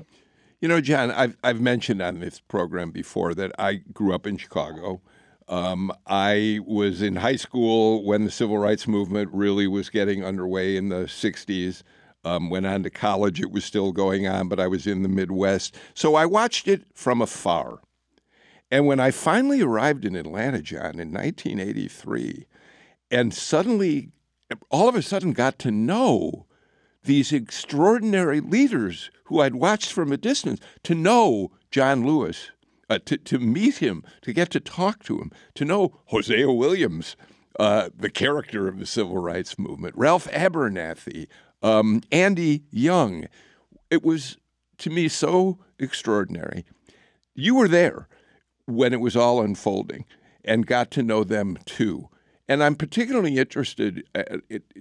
you 0.59 0.67
know 0.67 0.81
john 0.81 1.11
I've, 1.11 1.37
I've 1.43 1.61
mentioned 1.61 2.01
on 2.01 2.19
this 2.19 2.39
program 2.39 2.91
before 2.91 3.33
that 3.35 3.51
i 3.59 3.75
grew 3.93 4.13
up 4.13 4.25
in 4.27 4.37
chicago 4.37 5.01
um, 5.51 5.91
I 6.07 6.61
was 6.65 7.01
in 7.01 7.17
high 7.17 7.35
school 7.35 8.05
when 8.05 8.23
the 8.23 8.31
civil 8.31 8.57
rights 8.57 8.87
movement 8.87 9.29
really 9.33 9.67
was 9.67 9.89
getting 9.89 10.23
underway 10.23 10.77
in 10.77 10.87
the 10.87 11.03
60s. 11.03 11.83
Um, 12.23 12.49
went 12.49 12.67
on 12.67 12.83
to 12.83 12.89
college, 12.89 13.41
it 13.41 13.51
was 13.51 13.65
still 13.65 13.91
going 13.91 14.27
on, 14.27 14.47
but 14.47 14.59
I 14.59 14.67
was 14.67 14.85
in 14.87 15.01
the 15.03 15.09
Midwest. 15.09 15.75
So 15.93 16.15
I 16.15 16.25
watched 16.25 16.67
it 16.67 16.83
from 16.93 17.21
afar. 17.21 17.79
And 18.69 18.85
when 18.85 18.99
I 18.99 19.11
finally 19.11 19.61
arrived 19.61 20.05
in 20.05 20.15
Atlanta, 20.15 20.61
John, 20.61 20.99
in 20.99 21.11
1983, 21.11 22.45
and 23.11 23.33
suddenly, 23.33 24.09
all 24.69 24.87
of 24.87 24.95
a 24.95 25.01
sudden, 25.01 25.33
got 25.33 25.59
to 25.59 25.71
know 25.71 26.47
these 27.03 27.33
extraordinary 27.33 28.39
leaders 28.39 29.11
who 29.25 29.41
I'd 29.41 29.55
watched 29.55 29.91
from 29.91 30.11
a 30.11 30.17
distance, 30.17 30.59
to 30.83 30.95
know 30.95 31.51
John 31.71 32.05
Lewis, 32.05 32.51
uh, 32.89 32.99
to, 33.05 33.17
to 33.17 33.39
meet 33.39 33.77
him, 33.77 34.03
to 34.21 34.33
get 34.33 34.49
to 34.51 34.59
talk 34.59 35.03
to 35.03 35.17
him, 35.17 35.31
to 35.55 35.65
know 35.65 35.99
Hosea 36.05 36.51
Williams, 36.51 37.15
uh, 37.59 37.89
the 37.97 38.09
character 38.09 38.67
of 38.67 38.79
the 38.79 38.85
civil 38.85 39.17
rights 39.17 39.57
movement, 39.57 39.95
Ralph 39.97 40.27
Abernathy, 40.27 41.27
um, 41.63 42.01
Andy 42.11 42.63
Young. 42.71 43.25
It 43.89 44.03
was 44.03 44.37
to 44.79 44.89
me 44.89 45.07
so 45.07 45.59
extraordinary. 45.79 46.65
You 47.33 47.55
were 47.55 47.67
there 47.67 48.07
when 48.65 48.93
it 48.93 48.99
was 48.99 49.15
all 49.15 49.41
unfolding 49.41 50.05
and 50.43 50.67
got 50.67 50.91
to 50.91 51.03
know 51.03 51.23
them 51.23 51.57
too. 51.65 52.09
And 52.51 52.61
I'm 52.61 52.75
particularly 52.75 53.37
interested 53.37 54.03
uh, 54.13 54.39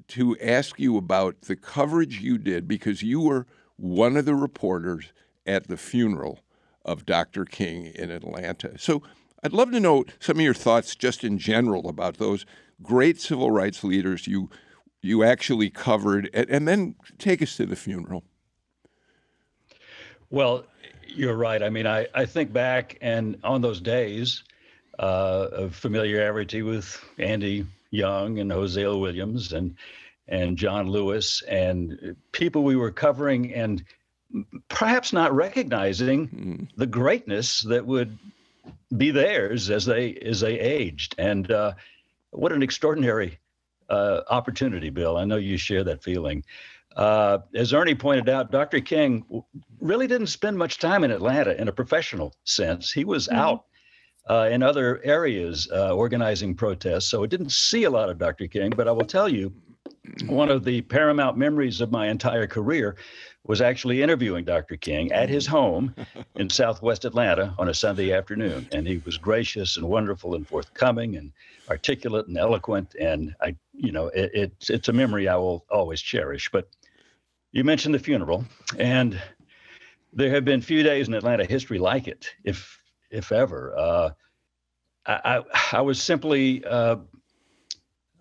to 0.09 0.37
ask 0.41 0.81
you 0.81 0.97
about 0.97 1.43
the 1.43 1.55
coverage 1.55 2.21
you 2.21 2.37
did 2.37 2.67
because 2.67 3.05
you 3.05 3.21
were 3.21 3.47
one 3.77 4.17
of 4.17 4.25
the 4.25 4.35
reporters 4.35 5.13
at 5.47 5.69
the 5.69 5.77
funeral 5.77 6.41
of 6.85 7.07
Dr. 7.07 7.45
King 7.45 7.93
in 7.95 8.11
Atlanta. 8.11 8.77
So 8.77 9.05
I'd 9.45 9.53
love 9.53 9.71
to 9.71 9.79
know 9.79 10.05
some 10.19 10.39
of 10.39 10.43
your 10.43 10.53
thoughts 10.53 10.97
just 10.97 11.23
in 11.23 11.39
general 11.39 11.89
about 11.89 12.17
those 12.17 12.45
great 12.83 13.21
civil 13.21 13.53
rights 13.53 13.85
leaders 13.85 14.27
you 14.27 14.51
you 15.01 15.23
actually 15.23 15.71
covered, 15.71 16.29
and, 16.35 16.51
and 16.51 16.67
then 16.67 16.97
take 17.19 17.41
us 17.41 17.57
to 17.59 17.67
the 17.67 17.77
funeral. 17.77 18.25
Well, 20.29 20.65
you're 21.07 21.37
right. 21.37 21.63
I 21.63 21.71
mean, 21.71 21.87
I, 21.87 22.09
I 22.17 22.27
think 22.27 22.53
back 22.53 22.99
and 23.01 23.39
on 23.45 23.61
those 23.61 23.81
days 23.81 24.43
uh, 25.01 25.49
of 25.53 25.75
familiarity 25.75 26.63
with 26.63 27.03
Andy 27.19 27.67
Young 27.91 28.39
and 28.39 28.53
Hosea 28.53 28.97
Williams 28.97 29.53
and 29.53 29.75
and 30.29 30.57
John 30.57 30.89
Lewis 30.89 31.43
and 31.49 32.15
people 32.31 32.63
we 32.63 32.77
were 32.77 32.93
covering 32.93 33.53
and 33.53 33.83
perhaps 34.69 35.13
not 35.13 35.35
recognizing 35.35 36.29
mm. 36.29 36.69
the 36.77 36.87
greatness 36.87 37.63
that 37.63 37.85
would 37.85 38.17
be 38.97 39.11
theirs 39.11 39.71
as 39.71 39.87
they 39.87 40.15
as 40.15 40.41
they 40.41 40.61
aged 40.61 41.17
and 41.19 41.51
uh, 41.51 41.73
what 42.31 42.53
an 42.53 42.63
extraordinary 42.63 43.39
uh, 43.89 44.21
opportunity, 44.29 44.91
Bill. 44.91 45.17
I 45.17 45.25
know 45.25 45.37
you 45.37 45.57
share 45.57 45.83
that 45.85 46.03
feeling. 46.03 46.45
Uh, 46.95 47.39
as 47.55 47.73
Ernie 47.73 47.95
pointed 47.95 48.29
out, 48.29 48.51
Dr. 48.53 48.81
King 48.81 49.25
really 49.81 50.07
didn't 50.07 50.29
spend 50.29 50.59
much 50.59 50.79
time 50.79 51.05
in 51.05 51.11
Atlanta 51.11 51.61
in 51.61 51.69
a 51.69 51.73
professional 51.73 52.35
sense. 52.45 52.93
He 52.93 53.05
was 53.05 53.27
mm-hmm. 53.27 53.39
out 53.39 53.65
uh, 54.31 54.49
in 54.49 54.63
other 54.63 55.01
areas 55.03 55.69
uh, 55.73 55.93
organizing 55.93 56.55
protests, 56.55 57.07
so 57.07 57.25
I 57.25 57.27
didn't 57.27 57.51
see 57.51 57.83
a 57.83 57.91
lot 57.91 58.09
of 58.09 58.19
Dr. 58.19 58.47
King. 58.47 58.71
But 58.71 58.87
I 58.87 58.93
will 58.93 59.05
tell 59.05 59.29
you, 59.29 59.53
one 60.27 60.49
of 60.49 60.63
the 60.63 60.83
paramount 60.83 61.37
memories 61.37 61.81
of 61.81 61.91
my 61.91 62.09
entire 62.09 62.47
career 62.47 62.95
was 63.45 63.61
actually 63.61 64.03
interviewing 64.03 64.45
Dr. 64.45 64.77
King 64.77 65.11
at 65.11 65.29
his 65.29 65.49
home 65.49 65.93
in 66.37 66.49
Southwest 66.61 67.05
Atlanta 67.05 67.57
on 67.59 67.71
a 67.71 67.75
Sunday 67.75 68.13
afternoon, 68.13 68.69
and 68.71 68.87
he 68.87 69.03
was 69.05 69.19
gracious 69.19 69.77
and 69.77 69.89
wonderful 69.89 70.37
and 70.37 70.47
forthcoming 70.47 71.17
and 71.17 71.33
articulate 71.69 72.29
and 72.29 72.39
eloquent, 72.39 72.95
and 73.01 73.35
I 73.43 73.57
you 73.73 73.91
know, 73.91 74.09
it, 74.09 74.31
it's 74.33 74.71
it's 74.71 74.89
a 74.89 74.93
memory 74.93 75.27
I 75.27 75.37
will 75.37 75.65
always 75.71 76.01
cherish. 76.01 76.49
But 76.53 76.69
you 77.51 77.65
mentioned 77.65 77.97
the 77.97 77.99
funeral, 77.99 78.45
and 78.79 79.21
there 80.13 80.31
have 80.31 80.45
been 80.45 80.61
few 80.61 80.85
days 80.85 81.09
in 81.09 81.15
Atlanta 81.15 81.45
history 81.45 81.81
like 81.81 82.07
it, 82.07 82.33
if 82.45 82.81
if 83.11 83.33
ever. 83.33 83.77
Uh, 83.77 84.11
I, 85.07 85.43
I, 85.73 85.81
was 85.81 86.01
simply 86.01 86.65
uh, 86.65 86.97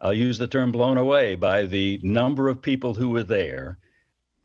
I'll 0.01 0.13
use 0.13 0.37
the 0.37 0.47
term 0.47 0.71
blown 0.71 0.97
away 0.97 1.35
by 1.35 1.65
the 1.65 1.99
number 2.03 2.47
of 2.47 2.61
people 2.61 2.93
who 2.93 3.09
were 3.09 3.23
there, 3.23 3.77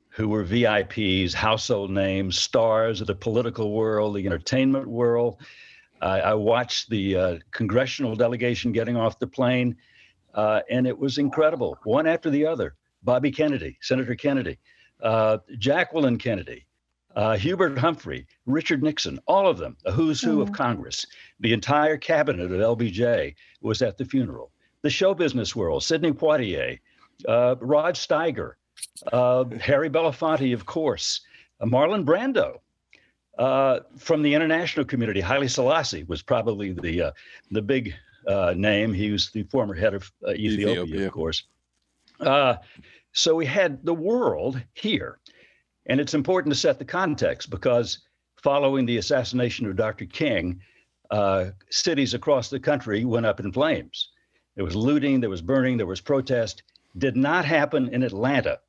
who 0.09 0.29
were 0.29 0.45
VIPs, 0.45 1.33
household 1.33 1.91
names, 1.91 2.39
stars 2.39 3.01
of 3.01 3.07
the 3.07 3.15
political 3.15 3.73
world, 3.73 4.17
the 4.17 4.27
entertainment 4.27 4.87
world. 4.87 5.41
I, 6.03 6.21
I 6.21 6.35
watched 6.35 6.91
the 6.91 7.17
uh, 7.17 7.39
congressional 7.53 8.17
delegation 8.17 8.73
getting 8.73 8.97
off 8.97 9.19
the 9.19 9.27
plane 9.27 9.77
uh, 10.35 10.61
and 10.69 10.87
it 10.87 10.99
was 10.99 11.19
incredible, 11.19 11.79
one 11.85 12.07
after 12.07 12.29
the 12.31 12.47
other. 12.47 12.75
Bobby 13.03 13.31
Kennedy, 13.31 13.79
Senator 13.81 14.15
Kennedy, 14.15 14.59
uh, 15.03 15.39
Jacqueline 15.59 16.19
Kennedy, 16.19 16.67
uh, 17.17 17.37
Hubert 17.37 17.79
Humphrey, 17.79 18.27
Richard 18.47 18.83
Nixon, 18.83 19.19
all 19.27 19.47
of 19.47 19.59
them, 19.59 19.77
a 19.85 19.93
who's 19.93 20.21
who 20.21 20.39
mm. 20.39 20.43
of 20.43 20.53
Congress. 20.53 21.07
The 21.41 21.53
entire 21.53 21.97
cabinet 21.97 22.51
of 22.51 22.61
LBJ 22.61 23.35
was 23.61 23.83
at 23.83 23.97
the 23.97 24.05
funeral. 24.05 24.51
The 24.83 24.91
show 24.91 25.15
business 25.15 25.55
world, 25.57 25.83
Sidney 25.83 26.13
Poitier, 26.13 26.79
uh, 27.27 27.57
Rod 27.61 27.95
Steiger, 27.95 28.53
uh, 29.13 29.45
Harry 29.61 29.89
Belafonte, 29.89 30.53
of 30.53 30.67
course, 30.67 31.21
uh, 31.61 31.67
Marlon 31.67 32.05
Brando. 32.05 32.59
Uh, 33.39 33.81
from 33.97 34.23
the 34.23 34.33
international 34.33 34.85
community, 34.85 35.21
Haile 35.21 35.49
Selassie 35.49 36.05
was 36.05 36.23
probably 36.23 36.73
the 36.73 37.03
uh, 37.03 37.11
the 37.51 37.63
big 37.63 37.95
uh, 38.29 38.55
name. 38.57 38.93
He 38.93 39.11
was 39.11 39.31
the 39.31 39.43
former 39.45 39.75
head 39.75 39.95
of 39.95 40.11
uh, 40.27 40.31
Ethiopia, 40.33 40.83
Ethiopia, 40.85 41.07
of 41.07 41.13
course. 41.13 41.43
Uh, 42.21 42.57
so 43.13 43.35
we 43.35 43.47
had 43.47 43.85
the 43.85 43.95
world 43.95 44.61
here. 44.75 45.19
And 45.87 46.01
it's 46.01 46.15
important 46.15 46.53
to 46.55 46.59
set 46.59 46.79
the 46.79 46.85
context 46.85 47.51
because 47.51 47.99
following 48.37 48.87
the 48.87 48.99
assassination 48.99 49.67
of 49.67 49.77
Dr. 49.77 50.07
King, 50.07 50.61
uh, 51.11 51.47
cities 51.71 52.15
across 52.15 52.49
the 52.49 52.61
country 52.61 53.05
went 53.05 53.27
up 53.27 53.41
in 53.41 53.53
flames. 53.53 54.11
There 54.55 54.65
was 54.65 54.77
looting, 54.77 55.21
there 55.21 55.31
was 55.31 55.43
burning, 55.43 55.77
there 55.77 55.87
was 55.87 56.01
protest. 56.01 56.63
Did 56.97 57.17
not 57.17 57.45
happen 57.45 57.89
in 57.93 58.03
Atlanta 58.03 58.61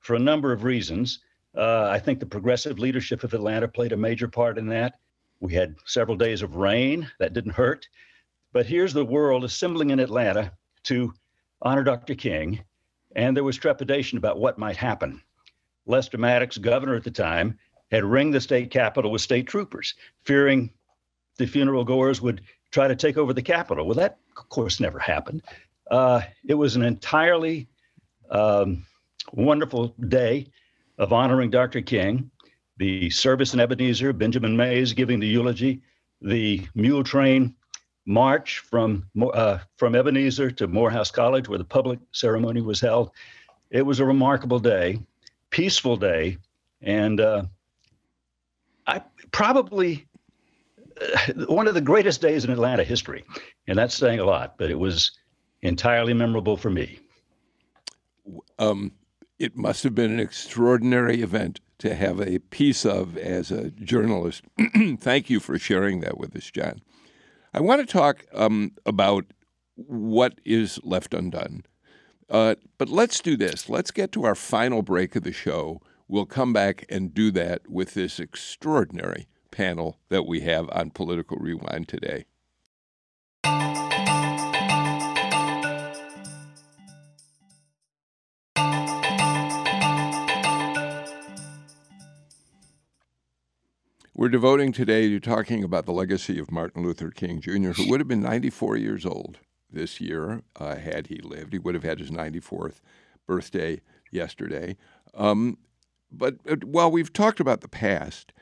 for 0.00 0.14
a 0.14 0.20
number 0.20 0.52
of 0.52 0.64
reasons. 0.64 1.20
Uh, 1.56 1.88
I 1.90 1.98
think 1.98 2.20
the 2.20 2.26
progressive 2.26 2.78
leadership 2.78 3.24
of 3.24 3.34
Atlanta 3.34 3.68
played 3.68 3.92
a 3.92 3.96
major 3.96 4.28
part 4.28 4.56
in 4.56 4.68
that. 4.68 4.98
We 5.40 5.52
had 5.52 5.76
several 5.84 6.16
days 6.16 6.42
of 6.42 6.56
rain 6.56 7.10
that 7.18 7.32
didn't 7.32 7.52
hurt. 7.52 7.88
But 8.52 8.66
here's 8.66 8.92
the 8.92 9.04
world 9.04 9.44
assembling 9.44 9.90
in 9.90 10.00
Atlanta 10.00 10.52
to 10.84 11.12
honor 11.60 11.82
Dr. 11.82 12.14
King, 12.14 12.62
and 13.16 13.36
there 13.36 13.44
was 13.44 13.56
trepidation 13.56 14.18
about 14.18 14.38
what 14.38 14.58
might 14.58 14.76
happen. 14.76 15.22
Lester 15.86 16.18
Maddox, 16.18 16.58
governor 16.58 16.94
at 16.94 17.04
the 17.04 17.10
time, 17.10 17.58
had 17.90 18.04
ringed 18.04 18.34
the 18.34 18.40
state 18.40 18.70
capitol 18.70 19.10
with 19.10 19.20
state 19.20 19.46
troopers, 19.46 19.94
fearing 20.24 20.70
the 21.36 21.46
funeral 21.46 21.84
goers 21.84 22.20
would 22.20 22.40
try 22.70 22.88
to 22.88 22.96
take 22.96 23.16
over 23.16 23.32
the 23.32 23.42
Capitol. 23.42 23.86
Well, 23.86 23.96
that, 23.96 24.18
of 24.36 24.48
course, 24.48 24.80
never 24.80 24.98
happened. 24.98 25.42
Uh, 25.90 26.22
it 26.46 26.54
was 26.54 26.74
an 26.74 26.82
entirely 26.82 27.68
um, 28.30 28.86
wonderful 29.32 29.88
day 30.08 30.46
of 30.98 31.12
honoring 31.12 31.50
Dr. 31.50 31.82
King, 31.82 32.30
the 32.78 33.10
service 33.10 33.54
in 33.54 33.60
Ebenezer, 33.60 34.12
Benjamin 34.12 34.56
Mays 34.56 34.92
giving 34.92 35.20
the 35.20 35.26
eulogy, 35.26 35.82
the 36.20 36.66
mule 36.74 37.04
train 37.04 37.54
march 38.06 38.58
from 38.58 39.06
uh, 39.20 39.58
from 39.76 39.94
Ebenezer 39.94 40.50
to 40.50 40.66
Morehouse 40.66 41.10
College, 41.10 41.48
where 41.48 41.58
the 41.58 41.64
public 41.64 41.98
ceremony 42.12 42.60
was 42.60 42.80
held. 42.80 43.10
It 43.70 43.82
was 43.82 44.00
a 44.00 44.04
remarkable 44.04 44.58
day, 44.58 44.98
peaceful 45.52 45.96
day, 45.96 46.38
and 46.80 47.20
uh, 47.20 47.44
I 48.88 49.02
probably 49.30 50.08
uh, 51.00 51.32
one 51.46 51.68
of 51.68 51.74
the 51.74 51.80
greatest 51.80 52.20
days 52.20 52.44
in 52.44 52.50
Atlanta 52.50 52.82
history, 52.82 53.24
and 53.68 53.78
that's 53.78 53.94
saying 53.94 54.18
a 54.18 54.24
lot. 54.24 54.58
But 54.58 54.70
it 54.70 54.78
was 54.78 55.12
entirely 55.62 56.14
memorable 56.14 56.56
for 56.56 56.70
me. 56.70 56.98
Um, 58.58 58.92
it 59.38 59.56
must 59.56 59.84
have 59.84 59.94
been 59.94 60.10
an 60.10 60.20
extraordinary 60.20 61.22
event 61.22 61.60
to 61.78 61.94
have 61.94 62.20
a 62.20 62.38
piece 62.38 62.84
of 62.84 63.16
as 63.16 63.50
a 63.50 63.70
journalist. 63.70 64.44
Thank 64.98 65.30
you 65.30 65.40
for 65.40 65.58
sharing 65.58 66.00
that 66.00 66.18
with 66.18 66.34
us, 66.36 66.50
John. 66.50 66.80
I 67.54 67.60
want 67.60 67.80
to 67.80 67.92
talk 67.92 68.24
um, 68.32 68.72
about 68.86 69.26
what 69.74 70.34
is 70.44 70.78
left 70.82 71.12
undone. 71.12 71.64
Uh, 72.32 72.54
but 72.78 72.88
let's 72.88 73.20
do 73.20 73.36
this. 73.36 73.68
Let's 73.68 73.90
get 73.90 74.10
to 74.12 74.24
our 74.24 74.34
final 74.34 74.80
break 74.80 75.14
of 75.14 75.22
the 75.22 75.32
show. 75.32 75.82
We'll 76.08 76.24
come 76.24 76.54
back 76.54 76.86
and 76.88 77.12
do 77.12 77.30
that 77.32 77.68
with 77.68 77.92
this 77.92 78.18
extraordinary 78.18 79.28
panel 79.50 79.98
that 80.08 80.26
we 80.26 80.40
have 80.40 80.70
on 80.72 80.92
Political 80.92 81.36
Rewind 81.36 81.88
today. 81.88 82.24
We're 94.14 94.30
devoting 94.30 94.72
today 94.72 95.10
to 95.10 95.20
talking 95.20 95.62
about 95.62 95.84
the 95.84 95.92
legacy 95.92 96.38
of 96.38 96.50
Martin 96.50 96.82
Luther 96.82 97.10
King 97.10 97.42
Jr., 97.42 97.72
who 97.72 97.90
would 97.90 98.00
have 98.00 98.08
been 98.08 98.22
94 98.22 98.78
years 98.78 99.04
old 99.04 99.38
this 99.72 100.00
year 100.00 100.42
uh, 100.58 100.76
had 100.76 101.08
he 101.08 101.18
lived. 101.18 101.52
He 101.52 101.58
would 101.58 101.74
have 101.74 101.84
had 101.84 101.98
his 101.98 102.10
94th 102.10 102.80
birthday 103.26 103.80
yesterday. 104.10 104.76
Um, 105.14 105.58
but 106.10 106.36
uh, 106.48 106.56
while 106.64 106.90
we've 106.90 107.12
talked 107.12 107.40
about 107.40 107.60
the 107.60 107.68
past, 107.68 108.32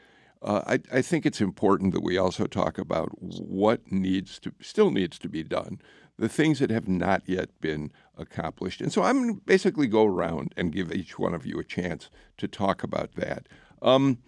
uh, 0.43 0.63
I, 0.67 0.81
I, 0.99 1.03
think 1.03 1.27
it's 1.27 1.41
important 1.41 1.93
that 1.93 2.03
we 2.03 2.17
also 2.17 2.47
talk 2.47 2.79
about 2.79 3.11
what 3.21 3.93
needs 3.93 4.39
to 4.41 4.53
still 4.61 4.91
needs 4.91 5.19
to 5.19 5.29
be 5.29 5.43
done, 5.43 5.81
the 6.19 6.31
things 6.31 6.61
that 6.61 6.71
have 6.71 6.89
not 6.89 7.23
yet 7.27 7.51
been 7.61 7.93
accomplished. 8.17 8.81
And 8.81 8.93
so 8.93 9.03
I'm 9.03 9.23
going 9.23 9.35
to 9.35 9.41
basically 9.43 9.87
go 9.87 10.07
around 10.07 10.55
and 10.57 10.73
give 10.73 10.93
each 10.93 11.19
one 11.19 11.35
of 11.35 11.45
you 11.45 11.59
a 11.59 11.65
chance 11.65 12.09
to 12.39 12.49
talk 12.49 12.83
about 12.83 13.17
that. 13.17 13.49
Um, 13.83 14.19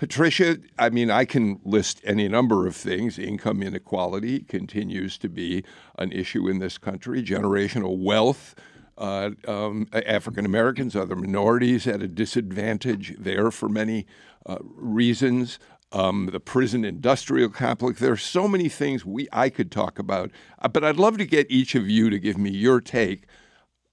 Patricia, 0.00 0.56
I 0.78 0.88
mean, 0.88 1.10
I 1.10 1.26
can 1.26 1.60
list 1.62 2.00
any 2.04 2.26
number 2.26 2.66
of 2.66 2.74
things. 2.74 3.18
Income 3.18 3.62
inequality 3.62 4.40
continues 4.40 5.18
to 5.18 5.28
be 5.28 5.62
an 5.98 6.10
issue 6.10 6.48
in 6.48 6.58
this 6.58 6.78
country, 6.78 7.22
generational 7.22 8.02
wealth. 8.02 8.54
Uh, 8.96 9.32
um, 9.46 9.88
African 9.92 10.46
Americans, 10.46 10.96
other 10.96 11.16
minorities 11.16 11.86
at 11.86 12.00
a 12.00 12.08
disadvantage 12.08 13.14
there 13.18 13.50
for 13.50 13.68
many 13.68 14.06
uh, 14.46 14.56
reasons. 14.62 15.58
Um, 15.92 16.30
the 16.32 16.40
prison 16.40 16.82
industrial 16.82 17.50
complex. 17.50 18.00
There 18.00 18.12
are 18.12 18.16
so 18.16 18.48
many 18.48 18.70
things 18.70 19.04
we 19.04 19.28
I 19.34 19.50
could 19.50 19.70
talk 19.70 19.98
about, 19.98 20.30
uh, 20.60 20.68
but 20.68 20.82
I'd 20.82 20.96
love 20.96 21.18
to 21.18 21.26
get 21.26 21.50
each 21.50 21.74
of 21.74 21.90
you 21.90 22.08
to 22.08 22.18
give 22.18 22.38
me 22.38 22.48
your 22.48 22.80
take 22.80 23.26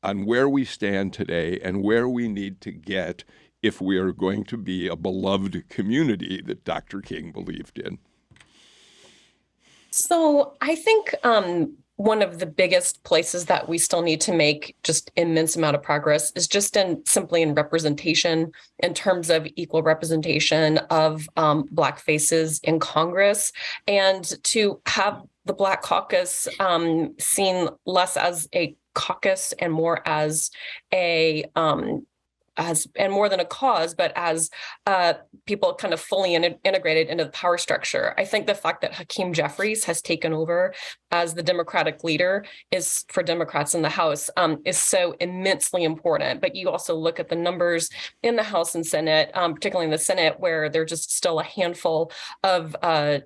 on 0.03 0.25
where 0.25 0.47
we 0.47 0.63
stand 0.63 1.11
today 1.11 1.59
and 1.61 1.83
where 1.83 2.07
we 2.07 2.29
need 2.29 2.61
to 2.61 2.71
get 2.71 3.25
if 3.61 3.81
we 3.81 3.97
are 3.97 4.11
going 4.11 4.43
to 4.45 4.57
be 4.57 4.87
a 4.87 4.95
beloved 4.95 5.69
community 5.69 6.41
that 6.45 6.63
Dr. 6.63 7.01
King 7.01 7.31
believed 7.31 7.79
in? 7.79 7.97
So 9.91 10.53
I 10.61 10.75
think 10.75 11.15
um, 11.23 11.77
one 11.97 12.21
of 12.21 12.37
the 12.37 12.45
biggest 12.45 13.03
places 13.03 13.45
that 13.45 13.67
we 13.67 13.79
still 13.79 14.03
need 14.03 14.21
to 14.21 14.31
make 14.31 14.75
just 14.83 15.11
immense 15.15 15.55
amount 15.55 15.75
of 15.75 15.81
progress 15.81 16.31
is 16.35 16.47
just 16.47 16.77
in 16.77 17.03
simply 17.05 17.41
in 17.41 17.55
representation 17.55 18.51
in 18.79 18.93
terms 18.93 19.31
of 19.31 19.47
equal 19.55 19.81
representation 19.81 20.77
of 20.91 21.27
um, 21.37 21.67
black 21.71 21.99
faces 21.99 22.59
in 22.63 22.79
congress 22.79 23.51
and 23.87 24.35
to 24.43 24.79
have 24.85 25.23
the 25.45 25.53
black 25.53 25.81
caucus 25.81 26.47
um, 26.59 27.15
seen 27.17 27.67
less 27.85 28.15
as 28.15 28.47
a 28.53 28.75
caucus 28.93 29.53
and 29.57 29.73
more 29.73 30.07
as 30.07 30.51
a 30.93 31.45
um, 31.55 32.05
as 32.57 32.87
and 32.95 33.11
more 33.11 33.29
than 33.29 33.39
a 33.39 33.45
cause, 33.45 33.93
but 33.93 34.11
as 34.15 34.49
uh, 34.85 35.13
people 35.45 35.73
kind 35.75 35.93
of 35.93 35.99
fully 35.99 36.33
in, 36.35 36.43
integrated 36.63 37.07
into 37.07 37.23
the 37.23 37.31
power 37.31 37.57
structure. 37.57 38.13
I 38.17 38.25
think 38.25 38.47
the 38.47 38.55
fact 38.55 38.81
that 38.81 38.95
Hakeem 38.95 39.33
Jeffries 39.33 39.83
has 39.85 40.01
taken 40.01 40.33
over 40.33 40.73
as 41.11 41.33
the 41.33 41.43
Democratic 41.43 42.03
leader 42.03 42.45
is 42.71 43.05
for 43.09 43.23
Democrats 43.23 43.73
in 43.73 43.81
the 43.81 43.89
House 43.89 44.29
um, 44.37 44.61
is 44.65 44.77
so 44.77 45.15
immensely 45.19 45.83
important. 45.83 46.41
But 46.41 46.55
you 46.55 46.69
also 46.69 46.95
look 46.95 47.19
at 47.19 47.29
the 47.29 47.35
numbers 47.35 47.89
in 48.23 48.35
the 48.35 48.43
House 48.43 48.75
and 48.75 48.85
Senate, 48.85 49.31
um, 49.33 49.53
particularly 49.53 49.85
in 49.85 49.91
the 49.91 49.97
Senate, 49.97 50.39
where 50.39 50.69
there's 50.69 50.89
just 50.89 51.15
still 51.15 51.39
a 51.39 51.43
handful 51.43 52.11
of 52.43 52.75
uh, 52.81 53.19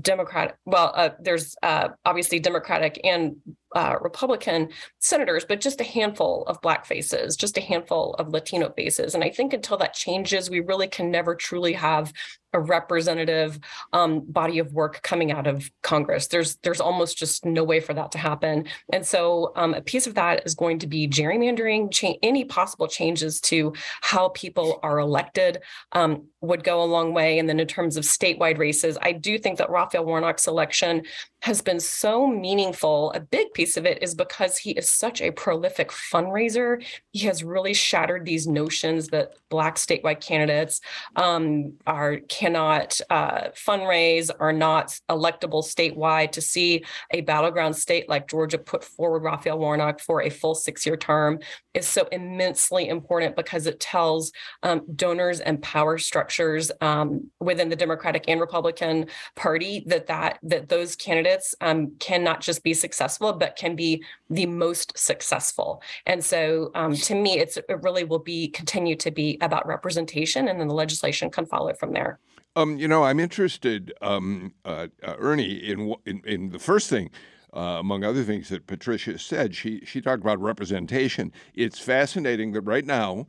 Democrat. 0.00 0.56
Well, 0.64 0.92
uh, 0.94 1.10
there's 1.20 1.56
uh, 1.62 1.88
obviously 2.04 2.38
Democratic 2.40 3.00
and 3.04 3.36
uh, 3.74 3.96
Republican 4.00 4.68
senators, 5.00 5.44
but 5.44 5.60
just 5.60 5.80
a 5.80 5.84
handful 5.84 6.44
of 6.46 6.60
Black 6.62 6.86
faces, 6.86 7.36
just 7.36 7.58
a 7.58 7.60
handful 7.60 8.14
of 8.14 8.28
Latino 8.28 8.70
faces. 8.70 9.14
And 9.14 9.24
I 9.24 9.30
think 9.30 9.52
until 9.52 9.76
that 9.78 9.94
changes, 9.94 10.48
we 10.48 10.60
really 10.60 10.88
can 10.88 11.10
never 11.10 11.34
truly 11.34 11.72
have 11.72 12.12
a 12.54 12.60
representative 12.60 13.58
um, 13.92 14.20
body 14.20 14.58
of 14.58 14.72
work 14.72 15.02
coming 15.02 15.32
out 15.32 15.46
of 15.46 15.70
Congress. 15.82 16.28
There's 16.28 16.56
there's 16.62 16.80
almost 16.80 17.18
just 17.18 17.44
no 17.44 17.64
way 17.64 17.80
for 17.80 17.92
that 17.92 18.12
to 18.12 18.18
happen. 18.18 18.66
And 18.92 19.04
so 19.04 19.52
um, 19.56 19.74
a 19.74 19.82
piece 19.82 20.06
of 20.06 20.14
that 20.14 20.46
is 20.46 20.54
going 20.54 20.78
to 20.78 20.86
be 20.86 21.08
gerrymandering. 21.08 21.92
Cha- 21.92 22.18
any 22.22 22.44
possible 22.44 22.88
changes 22.88 23.40
to 23.42 23.74
how 24.00 24.28
people 24.30 24.80
are 24.82 24.98
elected 24.98 25.60
um, 25.92 26.28
would 26.40 26.64
go 26.64 26.82
a 26.82 26.86
long 26.86 27.12
way. 27.12 27.38
And 27.38 27.48
then 27.48 27.60
in 27.60 27.66
terms 27.66 27.96
of 27.96 28.04
statewide 28.04 28.58
races, 28.58 28.96
I 29.02 29.12
do 29.12 29.38
think 29.38 29.58
that 29.58 29.70
Raphael 29.70 30.04
Warnock's 30.04 30.46
election 30.46 31.02
has 31.42 31.60
been 31.60 31.80
so 31.80 32.26
meaningful. 32.26 33.12
A 33.12 33.20
big 33.20 33.52
piece 33.52 33.76
of 33.76 33.84
it 33.84 34.02
is 34.02 34.14
because 34.14 34.56
he 34.56 34.70
is 34.70 34.88
such 34.88 35.20
a 35.20 35.30
prolific 35.30 35.90
fundraiser. 35.90 36.82
He 37.12 37.26
has 37.26 37.44
really 37.44 37.74
shattered 37.74 38.24
these 38.24 38.46
notions 38.46 39.08
that 39.08 39.34
Black 39.50 39.76
statewide 39.76 40.20
candidates 40.20 40.80
um, 41.16 41.74
are 41.86 42.20
cannot 42.44 43.00
uh, 43.08 43.48
fundraise, 43.54 44.30
are 44.38 44.52
not 44.52 45.00
electable 45.08 45.64
statewide. 45.64 46.32
To 46.32 46.42
see 46.42 46.84
a 47.10 47.22
battleground 47.22 47.74
state 47.74 48.06
like 48.06 48.28
Georgia 48.28 48.58
put 48.58 48.84
forward 48.84 49.22
Raphael 49.22 49.58
Warnock 49.58 49.98
for 49.98 50.20
a 50.20 50.28
full 50.28 50.54
six 50.54 50.84
year 50.84 50.98
term 50.98 51.38
is 51.72 51.88
so 51.88 52.06
immensely 52.12 52.88
important 52.88 53.34
because 53.34 53.66
it 53.66 53.80
tells 53.80 54.30
um, 54.62 54.82
donors 54.94 55.40
and 55.40 55.62
power 55.62 55.96
structures 55.96 56.70
um, 56.82 57.30
within 57.40 57.70
the 57.70 57.76
Democratic 57.76 58.24
and 58.28 58.42
Republican 58.42 59.06
Party 59.36 59.82
that 59.86 60.06
that 60.08 60.38
that 60.42 60.68
those 60.68 60.96
candidates 60.96 61.54
um, 61.62 61.92
can 61.98 62.22
not 62.22 62.42
just 62.42 62.62
be 62.62 62.74
successful 62.74 63.32
but 63.32 63.56
can 63.56 63.74
be 63.74 64.04
the 64.28 64.44
most 64.44 64.98
successful. 64.98 65.82
And 66.04 66.22
so, 66.22 66.70
um, 66.74 66.94
to 66.94 67.14
me, 67.14 67.38
it's 67.38 67.56
it 67.56 67.82
really 67.82 68.04
will 68.04 68.18
be 68.18 68.48
continue 68.48 68.96
to 68.96 69.10
be 69.10 69.38
about 69.40 69.66
representation, 69.66 70.48
and 70.48 70.60
then 70.60 70.68
the 70.68 70.74
legislation 70.74 71.30
can 71.30 71.46
follow 71.46 71.72
from 71.72 71.94
there. 71.94 72.18
Um, 72.56 72.78
you 72.78 72.86
know, 72.86 73.02
I'm 73.02 73.18
interested, 73.18 73.92
um, 74.00 74.54
uh, 74.64 74.86
uh, 75.02 75.14
Ernie, 75.18 75.54
in, 75.54 75.94
in, 76.06 76.22
in 76.24 76.50
the 76.50 76.58
first 76.58 76.88
thing. 76.88 77.10
Uh, 77.52 77.78
among 77.78 78.02
other 78.02 78.24
things 78.24 78.48
that 78.48 78.66
Patricia 78.66 79.16
said, 79.16 79.54
she 79.54 79.80
she 79.84 80.00
talked 80.00 80.20
about 80.20 80.40
representation. 80.40 81.30
It's 81.54 81.78
fascinating 81.78 82.50
that 82.50 82.62
right 82.62 82.84
now 82.84 83.28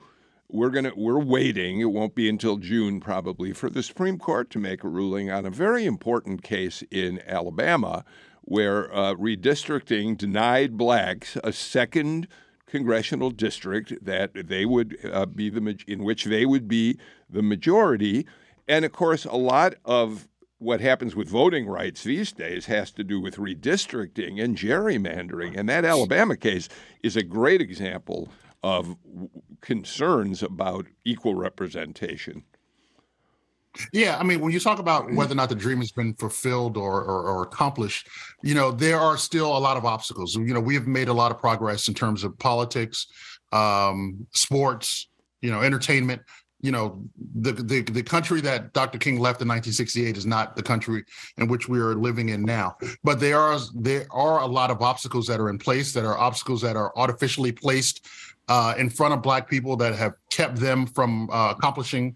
we're 0.49 0.71
gonna 0.71 0.93
we're 0.95 1.19
waiting. 1.19 1.80
It 1.80 1.91
won't 1.91 2.15
be 2.15 2.28
until 2.28 2.57
June 2.57 2.99
probably 2.99 3.53
for 3.53 3.69
the 3.69 3.84
Supreme 3.84 4.17
Court 4.17 4.49
to 4.49 4.57
make 4.57 4.84
a 4.84 4.88
ruling 4.88 5.30
on 5.30 5.45
a 5.45 5.51
very 5.51 5.86
important 5.86 6.41
case 6.41 6.84
in 6.89 7.21
Alabama, 7.28 8.03
where 8.41 8.91
uh, 8.95 9.13
redistricting 9.13 10.17
denied 10.17 10.76
blacks 10.76 11.38
a 11.43 11.53
second 11.53 12.28
congressional 12.65 13.30
district 13.30 13.93
that 14.03 14.32
they 14.34 14.65
would 14.65 14.97
uh, 15.13 15.28
be 15.28 15.51
the 15.51 15.78
in 15.88 16.03
which 16.03 16.23
they 16.23 16.47
would 16.47 16.67
be 16.67 16.97
the 17.30 17.43
majority 17.43 18.26
and 18.68 18.86
of 18.86 18.91
course, 18.91 19.26
a 19.26 19.36
lot 19.36 19.76
of 19.86 20.28
what 20.57 20.82
happens 20.82 21.16
with 21.16 21.30
voting 21.30 21.68
rights 21.68 22.03
these 22.03 22.32
days 22.32 22.66
has 22.66 22.91
to 22.91 23.03
do 23.03 23.20
with 23.20 23.36
redistricting 23.36 24.41
and 24.41 24.57
gerrymandering. 24.57 25.57
And 25.57 25.68
that 25.70 25.86
Alabama 25.86 26.38
case 26.38 26.70
is 27.03 27.16
a 27.16 27.24
great 27.24 27.61
example 27.61 28.30
of 28.63 28.95
concerns 29.61 30.41
about 30.41 30.88
equal 31.03 31.36
representation. 31.36 32.43
Yeah, 33.91 34.18
I 34.18 34.24
mean, 34.24 34.39
when 34.39 34.53
you 34.53 34.59
talk 34.59 34.80
about 34.80 35.11
whether 35.13 35.34
or 35.34 35.36
not 35.36 35.49
the 35.49 35.55
dream 35.55 35.80
has 35.80 35.91
been 35.91 36.13
fulfilled 36.16 36.78
or, 36.78 37.03
or, 37.03 37.28
or 37.28 37.43
accomplished, 37.43 38.07
you 38.41 38.55
know, 38.55 38.72
there 38.72 38.99
are 38.99 39.18
still 39.18 39.55
a 39.55 39.59
lot 39.59 39.76
of 39.76 39.86
obstacles. 39.86 40.36
You 40.36 40.53
know, 40.53 40.61
we 40.61 40.74
have 40.76 40.88
made 40.88 41.09
a 41.09 41.13
lot 41.13 41.32
of 41.32 41.38
progress 41.38 41.89
in 41.89 41.93
terms 41.93 42.24
of 42.24 42.39
politics, 42.39 43.07
um, 43.51 44.26
sports, 44.32 45.09
you 45.41 45.51
know, 45.51 45.61
entertainment. 45.61 46.22
You 46.66 46.72
know, 46.72 46.86
the, 47.45 47.51
the 47.51 47.82
the 47.82 48.03
country 48.03 48.41
that 48.41 48.74
Dr. 48.74 48.97
King 48.97 49.16
left 49.16 49.41
in 49.41 49.47
1968 49.47 50.18
is 50.18 50.26
not 50.26 50.55
the 50.55 50.63
country 50.63 51.03
in 51.38 51.47
which 51.47 51.70
we 51.70 51.80
are 51.80 51.95
living 51.95 52.30
in 52.30 52.41
now. 52.41 52.78
But 53.03 53.20
there 53.20 53.39
are 53.39 53.59
there 53.74 54.05
are 54.11 54.41
a 54.41 54.45
lot 54.45 54.72
of 54.72 54.82
obstacles 54.82 55.28
that 55.28 55.39
are 55.39 55.49
in 55.49 55.57
place 55.57 55.93
that 55.93 56.05
are 56.05 56.18
obstacles 56.18 56.61
that 56.61 56.76
are 56.76 56.91
artificially 56.95 57.51
placed 57.51 58.07
uh, 58.47 58.74
in 58.78 58.89
front 58.89 59.13
of 59.13 59.22
Black 59.22 59.49
people 59.49 59.76
that 59.78 59.95
have 59.95 60.13
kept 60.30 60.55
them 60.57 60.86
from 60.88 61.30
uh, 61.32 61.53
accomplishing 61.55 62.16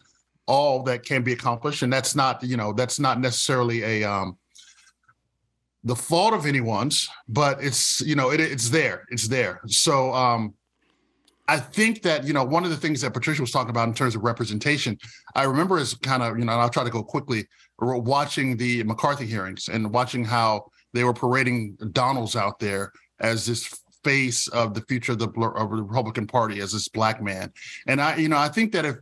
all 0.49 0.81
that 0.81 1.05
can 1.05 1.21
be 1.21 1.31
accomplished 1.31 1.83
and 1.83 1.93
that's 1.93 2.15
not 2.15 2.43
you 2.43 2.57
know 2.57 2.73
that's 2.73 2.99
not 2.99 3.19
necessarily 3.19 3.83
a 3.83 4.03
um 4.03 4.35
the 5.83 5.95
fault 5.95 6.33
of 6.33 6.47
anyone's 6.47 7.07
but 7.27 7.63
it's 7.63 8.01
you 8.01 8.15
know 8.15 8.31
it, 8.31 8.39
it's 8.39 8.69
there 8.69 9.05
it's 9.11 9.27
there 9.27 9.61
so 9.67 10.11
um 10.11 10.55
I 11.49 11.57
think 11.57 12.03
that 12.03 12.25
you 12.25 12.33
know 12.33 12.43
one 12.43 12.63
of 12.63 12.69
the 12.69 12.77
things 12.77 13.01
that 13.01 13.13
Patricia 13.13 13.41
was 13.41 13.51
talking 13.51 13.71
about 13.71 13.87
in 13.87 13.93
terms 13.95 14.15
of 14.15 14.23
representation, 14.23 14.97
I 15.35 15.43
remember 15.43 15.79
as 15.79 15.95
kind 15.95 16.21
of 16.21 16.37
you 16.37 16.45
know, 16.45 16.53
and 16.53 16.61
I'll 16.61 16.69
try 16.69 16.83
to 16.83 16.91
go 16.91 17.03
quickly, 17.03 17.47
watching 17.79 18.55
the 18.55 18.83
McCarthy 18.83 19.25
hearings 19.25 19.67
and 19.67 19.91
watching 19.91 20.23
how 20.23 20.69
they 20.93 21.03
were 21.03 21.13
parading 21.13 21.77
Donalds 21.91 22.35
out 22.35 22.59
there 22.59 22.91
as 23.19 23.47
this 23.47 23.81
face 24.03 24.47
of 24.49 24.73
the 24.73 24.81
future 24.81 25.13
of 25.13 25.19
the, 25.19 25.27
of 25.27 25.69
the 25.71 25.83
Republican 25.83 26.25
Party 26.27 26.61
as 26.61 26.71
this 26.71 26.87
black 26.87 27.21
man, 27.21 27.51
and 27.87 27.99
I 27.99 28.17
you 28.17 28.29
know 28.29 28.37
I 28.37 28.49
think 28.49 28.71
that 28.73 28.85
if 28.85 28.97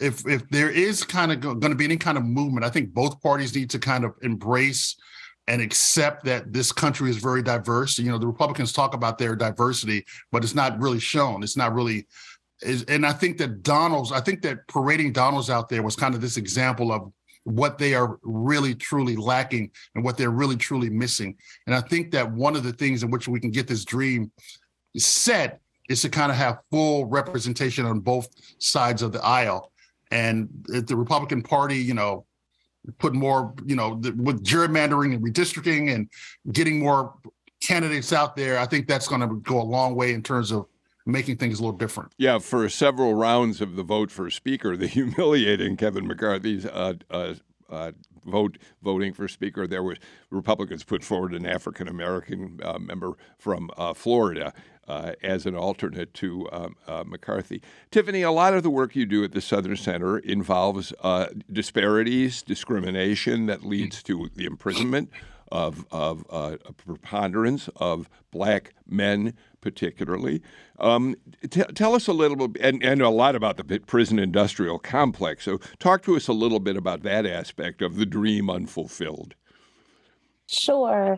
if 0.00 0.26
if 0.26 0.48
there 0.48 0.70
is 0.70 1.04
kind 1.04 1.30
of 1.30 1.40
going 1.40 1.60
to 1.60 1.74
be 1.74 1.84
any 1.84 1.98
kind 1.98 2.16
of 2.16 2.24
movement, 2.24 2.64
I 2.64 2.70
think 2.70 2.94
both 2.94 3.20
parties 3.20 3.54
need 3.54 3.68
to 3.70 3.78
kind 3.78 4.04
of 4.04 4.14
embrace 4.22 4.96
and 5.50 5.60
accept 5.60 6.24
that 6.24 6.52
this 6.52 6.70
country 6.70 7.10
is 7.10 7.16
very 7.16 7.42
diverse. 7.42 7.98
You 7.98 8.08
know, 8.08 8.18
the 8.18 8.26
Republicans 8.26 8.72
talk 8.72 8.94
about 8.94 9.18
their 9.18 9.34
diversity, 9.34 10.06
but 10.30 10.44
it's 10.44 10.54
not 10.54 10.78
really 10.78 11.00
shown. 11.00 11.42
It's 11.42 11.56
not 11.56 11.74
really 11.74 12.06
is, 12.62 12.84
and 12.84 13.04
I 13.04 13.12
think 13.12 13.36
that 13.38 13.64
Donalds, 13.64 14.12
I 14.12 14.20
think 14.20 14.42
that 14.42 14.68
parading 14.68 15.12
Donalds 15.12 15.50
out 15.50 15.68
there 15.68 15.82
was 15.82 15.96
kind 15.96 16.14
of 16.14 16.20
this 16.20 16.36
example 16.36 16.92
of 16.92 17.12
what 17.42 17.78
they 17.78 17.94
are 17.94 18.20
really 18.22 18.76
truly 18.76 19.16
lacking 19.16 19.72
and 19.96 20.04
what 20.04 20.16
they're 20.16 20.30
really 20.30 20.56
truly 20.56 20.88
missing. 20.88 21.36
And 21.66 21.74
I 21.74 21.80
think 21.80 22.12
that 22.12 22.30
one 22.30 22.54
of 22.54 22.62
the 22.62 22.72
things 22.72 23.02
in 23.02 23.10
which 23.10 23.26
we 23.26 23.40
can 23.40 23.50
get 23.50 23.66
this 23.66 23.84
dream 23.84 24.30
set 24.96 25.60
is 25.88 26.00
to 26.02 26.08
kind 26.08 26.30
of 26.30 26.38
have 26.38 26.58
full 26.70 27.06
representation 27.06 27.86
on 27.86 27.98
both 27.98 28.28
sides 28.58 29.02
of 29.02 29.10
the 29.10 29.24
aisle 29.24 29.72
and 30.12 30.48
the 30.68 30.96
Republican 30.96 31.42
Party, 31.42 31.78
you 31.78 31.94
know, 31.94 32.24
put 32.98 33.14
more, 33.14 33.54
you 33.64 33.76
know, 33.76 33.96
the, 33.96 34.12
with 34.12 34.44
gerrymandering 34.44 35.14
and 35.14 35.24
redistricting 35.24 35.94
and 35.94 36.08
getting 36.52 36.80
more 36.80 37.14
candidates 37.60 38.12
out 38.12 38.36
there, 38.36 38.58
I 38.58 38.66
think 38.66 38.86
that's 38.88 39.06
going 39.06 39.20
to 39.20 39.40
go 39.40 39.60
a 39.60 39.64
long 39.64 39.94
way 39.94 40.12
in 40.12 40.22
terms 40.22 40.50
of 40.50 40.66
making 41.06 41.36
things 41.36 41.58
a 41.58 41.62
little 41.62 41.76
different. 41.76 42.12
Yeah, 42.18 42.38
for 42.38 42.68
several 42.68 43.14
rounds 43.14 43.60
of 43.60 43.76
the 43.76 43.82
vote 43.82 44.10
for 44.10 44.30
Speaker, 44.30 44.76
the 44.76 44.86
humiliating 44.88 45.76
Kevin 45.76 46.06
McCarthy's 46.06 46.66
uh, 46.66 46.94
uh, 47.10 47.34
uh, 47.68 47.92
vote 48.26 48.58
voting 48.82 49.12
for 49.12 49.28
Speaker, 49.28 49.66
there 49.66 49.82
was 49.82 49.98
Republicans 50.30 50.84
put 50.84 51.02
forward 51.02 51.34
an 51.34 51.46
African 51.46 51.88
American 51.88 52.60
uh, 52.62 52.78
member 52.78 53.12
from 53.38 53.70
uh, 53.76 53.94
Florida 53.94 54.52
uh, 54.90 55.12
as 55.22 55.46
an 55.46 55.54
alternate 55.54 56.12
to 56.14 56.48
um, 56.50 56.76
uh, 56.88 57.04
McCarthy. 57.06 57.62
Tiffany, 57.92 58.22
a 58.22 58.32
lot 58.32 58.54
of 58.54 58.64
the 58.64 58.70
work 58.70 58.96
you 58.96 59.06
do 59.06 59.22
at 59.22 59.30
the 59.30 59.40
Southern 59.40 59.76
Center 59.76 60.18
involves 60.18 60.92
uh, 61.00 61.26
disparities, 61.50 62.42
discrimination 62.42 63.46
that 63.46 63.62
leads 63.62 64.02
to 64.02 64.28
the 64.34 64.44
imprisonment 64.44 65.08
of, 65.52 65.86
of 65.92 66.24
uh, 66.28 66.56
a 66.64 66.72
preponderance 66.72 67.68
of 67.76 68.08
black 68.32 68.74
men, 68.88 69.34
particularly. 69.60 70.42
Um, 70.80 71.14
t- 71.48 71.62
tell 71.74 71.94
us 71.94 72.08
a 72.08 72.12
little 72.12 72.48
bit, 72.48 72.60
and, 72.60 72.82
and 72.82 73.00
a 73.00 73.10
lot 73.10 73.36
about 73.36 73.56
the 73.58 73.78
prison 73.78 74.18
industrial 74.18 74.80
complex. 74.80 75.44
So, 75.44 75.58
talk 75.78 76.02
to 76.02 76.16
us 76.16 76.26
a 76.26 76.32
little 76.32 76.60
bit 76.60 76.76
about 76.76 77.02
that 77.04 77.26
aspect 77.26 77.80
of 77.80 77.94
the 77.94 78.06
dream 78.06 78.50
unfulfilled. 78.50 79.36
Sure. 80.48 81.16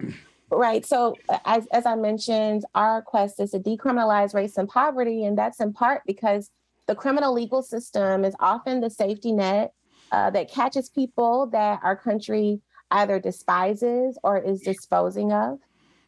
Right. 0.54 0.84
So, 0.84 1.16
as, 1.46 1.66
as 1.72 1.86
I 1.86 1.94
mentioned, 1.94 2.64
our 2.74 3.00
quest 3.00 3.40
is 3.40 3.52
to 3.52 3.58
decriminalize 3.58 4.34
race 4.34 4.58
and 4.58 4.68
poverty. 4.68 5.24
And 5.24 5.36
that's 5.36 5.60
in 5.60 5.72
part 5.72 6.02
because 6.06 6.50
the 6.86 6.94
criminal 6.94 7.32
legal 7.32 7.62
system 7.62 8.24
is 8.24 8.34
often 8.38 8.80
the 8.80 8.90
safety 8.90 9.32
net 9.32 9.72
uh, 10.10 10.28
that 10.30 10.50
catches 10.50 10.90
people 10.90 11.46
that 11.52 11.80
our 11.82 11.96
country 11.96 12.60
either 12.90 13.18
despises 13.18 14.18
or 14.22 14.38
is 14.38 14.60
disposing 14.60 15.32
of. 15.32 15.58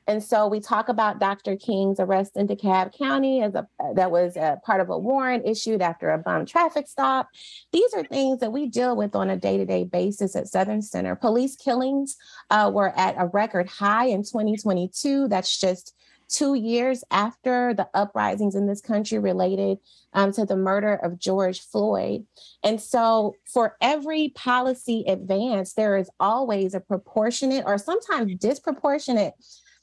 And 0.06 0.22
so 0.22 0.46
we 0.46 0.60
talk 0.60 0.88
about 0.88 1.18
Dr. 1.18 1.56
King's 1.56 1.98
arrest 1.98 2.36
in 2.36 2.46
DeKalb 2.46 2.96
County 2.96 3.42
as 3.42 3.54
a 3.54 3.66
that 3.94 4.10
was 4.10 4.36
a 4.36 4.60
part 4.64 4.80
of 4.80 4.90
a 4.90 4.98
warrant 4.98 5.46
issued 5.46 5.80
after 5.80 6.10
a 6.10 6.18
bomb 6.18 6.46
traffic 6.46 6.88
stop. 6.88 7.28
These 7.72 7.94
are 7.94 8.04
things 8.04 8.40
that 8.40 8.52
we 8.52 8.68
deal 8.68 8.96
with 8.96 9.14
on 9.14 9.30
a 9.30 9.36
day-to-day 9.36 9.84
basis 9.84 10.36
at 10.36 10.48
Southern 10.48 10.82
Center. 10.82 11.14
Police 11.16 11.56
killings 11.56 12.16
uh, 12.50 12.70
were 12.72 12.96
at 12.98 13.14
a 13.18 13.26
record 13.26 13.68
high 13.68 14.06
in 14.06 14.22
2022. 14.22 15.28
That's 15.28 15.58
just 15.58 15.94
two 16.28 16.54
years 16.54 17.04
after 17.10 17.74
the 17.74 17.88
uprisings 17.94 18.54
in 18.54 18.66
this 18.66 18.80
country 18.80 19.18
related 19.18 19.78
um, 20.12 20.32
to 20.32 20.44
the 20.44 20.56
murder 20.56 20.94
of 20.94 21.18
George 21.18 21.60
Floyd. 21.60 22.26
And 22.62 22.80
so, 22.80 23.34
for 23.44 23.76
every 23.80 24.30
policy 24.34 25.04
advance, 25.06 25.74
there 25.74 25.96
is 25.96 26.10
always 26.18 26.74
a 26.74 26.80
proportionate 26.80 27.64
or 27.66 27.78
sometimes 27.78 28.34
disproportionate 28.36 29.34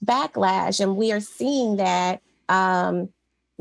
backlash. 0.04 0.80
And 0.80 0.96
we 0.96 1.12
are 1.12 1.20
seeing 1.20 1.78
that 1.78 2.22
um, 2.50 3.10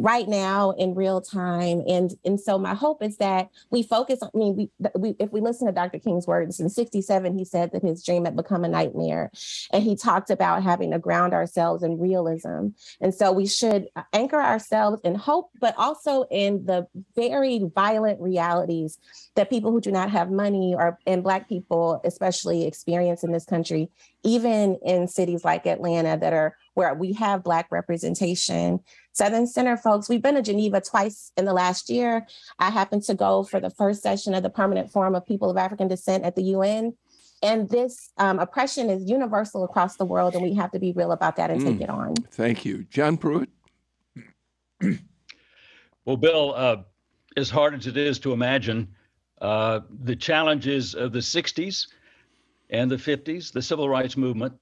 right 0.01 0.29
now 0.29 0.71
in 0.73 0.95
real 0.95 1.21
time. 1.21 1.83
And, 1.87 2.15
and 2.25 2.41
so 2.41 2.59
my 2.59 2.75
hope 2.75 3.03
is 3.03 3.19
that 3.19 3.51
we 3.71 3.83
focus 3.83 4.21
I 4.23 4.29
mean, 4.35 4.57
we, 4.57 4.71
we, 4.97 5.17
if 5.19 5.33
we 5.33 5.41
listen 5.41 5.67
to 5.67 5.73
Dr. 5.73 5.99
King's 5.99 6.27
words 6.27 6.61
in 6.61 6.69
67, 6.69 7.37
he 7.37 7.45
said 7.45 7.73
that 7.73 7.83
his 7.83 8.05
dream 8.05 8.25
had 8.25 8.37
become 8.37 8.65
a 8.65 8.69
nightmare. 8.69 9.31
And 9.73 9.83
he 9.83 9.97
talked 9.97 10.31
about 10.31 10.63
having 10.63 10.91
to 10.93 10.99
ground 10.99 11.35
ourselves 11.35 11.83
in 11.83 11.99
realism. 11.99 12.69
And 13.01 13.15
so 13.15 13.33
we 13.33 13.47
should 13.47 13.89
uh, 13.97 14.03
anchor 14.13 14.41
ourselves 14.41 15.01
in 15.05 15.15
hope, 15.15 15.51
but 15.61 15.75
also 15.77 16.25
in 16.31 16.65
the 16.65 16.87
very 17.15 17.61
violent 17.75 18.21
realities 18.21 18.99
that 19.35 19.51
people 19.51 19.71
who 19.71 19.81
do 19.81 19.93
not 19.93 20.11
have 20.11 20.31
money 20.31 20.75
or 20.77 20.99
and 21.07 21.23
Black 21.23 21.49
people 21.49 22.01
especially 22.05 22.67
experience 22.67 23.23
in 23.23 23.33
this 23.33 23.45
country, 23.45 23.91
even 24.23 24.79
in 24.85 25.09
cities 25.09 25.45
like 25.45 25.67
Atlanta 25.67 26.17
that 26.19 26.33
are 26.33 26.57
where 26.75 26.95
we 26.95 27.13
have 27.13 27.45
Black 27.45 27.67
representation. 27.71 28.81
Southern 29.21 29.47
Center 29.47 29.77
folks, 29.77 30.09
we've 30.09 30.23
been 30.23 30.37
to 30.37 30.41
Geneva 30.41 30.81
twice 30.81 31.31
in 31.37 31.45
the 31.45 31.53
last 31.53 31.91
year. 31.91 32.27
I 32.59 32.71
happened 32.71 33.03
to 33.03 33.15
go 33.15 33.43
for 33.43 33.61
the 33.61 33.69
first 33.69 34.03
session 34.03 34.33
of 34.33 34.43
the 34.43 34.49
Permanent 34.49 34.91
Forum 34.91 35.15
of 35.15 35.27
People 35.27 35.51
of 35.51 35.59
African 35.59 35.89
Descent 35.89 36.25
at 36.25 36.37
the 36.37 36.43
UN. 36.45 36.95
And 37.43 37.69
this 37.69 38.13
um, 38.17 38.39
oppression 38.39 38.89
is 38.89 39.11
universal 39.11 39.63
across 39.63 39.97
the 39.97 40.07
world, 40.07 40.33
and 40.33 40.43
we 40.43 40.55
have 40.55 40.71
to 40.71 40.79
be 40.79 40.93
real 40.93 41.13
about 41.13 41.37
that 41.37 41.51
and 41.51 41.61
mm. 41.61 41.67
take 41.67 41.83
it 41.83 41.91
on. 41.91 42.15
Thank 42.31 42.65
you. 42.65 42.85
John 42.85 43.19
Pruitt. 43.19 43.51
well, 46.07 46.17
Bill, 46.17 46.55
uh, 46.57 46.77
as 47.37 47.51
hard 47.51 47.75
as 47.75 47.87
it 47.87 47.99
is 47.99 48.19
to 48.21 48.33
imagine, 48.33 48.89
uh, 49.43 49.81
the 50.03 50.17
challenges 50.17 50.95
of 50.95 51.13
the 51.13 51.19
60s 51.19 51.89
and 52.71 52.91
the 52.91 52.97
50s, 52.97 53.53
the 53.53 53.61
civil 53.61 53.87
rights 53.87 54.17
movement, 54.17 54.55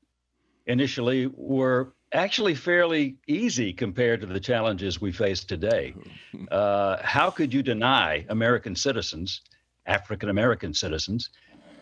initially 0.66 1.30
were 1.32 1.92
actually 2.12 2.54
fairly 2.54 3.16
easy 3.26 3.72
compared 3.72 4.20
to 4.20 4.26
the 4.26 4.40
challenges 4.40 5.00
we 5.00 5.12
face 5.12 5.44
today. 5.44 5.94
Uh, 6.50 6.96
how 7.02 7.30
could 7.30 7.52
you 7.52 7.62
deny 7.62 8.24
American 8.28 8.74
citizens, 8.74 9.42
African 9.86 10.28
American 10.28 10.72
citizens, 10.72 11.30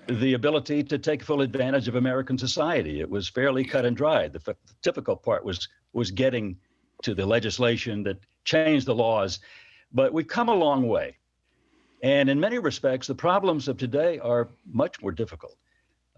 the 0.08 0.34
ability 0.34 0.82
to 0.82 0.98
take 0.98 1.22
full 1.22 1.40
advantage 1.40 1.88
of 1.88 1.94
American 1.94 2.38
society? 2.38 3.00
It 3.00 3.08
was 3.08 3.28
fairly 3.28 3.64
cut 3.64 3.84
and 3.84 3.96
dried. 3.96 4.32
The, 4.32 4.38
f- 4.38 4.56
the 4.66 4.74
difficult 4.82 5.22
part 5.22 5.44
was 5.44 5.68
was 5.92 6.10
getting 6.10 6.56
to 7.02 7.14
the 7.14 7.26
legislation 7.26 8.02
that 8.04 8.18
changed 8.44 8.86
the 8.86 8.94
laws, 8.94 9.40
but 9.92 10.12
we've 10.12 10.26
come 10.26 10.48
a 10.48 10.54
long 10.54 10.88
way. 10.88 11.16
And 12.02 12.28
in 12.28 12.40
many 12.40 12.58
respects, 12.58 13.06
the 13.06 13.14
problems 13.14 13.68
of 13.68 13.76
today 13.76 14.18
are 14.18 14.48
much 14.72 15.00
more 15.02 15.12
difficult 15.12 15.56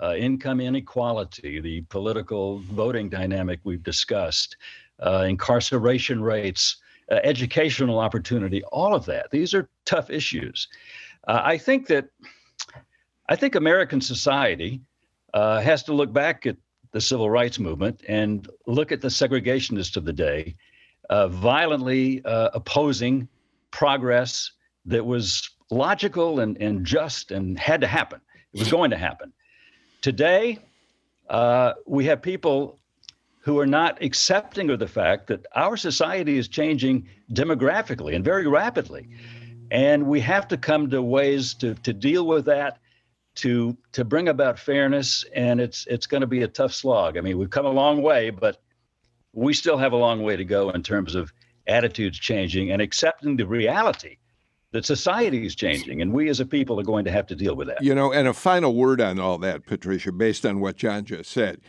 uh, 0.02 0.14
income 0.16 0.60
inequality, 0.60 1.60
the 1.60 1.82
political 1.82 2.58
voting 2.58 3.08
dynamic 3.08 3.60
we've 3.64 3.82
discussed, 3.82 4.56
uh, 5.00 5.24
incarceration 5.28 6.22
rates, 6.22 6.76
uh, 7.10 7.16
educational 7.24 7.98
opportunity, 7.98 8.62
all 8.64 8.94
of 8.94 9.04
that. 9.06 9.30
These 9.30 9.54
are 9.54 9.68
tough 9.84 10.10
issues. 10.10 10.68
Uh, 11.26 11.40
I 11.44 11.58
think 11.58 11.86
that 11.88 12.08
I 13.28 13.36
think 13.36 13.54
American 13.54 14.00
society 14.00 14.80
uh, 15.34 15.60
has 15.60 15.82
to 15.84 15.92
look 15.92 16.12
back 16.12 16.46
at 16.46 16.56
the 16.92 17.00
civil 17.00 17.28
rights 17.28 17.58
movement 17.58 18.02
and 18.08 18.48
look 18.66 18.90
at 18.92 19.02
the 19.02 19.08
segregationists 19.08 19.96
of 19.96 20.06
the 20.06 20.12
day, 20.12 20.56
uh, 21.10 21.28
violently 21.28 22.22
opposing 22.24 23.28
progress 23.70 24.52
that 24.86 25.04
was 25.04 25.50
logical 25.70 26.40
and, 26.40 26.56
and 26.58 26.84
just 26.84 27.30
and 27.30 27.58
had 27.58 27.80
to 27.82 27.86
happen 27.86 28.20
It 28.54 28.60
was 28.60 28.70
going 28.70 28.90
to 28.90 28.96
happen. 28.96 29.32
Today, 30.08 30.58
uh, 31.28 31.74
we 31.84 32.06
have 32.06 32.22
people 32.22 32.78
who 33.40 33.58
are 33.58 33.66
not 33.66 34.02
accepting 34.02 34.70
of 34.70 34.78
the 34.78 34.88
fact 34.88 35.26
that 35.26 35.44
our 35.54 35.76
society 35.76 36.38
is 36.38 36.48
changing 36.48 37.06
demographically 37.30 38.16
and 38.16 38.24
very 38.24 38.46
rapidly. 38.46 39.10
And 39.70 40.06
we 40.06 40.20
have 40.20 40.48
to 40.48 40.56
come 40.56 40.88
to 40.88 41.02
ways 41.02 41.52
to, 41.56 41.74
to 41.74 41.92
deal 41.92 42.26
with 42.26 42.46
that, 42.46 42.78
to, 43.34 43.76
to 43.92 44.02
bring 44.02 44.28
about 44.28 44.58
fairness. 44.58 45.26
And 45.34 45.60
it's, 45.60 45.86
it's 45.86 46.06
going 46.06 46.22
to 46.22 46.26
be 46.26 46.40
a 46.40 46.48
tough 46.48 46.72
slog. 46.72 47.18
I 47.18 47.20
mean, 47.20 47.36
we've 47.36 47.50
come 47.50 47.66
a 47.66 47.70
long 47.70 48.00
way, 48.00 48.30
but 48.30 48.62
we 49.34 49.52
still 49.52 49.76
have 49.76 49.92
a 49.92 49.96
long 49.96 50.22
way 50.22 50.36
to 50.36 50.44
go 50.46 50.70
in 50.70 50.82
terms 50.82 51.16
of 51.16 51.34
attitudes 51.66 52.18
changing 52.18 52.70
and 52.70 52.80
accepting 52.80 53.36
the 53.36 53.46
reality 53.46 54.16
that 54.72 54.84
society 54.84 55.46
is 55.46 55.54
changing 55.54 56.02
and 56.02 56.12
we 56.12 56.28
as 56.28 56.40
a 56.40 56.46
people 56.46 56.78
are 56.78 56.84
going 56.84 57.04
to 57.04 57.10
have 57.10 57.26
to 57.26 57.34
deal 57.34 57.56
with 57.56 57.68
that. 57.68 57.82
You 57.82 57.94
know, 57.94 58.12
and 58.12 58.28
a 58.28 58.34
final 58.34 58.74
word 58.74 59.00
on 59.00 59.18
all 59.18 59.38
that, 59.38 59.66
Patricia, 59.66 60.12
based 60.12 60.44
on 60.44 60.60
what 60.60 60.76
John 60.76 61.04
just 61.04 61.30
said. 61.30 61.60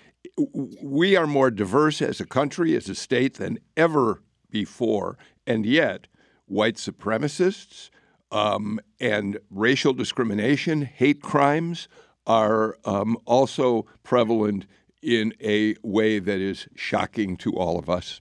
We 0.83 1.15
are 1.15 1.27
more 1.27 1.49
diverse 1.49 2.01
as 2.01 2.19
a 2.19 2.25
country, 2.25 2.75
as 2.75 2.89
a 2.89 2.95
state 2.95 3.35
than 3.35 3.59
ever 3.77 4.21
before. 4.49 5.17
And 5.47 5.65
yet, 5.65 6.07
white 6.45 6.75
supremacists 6.75 7.89
um, 8.31 8.79
and 8.99 9.39
racial 9.49 9.93
discrimination, 9.93 10.81
hate 10.81 11.21
crimes 11.21 11.87
are 12.27 12.77
um, 12.83 13.17
also 13.25 13.85
prevalent 14.03 14.65
in 15.01 15.33
a 15.41 15.75
way 15.81 16.19
that 16.19 16.39
is 16.39 16.67
shocking 16.75 17.37
to 17.37 17.53
all 17.53 17.79
of 17.79 17.89
us 17.89 18.19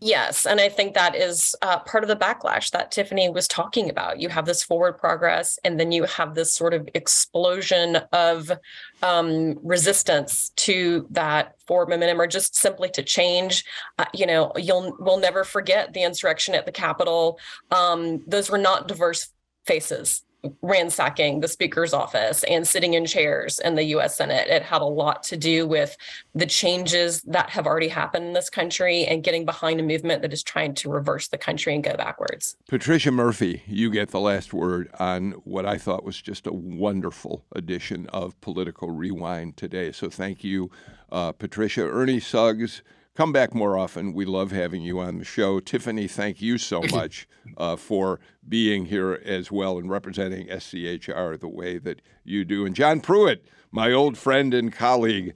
yes. 0.00 0.46
And 0.46 0.60
I 0.60 0.68
think 0.68 0.94
that 0.94 1.14
is 1.14 1.54
uh, 1.62 1.78
part 1.80 2.04
of 2.04 2.08
the 2.08 2.16
backlash 2.16 2.70
that 2.70 2.90
Tiffany 2.90 3.28
was 3.30 3.48
talking 3.48 3.88
about. 3.88 4.20
You 4.20 4.28
have 4.28 4.46
this 4.46 4.62
forward 4.62 4.98
progress, 4.98 5.58
and 5.64 5.78
then 5.78 5.92
you 5.92 6.04
have 6.04 6.34
this 6.34 6.54
sort 6.54 6.74
of 6.74 6.88
explosion 6.94 7.96
of 8.12 8.50
um, 9.02 9.58
resistance 9.62 10.50
to 10.56 11.06
that 11.10 11.60
forward 11.66 11.88
momentum 11.88 12.20
or 12.20 12.26
just 12.26 12.56
simply 12.56 12.90
to 12.90 13.02
change. 13.02 13.64
Uh, 13.98 14.04
you 14.12 14.26
know, 14.26 14.52
you'll 14.56 14.96
we'll 14.98 15.18
never 15.18 15.44
forget 15.44 15.92
the 15.92 16.02
insurrection 16.02 16.54
at 16.54 16.66
the 16.66 16.72
Capitol. 16.72 17.38
Um, 17.70 18.22
those 18.26 18.50
were 18.50 18.58
not 18.58 18.88
diverse 18.88 19.28
faces 19.66 20.22
ransacking 20.60 21.40
the 21.40 21.48
speaker's 21.48 21.92
office 21.92 22.42
and 22.44 22.66
sitting 22.66 22.94
in 22.94 23.06
chairs 23.06 23.60
in 23.60 23.74
the 23.74 23.84
US 23.84 24.16
Senate. 24.16 24.48
It 24.48 24.62
had 24.62 24.82
a 24.82 24.86
lot 24.86 25.22
to 25.24 25.36
do 25.36 25.66
with 25.66 25.96
the 26.34 26.46
changes 26.46 27.22
that 27.22 27.50
have 27.50 27.66
already 27.66 27.88
happened 27.88 28.26
in 28.26 28.32
this 28.32 28.50
country 28.50 29.04
and 29.04 29.22
getting 29.22 29.44
behind 29.44 29.78
a 29.80 29.82
movement 29.82 30.22
that 30.22 30.32
is 30.32 30.42
trying 30.42 30.74
to 30.74 30.90
reverse 30.90 31.28
the 31.28 31.38
country 31.38 31.74
and 31.74 31.84
go 31.84 31.96
backwards. 31.96 32.56
Patricia 32.68 33.10
Murphy, 33.12 33.62
you 33.66 33.90
get 33.90 34.10
the 34.10 34.20
last 34.20 34.52
word 34.52 34.88
on 34.98 35.32
what 35.44 35.64
I 35.64 35.78
thought 35.78 36.04
was 36.04 36.20
just 36.20 36.46
a 36.46 36.52
wonderful 36.52 37.44
edition 37.54 38.06
of 38.08 38.40
Political 38.40 38.90
Rewind 38.90 39.56
today. 39.56 39.92
So 39.92 40.10
thank 40.10 40.42
you, 40.42 40.70
uh, 41.10 41.32
Patricia. 41.32 41.82
Ernie 41.82 42.20
Suggs 42.20 42.82
come 43.14 43.32
back 43.32 43.54
more 43.54 43.76
often. 43.76 44.12
We 44.12 44.24
love 44.24 44.52
having 44.52 44.82
you 44.82 45.00
on 45.00 45.18
the 45.18 45.24
show. 45.24 45.60
Tiffany, 45.60 46.08
thank 46.08 46.40
you 46.40 46.58
so 46.58 46.82
much 46.90 47.28
uh, 47.56 47.76
for 47.76 48.20
being 48.48 48.86
here 48.86 49.20
as 49.24 49.50
well 49.50 49.78
and 49.78 49.90
representing 49.90 50.46
SCHR 50.48 51.38
the 51.38 51.48
way 51.48 51.78
that 51.78 52.02
you 52.24 52.44
do. 52.44 52.64
And 52.64 52.74
John 52.74 53.00
Pruitt, 53.00 53.44
my 53.70 53.92
old 53.92 54.16
friend 54.16 54.54
and 54.54 54.72
colleague, 54.72 55.34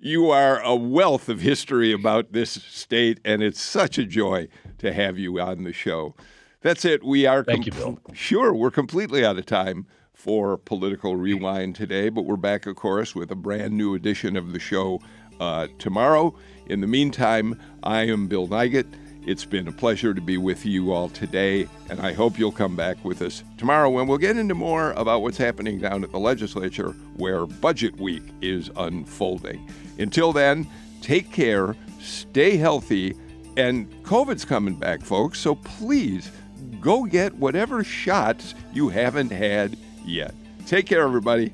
you 0.00 0.30
are 0.30 0.60
a 0.60 0.76
wealth 0.76 1.28
of 1.28 1.40
history 1.40 1.92
about 1.92 2.32
this 2.32 2.50
state, 2.50 3.20
and 3.24 3.42
it's 3.42 3.60
such 3.60 3.98
a 3.98 4.04
joy 4.04 4.48
to 4.78 4.92
have 4.92 5.18
you 5.18 5.40
on 5.40 5.64
the 5.64 5.72
show. 5.72 6.14
That's 6.60 6.84
it. 6.84 7.04
We 7.04 7.26
are 7.26 7.44
Thank 7.44 7.64
com- 7.64 7.78
you, 7.78 7.84
Bill. 7.84 8.14
Sure, 8.14 8.54
we're 8.54 8.70
completely 8.70 9.24
out 9.24 9.38
of 9.38 9.46
time 9.46 9.86
for 10.12 10.56
Political 10.56 11.16
Rewind 11.16 11.74
today, 11.76 12.08
but 12.08 12.22
we're 12.22 12.36
back, 12.36 12.66
of 12.66 12.76
course, 12.76 13.14
with 13.14 13.30
a 13.30 13.36
brand 13.36 13.72
new 13.72 13.94
edition 13.94 14.36
of 14.36 14.52
the 14.52 14.58
show 14.58 15.00
uh, 15.40 15.68
tomorrow. 15.78 16.34
In 16.68 16.82
the 16.82 16.86
meantime, 16.86 17.58
I 17.82 18.02
am 18.02 18.26
Bill 18.26 18.46
Nigut. 18.46 18.86
It's 19.24 19.46
been 19.46 19.68
a 19.68 19.72
pleasure 19.72 20.12
to 20.12 20.20
be 20.20 20.36
with 20.36 20.66
you 20.66 20.92
all 20.92 21.08
today, 21.08 21.66
and 21.88 21.98
I 21.98 22.12
hope 22.12 22.38
you'll 22.38 22.52
come 22.52 22.76
back 22.76 23.02
with 23.06 23.22
us 23.22 23.42
tomorrow 23.56 23.88
when 23.88 24.06
we'll 24.06 24.18
get 24.18 24.36
into 24.36 24.54
more 24.54 24.92
about 24.92 25.22
what's 25.22 25.38
happening 25.38 25.78
down 25.80 26.04
at 26.04 26.12
the 26.12 26.18
legislature 26.18 26.90
where 27.16 27.46
budget 27.46 27.98
week 27.98 28.22
is 28.42 28.70
unfolding. 28.76 29.66
Until 29.98 30.30
then, 30.34 30.66
take 31.00 31.32
care, 31.32 31.74
stay 32.00 32.58
healthy, 32.58 33.14
and 33.56 33.90
COVID's 34.02 34.44
coming 34.44 34.74
back, 34.74 35.00
folks, 35.00 35.40
so 35.40 35.54
please 35.54 36.30
go 36.82 37.04
get 37.04 37.34
whatever 37.34 37.82
shots 37.82 38.54
you 38.74 38.90
haven't 38.90 39.32
had 39.32 39.74
yet. 40.04 40.34
Take 40.66 40.84
care, 40.84 41.02
everybody. 41.02 41.50